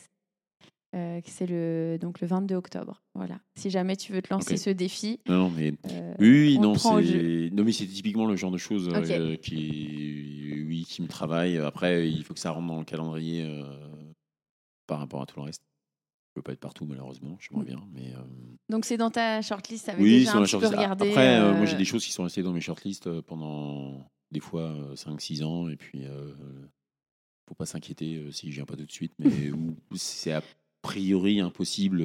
[0.97, 3.03] Euh, c'est le, donc le 22 octobre.
[3.15, 3.41] Voilà.
[3.57, 5.21] Si jamais tu veux te lancer ce défi.
[5.29, 8.57] Non, mais euh, oui, oui, on non, c'est non, mais c'est typiquement le genre de
[8.57, 8.91] choses
[9.43, 11.59] qui, oui, qui me travaille.
[11.59, 13.47] Après, il faut que ça rentre dans le calendrier
[14.87, 15.63] par rapport à tout le reste.
[16.35, 17.37] peux pas être partout, malheureusement.
[17.39, 17.83] J'aimerais bien.
[17.93, 18.23] Mais, euh,
[18.71, 21.11] Donc c'est dans ta shortlist, ça avait oui, déjà un petit peu regardé.
[21.11, 24.75] Après, euh, moi, j'ai des choses qui sont restées dans mes shortlists pendant des fois
[24.95, 25.69] 5-6 ans.
[25.69, 26.05] Et puis,
[27.49, 29.13] faut pas s'inquiéter si je viens pas tout de suite.
[29.19, 29.31] Mais
[29.95, 30.43] c'est a
[30.83, 31.99] priori impossible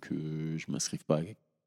[0.00, 1.22] que je m'inscrive pas à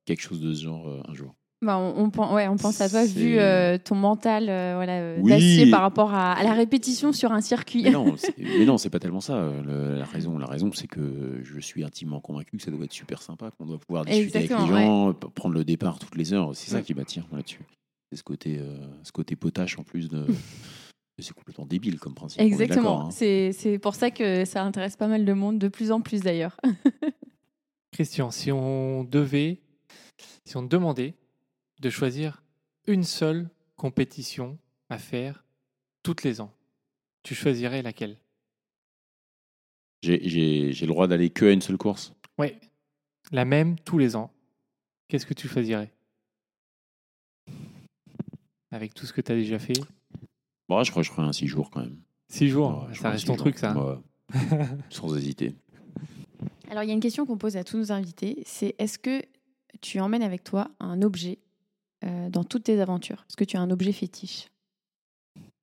[0.05, 1.35] quelque chose de ce genre un jour.
[1.61, 5.31] bah, on, ouais, on pense à toi vu euh, ton mental euh, voilà, euh, Oui.
[5.31, 7.84] d'acier par rapport à, à la répétition sur un circuit.
[7.84, 9.51] Mais non, c'est- mais non, c'est pas tellement ça.
[9.65, 12.93] le- la raison, la raison, c'est que je suis intimement convaincu que ça doit être
[12.93, 16.55] super sympa, qu'on doit pouvoir discuter avec les gens, prendre le départ toutes les heures.
[16.55, 17.59] C'est ça qui m'attire là-dessus.
[18.11, 20.25] C'est ce côté, euh, ce côté potache en plus de.
[21.19, 22.41] c'est complètement débile comme principe.
[22.41, 23.07] Exactement.
[23.07, 23.11] hein.
[23.11, 26.57] C'est pour ça que ça intéresse pas mal de monde, de plus en plus d'ailleurs.
[27.91, 29.61] Christian, si on devait,
[30.45, 31.15] si on te demandait
[31.81, 32.43] de choisir
[32.85, 34.57] une seule compétition
[34.89, 35.43] à faire
[36.03, 36.53] toutes les ans,
[37.23, 38.17] tu choisirais laquelle?
[40.03, 42.13] J'ai le droit d'aller que à une seule course?
[42.38, 42.53] Oui,
[43.31, 44.31] la même tous les ans.
[45.07, 45.91] Qu'est-ce que tu choisirais?
[48.77, 49.73] Avec tout ce que tu as déjà fait
[50.69, 51.97] Bon, je crois que je ferai un 6 jours quand même.
[52.29, 53.37] Six jours, Ouais, je ça reste ton jours.
[53.43, 53.75] truc, ça.
[53.75, 53.97] Ouais.
[54.91, 55.55] Sans hésiter.
[56.69, 59.21] Alors il y a une question qu'on pose à tous nos invités, c'est est-ce que
[59.81, 61.39] tu emmènes avec toi un objet
[62.03, 63.25] euh, dans toutes tes aventures?
[63.29, 64.49] Est-ce que tu as un objet fétiche?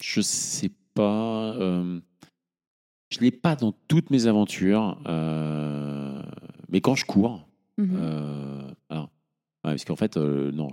[0.03, 1.53] Je sais pas.
[1.57, 2.01] euh,
[3.11, 6.21] je l'ai pas dans toutes mes aventures, euh,
[6.69, 7.47] mais quand je cours,
[7.77, 7.97] Mhm.
[8.01, 9.11] Euh, alors,
[9.65, 10.69] ouais, parce qu'en fait, euh, non,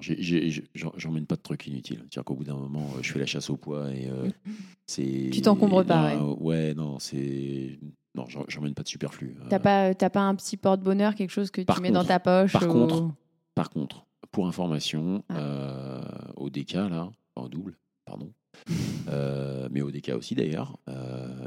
[0.97, 1.99] j'emmène pas de trucs inutiles.
[1.99, 4.29] C'est-à-dire qu'au bout d'un moment, euh, je fais la chasse au poids et euh,
[4.87, 5.29] c'est.
[5.31, 7.79] Tu t'encombres pas, non, Ouais, non, c'est.
[8.15, 9.37] Non, j'emmène pas de superflu.
[9.49, 12.03] T'as Euh, pas, t'as pas un petit porte-bonheur, quelque chose que Par tu mets dans
[12.03, 13.11] ta poche par ou- contre-
[13.55, 15.37] Par contre, pour information, Ah.
[15.39, 16.01] euh,
[16.35, 18.33] au DK, là, en double, pardon,
[19.71, 20.77] mais au DK aussi d'ailleurs,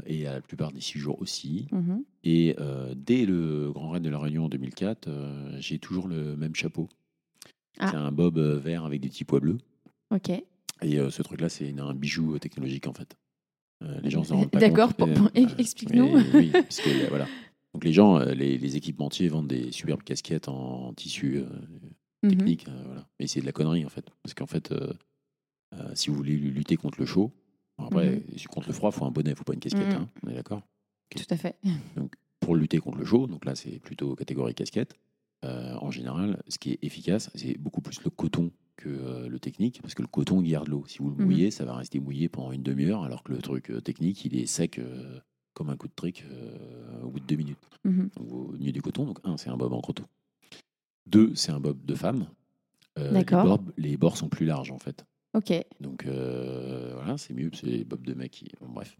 [0.07, 2.03] et à la plupart des six jours aussi, Mhm.
[2.23, 2.55] et
[2.95, 6.89] dès le Grand Raid de la Réunion en 2004, euh, j'ai toujours le même chapeau.
[7.79, 7.89] Ah.
[7.91, 9.57] C'est un bob euh, vert avec des petits pois bleus.
[10.11, 10.29] Ok.
[10.29, 13.15] Et euh, ce truc-là, c'est un bijou euh, technologique en fait.
[13.83, 15.09] Euh, les gens s'en rendent pas D'accord, compte.
[15.09, 15.29] Euh, pour-
[15.59, 16.17] explique-nous.
[16.33, 17.27] Oui, parce que, voilà.
[17.73, 21.43] Donc les gens, les, les équipementiers vendent des superbes casquettes en, tissu
[22.23, 22.29] Mhm.
[22.31, 22.65] technique.
[22.85, 23.05] voilà.
[23.19, 24.05] Mais c'est de la connerie en fait.
[24.23, 24.73] Parce qu'en fait,
[25.93, 27.31] si vous voulez lutter contre le chaud,
[27.77, 28.45] après, Mhm.
[28.49, 29.87] contre le froid, il faut un bonnet, il faut pas une casquette.
[29.87, 29.93] Mhm.
[29.93, 30.61] hein, on est d'accord
[31.15, 31.55] Tout à fait.
[32.39, 34.95] pour lutter contre le chaud, donc là c'est plutôt catégorie casquette,
[35.81, 39.81] en général, ce qui est efficace, c'est beaucoup plus le coton que euh, le technique,
[39.81, 40.83] parce que le coton garde l'eau.
[40.87, 41.25] Si vous le Mhm.
[41.25, 44.37] mouillez, ça va rester mouillé pendant une demi-heure, alors que le truc euh, technique, il
[44.37, 45.19] est sec euh,
[45.53, 47.57] comme un coup de trick euh, au bout de deux minutes.
[47.85, 49.05] Donc, mieux du coton.
[49.05, 50.03] Donc, un, c'est un bob en coton.
[51.05, 52.27] Deux, c'est un bob de femme.
[52.97, 53.45] Euh, les, D'accord.
[53.59, 55.05] bobs- les bords sont plus larges, en fait.
[55.33, 55.53] Ok.
[55.79, 57.51] Donc, euh, voilà, c'est mieux.
[57.53, 58.49] C'est les bobs de mec qui.
[58.59, 58.97] bon, bref.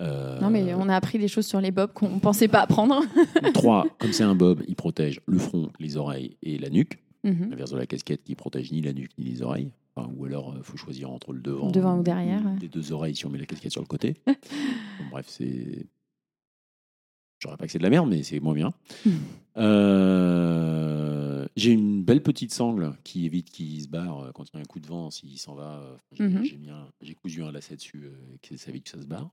[0.00, 3.02] Euh, Non, mais on a appris des choses sur les bobs qu'on pensait pas apprendre.
[3.54, 6.98] 3, comme c'est un bob, il protège le front, les oreilles et la nuque.
[7.24, 7.50] Mhm.
[7.50, 9.72] L'inverse de la casquette qui protège ni la nuque ni les oreilles.
[9.94, 12.40] Enfin, ou alors, il faut choisir entre le devant, Devant ou derrière.
[12.62, 14.14] Les deux oreilles si on met la casquette sur le côté.
[14.26, 15.86] Bon, bref, c'est.
[17.42, 18.72] Je dirais pas que c'est de la merde, mais c'est moins bien.
[19.04, 19.12] Mhm.
[19.58, 24.58] Euh, J'ai une belle petite sangle qui évite qu'il se barre euh, quand il y
[24.58, 25.80] a un coup de vent, s'il s'en va.
[25.82, 26.44] euh, J'ai Mhm.
[26.44, 29.06] j'ai mis un- j'ai cousu un lacet dessus, euh, qui- ça évite que ça se
[29.06, 29.30] barre.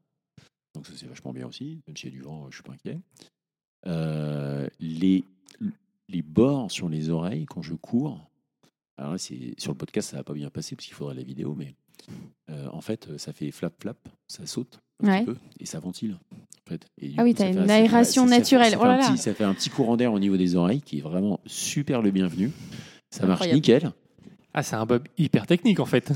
[0.78, 2.74] Donc ça c'est vachement bien aussi, même s'il y a du vent, je suis pas
[2.74, 3.00] inquiet.
[3.88, 5.24] Euh, les,
[6.10, 8.30] les bords sur les oreilles quand je cours,
[8.98, 11.24] alors là, c'est sur le podcast ça va pas bien passer parce qu'il faudrait la
[11.24, 11.74] vidéo, mais
[12.50, 13.98] euh, en fait ça fait flap flap,
[14.28, 15.20] ça saute un Ouais.
[15.20, 16.18] petit peu et ça ventile.
[16.34, 16.86] En fait.
[17.02, 18.72] Et Ah oui, t'as fait- une aération ça- ça fait- naturelle.
[18.72, 19.08] Ça Oh fait, là un là.
[19.12, 22.02] petit, ça fait un petit courant d'air au niveau des oreilles qui est vraiment super
[22.02, 22.52] le bienvenu.
[23.10, 23.56] Ça marche Incroyable.
[23.56, 23.92] nickel.
[24.54, 26.12] Ah, c'est un bob hyper technique en fait.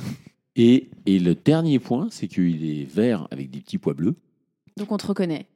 [0.57, 4.15] Et, et le dernier point, c'est qu'il est vert avec des petits pois bleus.
[4.77, 5.47] Donc on te reconnaît.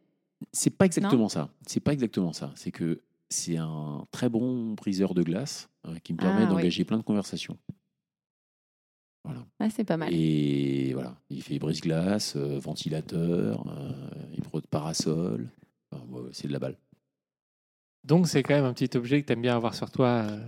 [0.52, 1.50] C'est pas exactement ça.
[1.66, 2.52] C'est pas exactement ça.
[2.56, 6.50] C'est que c'est un très bon briseur de glace euh, qui me permet Ah, oui.
[6.50, 7.58] d'engager plein de conversations.
[9.24, 9.46] Voilà.
[9.60, 10.14] Ah, c'est pas mal.
[10.14, 13.92] Et voilà, il fait brise-glace, euh, ventilateur, euh,
[14.34, 15.50] il prend parasol.
[15.92, 16.78] Enfin, ouais, c'est de la balle.
[18.04, 20.40] Donc c'est quand même un petit objet que tu aimes bien avoir sur toi euh,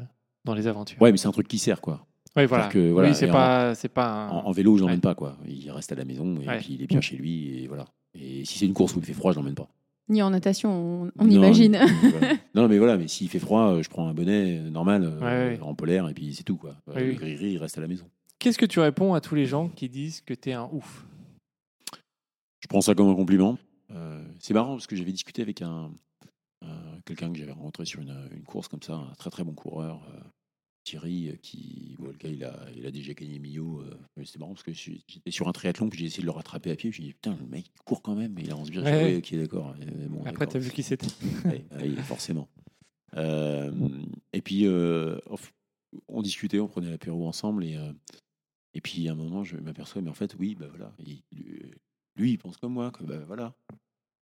[0.45, 1.01] dans les aventures.
[1.01, 2.05] Ouais, mais c'est un truc qui sert quoi.
[2.35, 2.67] Ouais, voilà.
[2.67, 5.01] que, voilà, oui, c'est pas, c'est pas un- En, en vélo, je l'emmène Ouais.
[5.01, 5.37] pas quoi.
[5.47, 6.57] Il reste à la maison et Ouais.
[6.59, 7.85] puis il est bien chez lui et voilà.
[8.19, 9.69] Et si c'est une course où il fait froid, je l'emmène pas.
[10.09, 11.77] Ni en natation, on, on Non, imagine.
[12.11, 12.35] voilà.
[12.55, 15.19] non, mais voilà, mais s'il fait froid, euh, je prends un bonnet euh, normal euh,
[15.55, 16.75] Ouais, en polaire et puis c'est tout quoi.
[16.87, 17.37] Oui, le oui.
[17.53, 18.09] il reste à la maison.
[18.39, 21.05] Qu'est-ce que tu réponds à tous les gens qui disent que tu es un ouf?
[22.61, 23.57] Je prends ça comme un compliment.
[23.91, 25.91] Euh, c'est marrant parce que j'avais discuté avec un,
[26.65, 29.53] un- quelqu'un que j'avais rencontré sur une, une course comme ça, un très très bon
[29.53, 30.19] coureur, euh,
[30.91, 33.81] Thierry, euh, qui, bon, le gars, il a, il a déjà gagné Millau.
[33.81, 36.31] euh, mais c'était marrant parce que j'étais sur un triathlon puis j'ai essayé de le
[36.31, 36.83] rattraper à pied.
[36.83, 39.17] Je me suis dit, putain, le mec il court quand même, il a 11 Ouais.
[39.17, 39.75] ok, d'accord.
[39.81, 40.47] euh, bon, Après, d'accord.
[40.49, 41.07] tu as vu qui c'était.
[41.45, 42.47] Ouais, ouais, forcément.
[43.15, 43.71] Euh,
[44.33, 45.37] et puis, euh, on-
[46.07, 47.65] on discutait, on prenait l'apéro ensemble.
[47.65, 47.91] Et, euh,
[48.73, 50.93] et puis, à un moment, je m'aperçois, mais en fait, oui, bah voilà.
[51.05, 51.21] il-
[52.15, 52.91] lui, il pense comme moi.
[52.91, 53.53] Que, bah, voilà.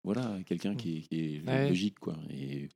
[0.03, 1.69] Voilà, quelqu'un qui est, qui est Ouais.
[1.69, 1.99] logique.
[1.99, 2.17] Quoi.
[2.29, 2.69] Et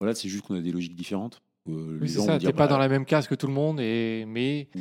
[0.00, 1.42] voilà, c'est juste qu'on a des logiques différentes.
[1.68, 2.32] Euh, Oui, c'est ça.
[2.34, 4.68] T'es dire, pas bah, dans la même case que tout le monde, et mais.
[4.74, 4.80] Mm.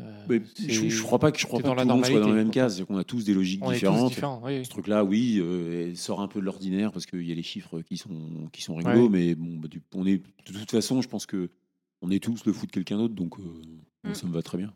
[0.00, 2.04] euh, mais je, je crois pas que je crois pas dans que tout le monde
[2.06, 2.76] soit dans la même case.
[2.78, 4.42] C'est qu'on a tous des logiques On est tous différentes.
[4.44, 4.64] Oui.
[4.64, 7.80] Ce truc-là, oui, euh, sort un peu de l'ordinaire parce qu'il y a les chiffres
[7.82, 9.08] qui sont, qui sont rigolos, Ouais.
[9.08, 11.50] mais bon, bah, du- on est, de toute façon, je pense que
[12.02, 13.42] on est tous le fou de quelqu'un d'autre, donc euh,
[14.02, 14.14] Mm.
[14.14, 14.72] ça me va très bien.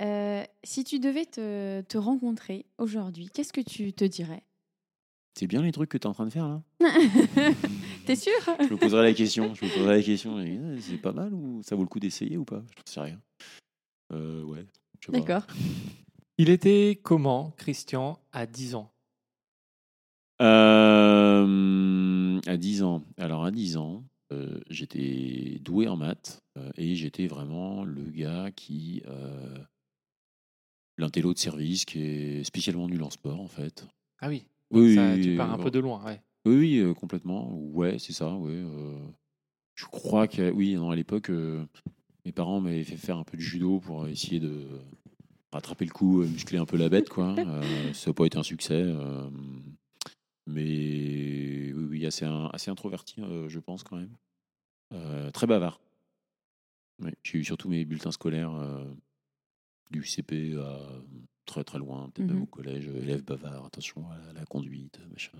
[0.00, 4.42] Euh, si tu devais te, te rencontrer aujourd'hui, qu'est-ce que tu te dirais?
[5.38, 6.62] C'est bien les trucs que tu es en train de faire là?
[8.06, 9.54] T'es sûr Je me poserai la question.
[9.54, 10.36] Je me poserai la question.
[10.80, 12.62] C'est pas mal ou ça vaut le coup d'essayer ou pas?
[12.86, 13.20] Je sais rien.
[14.12, 14.66] Euh, ouais.
[15.08, 15.46] D'accord.
[16.38, 18.90] Il était comment, Christian, à 10 ans?
[20.40, 23.04] Euh, à 10 ans.
[23.18, 28.50] Alors, à 10 ans, euh, j'étais doué en maths euh, et j'étais vraiment le gars
[28.54, 29.02] qui.
[29.06, 29.58] Euh,
[30.98, 33.86] L'intello de service qui est spécialement nul en sport, en fait.
[34.20, 34.44] Ah oui.
[34.70, 36.04] Oui, ça, tu pars un peu de loin.
[36.04, 36.20] Ouais.
[36.44, 37.52] Oui, euh, complètement.
[37.54, 38.34] Ouais, c'est ça.
[38.34, 38.98] Ouais, euh,
[39.74, 41.64] je crois que oui, non, à l'époque, euh,
[42.24, 44.66] mes parents m'avaient fait faire un peu de judo pour essayer de
[45.52, 47.34] rattraper le coup, muscler un peu la bête, quoi.
[47.92, 48.82] Ça n'a pas été un succès,
[50.46, 55.30] mais oui, oui, assez, un- assez introverti, je pense quand même.
[55.32, 55.80] Très bavard.
[57.24, 58.52] J'ai eu surtout mes bulletins scolaires
[59.90, 60.78] du CP à
[61.46, 62.42] très très loin, peut-être même Mhm.
[62.42, 62.88] au collège.
[62.88, 65.32] euh, Élève bavard, attention à la conduite, machin.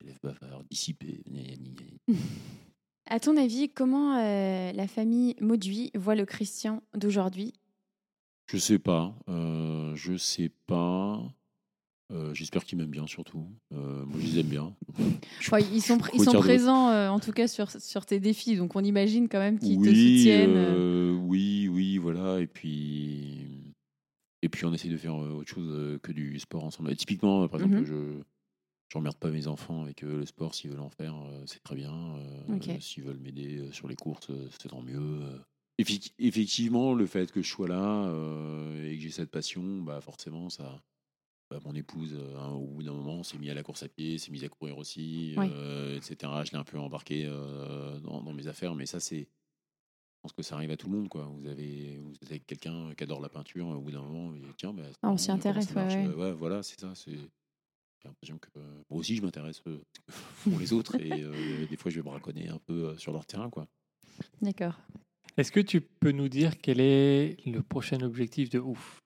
[0.00, 1.22] Élève bavard, dissipé.
[1.30, 1.88] gna, gna.
[3.06, 7.52] À ton avis, comment euh, la famille Mauduit voit le Christian d'aujourd'hui?
[8.46, 9.14] Je sais pas.
[9.28, 11.20] euh, je sais pas.
[12.12, 13.46] Euh, J'espère qu'ils m'aiment bien surtout.
[13.72, 14.74] Euh, moi, je les aime bien.
[15.72, 18.56] Ils sont, ils sont présents, euh, en tout cas, sur, sur tes défis.
[18.56, 20.56] Donc, on imagine quand même qu'ils te soutiennent.
[20.56, 21.12] euh.
[21.14, 22.40] euh, oui, oui, voilà.
[22.40, 23.46] Et puis,
[24.42, 26.90] et puis on essaie de faire euh, autre chose euh, que du sport ensemble.
[26.92, 27.84] Et typiquement, euh, par exemple, Mhm.
[27.84, 28.20] je
[28.92, 30.54] je emmerde pas mes enfants avec le sport.
[30.54, 32.16] S'ils veulent en faire, c'est très bien.
[32.80, 34.30] S'ils veulent m'aider sur les courses,
[34.60, 35.20] c'est tant mieux.
[35.78, 38.10] Effectivement, le fait que je sois là
[38.84, 40.82] et que j'ai cette passion, bah forcément, ça.
[41.50, 44.18] bah, mon épouse, hein, au bout d'un moment, s'est mis à la course à pied,
[44.18, 45.50] s'est mise à courir aussi, Oui.
[45.50, 46.44] euh, etc.
[46.44, 49.28] Je l'ai un peu embarqué euh, dans, dans mes affaires, mais ça, c'est.
[50.20, 51.24] Je pense que ça arrive à tout le monde, quoi.
[51.24, 52.12] Vous avez, vous
[52.46, 55.16] quelqu'un qui adore la peinture, au bout d'un moment, dit, tiens, bah, c'est Ah, on
[55.16, 56.14] s'y intéresse, ouais, ouais.
[56.14, 56.94] Ouais, voilà, c'est ça.
[56.94, 57.12] C'est.
[57.12, 58.48] J'ai l'impression que
[58.90, 59.78] moi aussi, je m'intéresse euh,
[60.10, 63.24] font les autres, et euh, des fois, je vais braconner un peu euh, sur leur
[63.24, 63.66] terrain, quoi.
[64.42, 64.78] D'accord.
[65.38, 68.98] Est-ce que tu peux nous dire quel est le prochain objectif de ouf?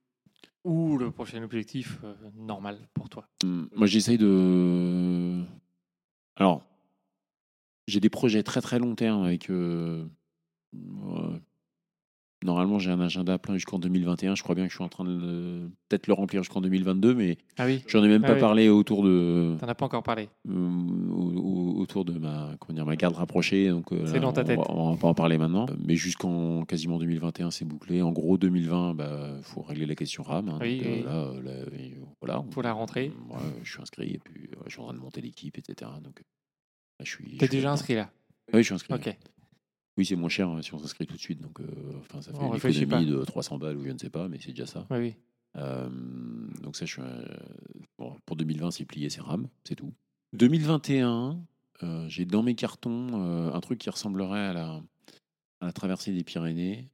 [0.64, 3.28] Ou le prochain objectif euh, normal pour toi?
[3.44, 5.44] Hum, Moi, j'essaye de.
[6.34, 6.66] Alors,
[7.86, 9.48] j'ai des projets très très long terme avec.
[9.48, 10.08] euh,
[12.42, 14.34] Normalement, j'ai un agenda plein jusqu'en 2021.
[14.34, 17.38] Je crois bien que je suis en train de peut-être le remplir jusqu'en 2022, mais
[17.56, 18.40] Ah oui, j'en ai même Ah pas oui.
[18.40, 20.28] parlé autour de t'en as pas encore parlé.
[20.50, 23.70] euh, au- autour de ma comment dire ma garde rapprochée.
[23.70, 24.58] Donc euh, C'est là, dans ta on tête.
[24.58, 28.02] va- On va pas en parler maintenant, mais jusqu'en quasiment 2021, c'est bouclé.
[28.02, 30.50] En gros, 2020, bah faut régler la question RAM.
[30.50, 30.58] hein.
[30.60, 31.88] Oui, Donc, euh, là, euh, là, euh,
[32.20, 32.42] voilà.
[32.50, 33.10] Pour la rentrée.
[33.30, 35.90] Ouais, je suis inscrit et puis je suis en train de monter l'équipe, etc.
[36.02, 37.38] Donc là, je suis.
[37.38, 38.10] T'es déjà inscrit là
[38.52, 38.92] Oui, je suis inscrit.
[38.92, 39.16] Ok.
[39.96, 41.40] Oui, c'est moins cher hein, si on s'inscrit tout de suite.
[41.40, 41.66] Donc, euh,
[42.00, 44.38] enfin, ça fait On une économie de 300 balles ou je ne sais pas, mais
[44.40, 44.86] c'est déjà ça.
[44.90, 45.14] Oui, oui.
[45.56, 45.88] Euh,
[46.62, 47.24] donc ça, je suis, euh,
[47.98, 49.92] bon, pour 2020, c'est plié, c'est RAM, c'est tout.
[50.32, 51.38] 2021,
[51.82, 54.82] euh, j'ai dans mes cartons un truc qui ressemblerait à la,
[55.60, 56.88] à la traversée des Pyrénées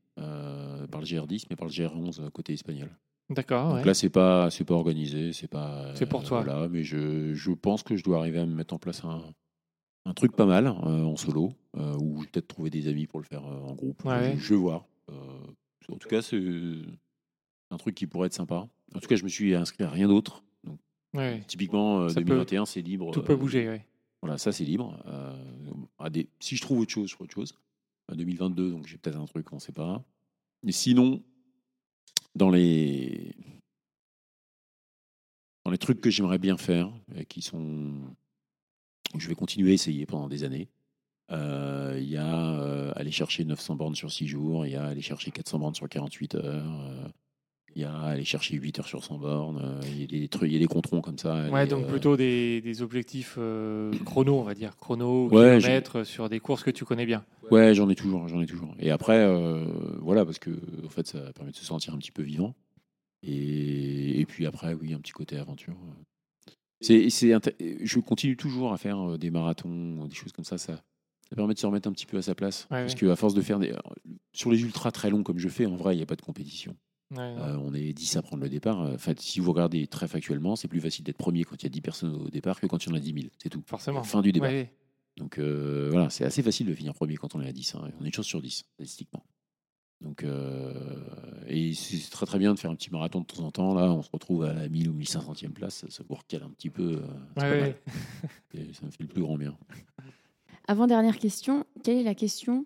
[0.90, 2.90] par le GR10, mais par le GR11 euh, côté espagnol.
[3.30, 3.68] D'accord.
[3.68, 3.84] Donc ouais.
[3.84, 5.92] là, c'est pas, c'est pas organisé, c'est pas.
[5.94, 6.42] C'est pour toi.
[6.42, 9.22] Voilà, mais je, je pense que je dois arriver à me mettre en place un,
[10.06, 10.70] un truc pas mal euh,
[11.04, 14.04] en solo, euh, ou peut-être trouver des amis pour le faire euh, en groupe.
[14.04, 14.34] Ouais.
[14.36, 14.86] Je, je vais voir.
[15.08, 16.40] En tout cas, c'est
[17.70, 18.68] un truc qui pourrait être sympa.
[18.94, 20.42] En tout cas, je me suis inscrit à rien d'autre.
[21.12, 23.10] Ouais, typiquement, euh, Ça peut- 2021, c'est libre.
[23.10, 23.78] Tout peut bouger, oui.
[24.22, 24.96] Voilà, ça c'est libre.
[25.98, 26.28] À des...
[26.38, 27.54] Si je trouve autre chose, je ferai autre chose.
[28.10, 30.04] Euh, 2022, donc j'ai peut-être un truc, on ne sait pas.
[30.62, 31.22] Mais sinon,
[32.36, 33.34] dans les
[35.64, 37.92] dans les trucs que j'aimerais bien faire, et qui sont
[39.18, 40.68] je vais continuer à essayer pendant des années,
[41.32, 44.84] euh, il y a euh, aller chercher 900 bornes sur 6 jours, il y a
[44.84, 46.44] aller chercher 400 bornes sur 48 heures.
[46.44, 47.08] euh,
[47.76, 50.50] il y a aller chercher 8 heures sur 100 bornes, il y a des trucs,
[50.50, 51.48] il y a des controns comme ça.
[51.50, 53.38] Ouais, donc plutôt des, des objectifs
[54.04, 54.76] chrono, on va dire.
[54.76, 57.24] Chrono, Ouais, kilomètres, sur des courses que tu connais bien.
[57.52, 58.74] Ouais, j'en ai toujours, j'en ai toujours.
[58.80, 59.24] Et après,
[60.00, 60.50] voilà, parce que
[60.84, 62.56] en fait, ça permet de se sentir un petit peu vivant.
[63.22, 65.76] Et, et puis après, oui, un petit côté aventure.
[66.80, 70.58] C'est, je continue toujours à faire euh, des marathons, des choses comme ça.
[70.58, 70.82] Ça,
[71.28, 72.62] Ça permet de se remettre un petit peu à sa place.
[72.70, 73.74] Ouais, parce qu'à force de faire des.
[74.32, 76.22] Sur les ultras très longs comme je fais, en vrai, il n'y a pas de
[76.22, 76.76] compétition.
[77.12, 77.18] Ouais.
[77.22, 78.82] Euh, on est 10 à prendre le départ.
[78.82, 81.66] Euh, Enfin, si vous regardez très factuellement, c'est plus facile d'être premier quand il y
[81.66, 83.24] a 10 personnes au départ que quand il y en a 10 000.
[83.42, 83.62] C'est tout.
[83.66, 84.02] Forcément.
[84.04, 84.46] Fin du débat.
[84.48, 84.72] Ouais, ouais.
[85.16, 87.74] Donc euh, voilà, c'est assez facile de finir premier quand on est à 10.
[87.74, 87.90] hein.
[88.00, 89.24] On est une chance sur 10, statistiquement.
[90.00, 90.72] Donc, euh,
[91.46, 93.74] et c'est très très bien de faire un petit marathon de temps en temps.
[93.74, 95.84] Là, on se retrouve à la 1000 ou 1500e place.
[95.90, 97.02] Ça vous recale un petit peu.
[97.02, 97.82] euh, Ouais, ouais.
[98.54, 99.56] Et ça me fait le plus grand bien.
[100.68, 102.64] Avant-dernière question, quelle est la question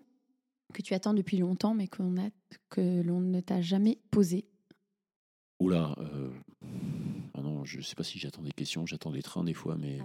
[0.73, 2.29] que tu attends depuis longtemps mais qu'on a,
[2.69, 4.45] que l'on ne t'a jamais posée?
[5.59, 6.29] Oula, euh,
[7.33, 9.99] ah non, je sais pas si j'attends des questions, j'attends des trains des fois, mais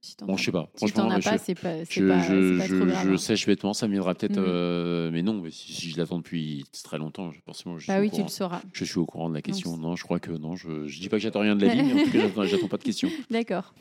[0.00, 0.68] Si t'en bon, as- je sais pas.
[0.74, 3.10] Si t'en Franchement, as je, pas, c'est pas, je, pas, je, pas je- trop grave.
[3.10, 4.44] je sèche bêtement, ça viendra peut-être, Mhm.
[4.46, 7.92] euh, mais non, mais si, si je l'attends depuis très longtemps, je- forcément, je suis,
[7.92, 8.62] Bah au oui, tu courant, le sauras.
[8.72, 9.76] je suis au courant de la question.
[9.76, 11.82] non, je crois que non, je, je dis pas que j'attends rien de la vie,
[11.82, 13.10] mais en tout cas, j'attends- pas de questions.
[13.30, 13.74] D'accord.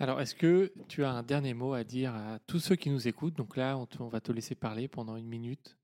[0.00, 3.06] Alors, est-ce que tu as un dernier mot à dire à tous ceux qui nous
[3.06, 3.36] écoutent?
[3.36, 5.76] Donc là, on, va te laisser parler pendant une minute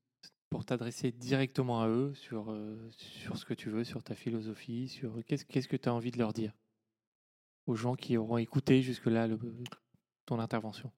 [0.49, 4.87] pour t'adresser directement à eux sur, euh, sur ce que tu veux, sur ta philosophie,
[4.89, 6.51] sur qu'est-ce qu'est-ce que tu as envie de leur dire?
[7.65, 9.27] Aux gens qui auront écouté jusque-là
[10.25, 10.91] ton intervention?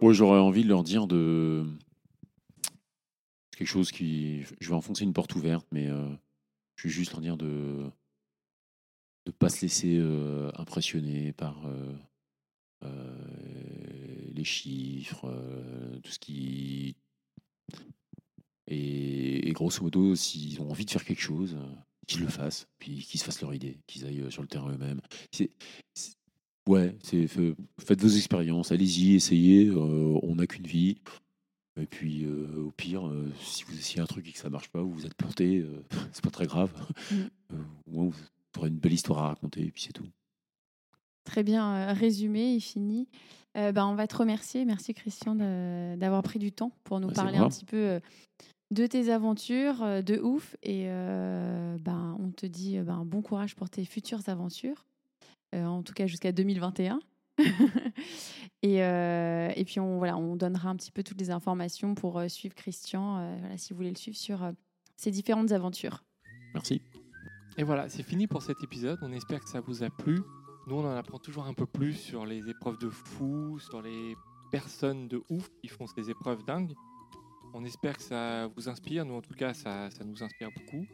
[0.00, 1.66] Moi, j'aurais envie de leur dire de
[3.56, 6.08] quelque chose qui, je vais enfoncer une porte ouverte, mais euh,
[6.76, 7.90] je vais juste leur dire de
[9.24, 11.94] de pas se laisser euh, impressionner par euh,
[14.32, 15.30] les chiffres,
[16.02, 16.96] tout ce qui
[18.66, 21.56] et, grosso modo, s'ils ont envie de faire quelque chose,
[22.06, 24.70] qu'ils le fassent, puis qu'ils se fassent leur idée, qu'ils aillent euh, sur le terrain
[24.72, 25.00] eux-mêmes.
[25.32, 25.50] C'est-
[25.94, 26.14] c'est-
[26.68, 29.66] Ouais, c'est faites vos expériences, allez-y, essayez.
[29.66, 30.98] euh, on n'a qu'une vie.
[31.80, 34.68] Et puis, euh, au pire, euh, si vous essayez un truc et que ça marche
[34.68, 35.64] pas, vous vous êtes planté,
[36.12, 36.70] c'est pas très grave.
[37.10, 37.54] Mm.
[37.86, 38.20] Au moins, vous
[38.58, 40.06] aurez une belle histoire à raconter, et puis c'est tout.
[41.24, 43.08] Très bien résumé et fini.
[43.56, 44.64] Euh, ben, on va te remercier.
[44.64, 48.00] Merci Christian de- d'avoir pris du temps pour nous Bah, parler un petit peu
[48.72, 50.56] de tes aventures, euh, de ouf.
[50.62, 54.84] Et euh, ben, on te dit euh, ben, bon courage pour tes futures aventures,
[55.54, 56.98] Euh, en tout cas jusqu'à 2021.
[58.62, 62.18] et, euh, et puis on, voilà, on donnera un petit peu toutes les informations pour
[62.18, 64.52] euh, suivre Christian, euh, voilà, si vous voulez le suivre sur euh,
[64.96, 66.02] ses différentes aventures.
[66.54, 66.80] Merci.
[67.58, 68.98] Et voilà, c'est fini pour cet épisode.
[69.02, 70.20] On espère que ça vous a plu.
[70.66, 74.14] Nous, on en apprend toujours un peu plus sur les épreuves de fou, sur les
[74.50, 76.72] personnes de ouf qui font ces épreuves dingues.
[77.54, 79.04] On espère que ça vous inspire.
[79.04, 80.86] Nous, en tout cas, ça, nous inspire beaucoup.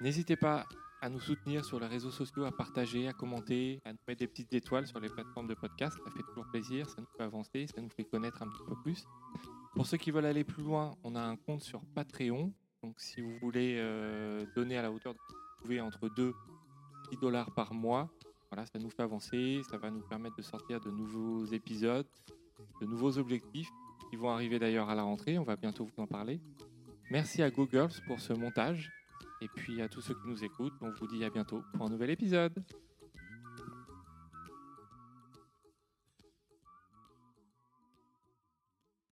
[0.00, 0.64] N'hésitez pas
[1.02, 4.28] à nous soutenir sur les réseaux sociaux, à partager, à commenter, à nous mettre des
[4.28, 5.98] petites étoiles sur les plateformes de podcast.
[6.04, 8.76] Ça fait toujours plaisir, ça nous fait avancer, ça nous fait connaître un petit peu
[8.82, 9.04] plus.
[9.74, 12.52] Pour ceux qui veulent aller plus loin, on a un compte sur Patreon.
[12.82, 17.16] Donc, si vous voulez euh, donner à la hauteur de vous pouvez entre 2 et
[17.16, 18.08] 10 dollars par mois.
[18.50, 22.06] Voilà, ça nous fait avancer, ça va nous permettre de sortir de nouveaux épisodes,
[22.80, 23.70] de nouveaux objectifs
[24.10, 26.40] qui vont arriver d'ailleurs à la rentrée, on va bientôt vous en parler.
[27.10, 28.90] Merci à GoGirls pour ce montage
[29.40, 31.88] et puis à tous ceux qui nous écoutent, on vous dit à bientôt pour un
[31.88, 32.52] nouvel épisode.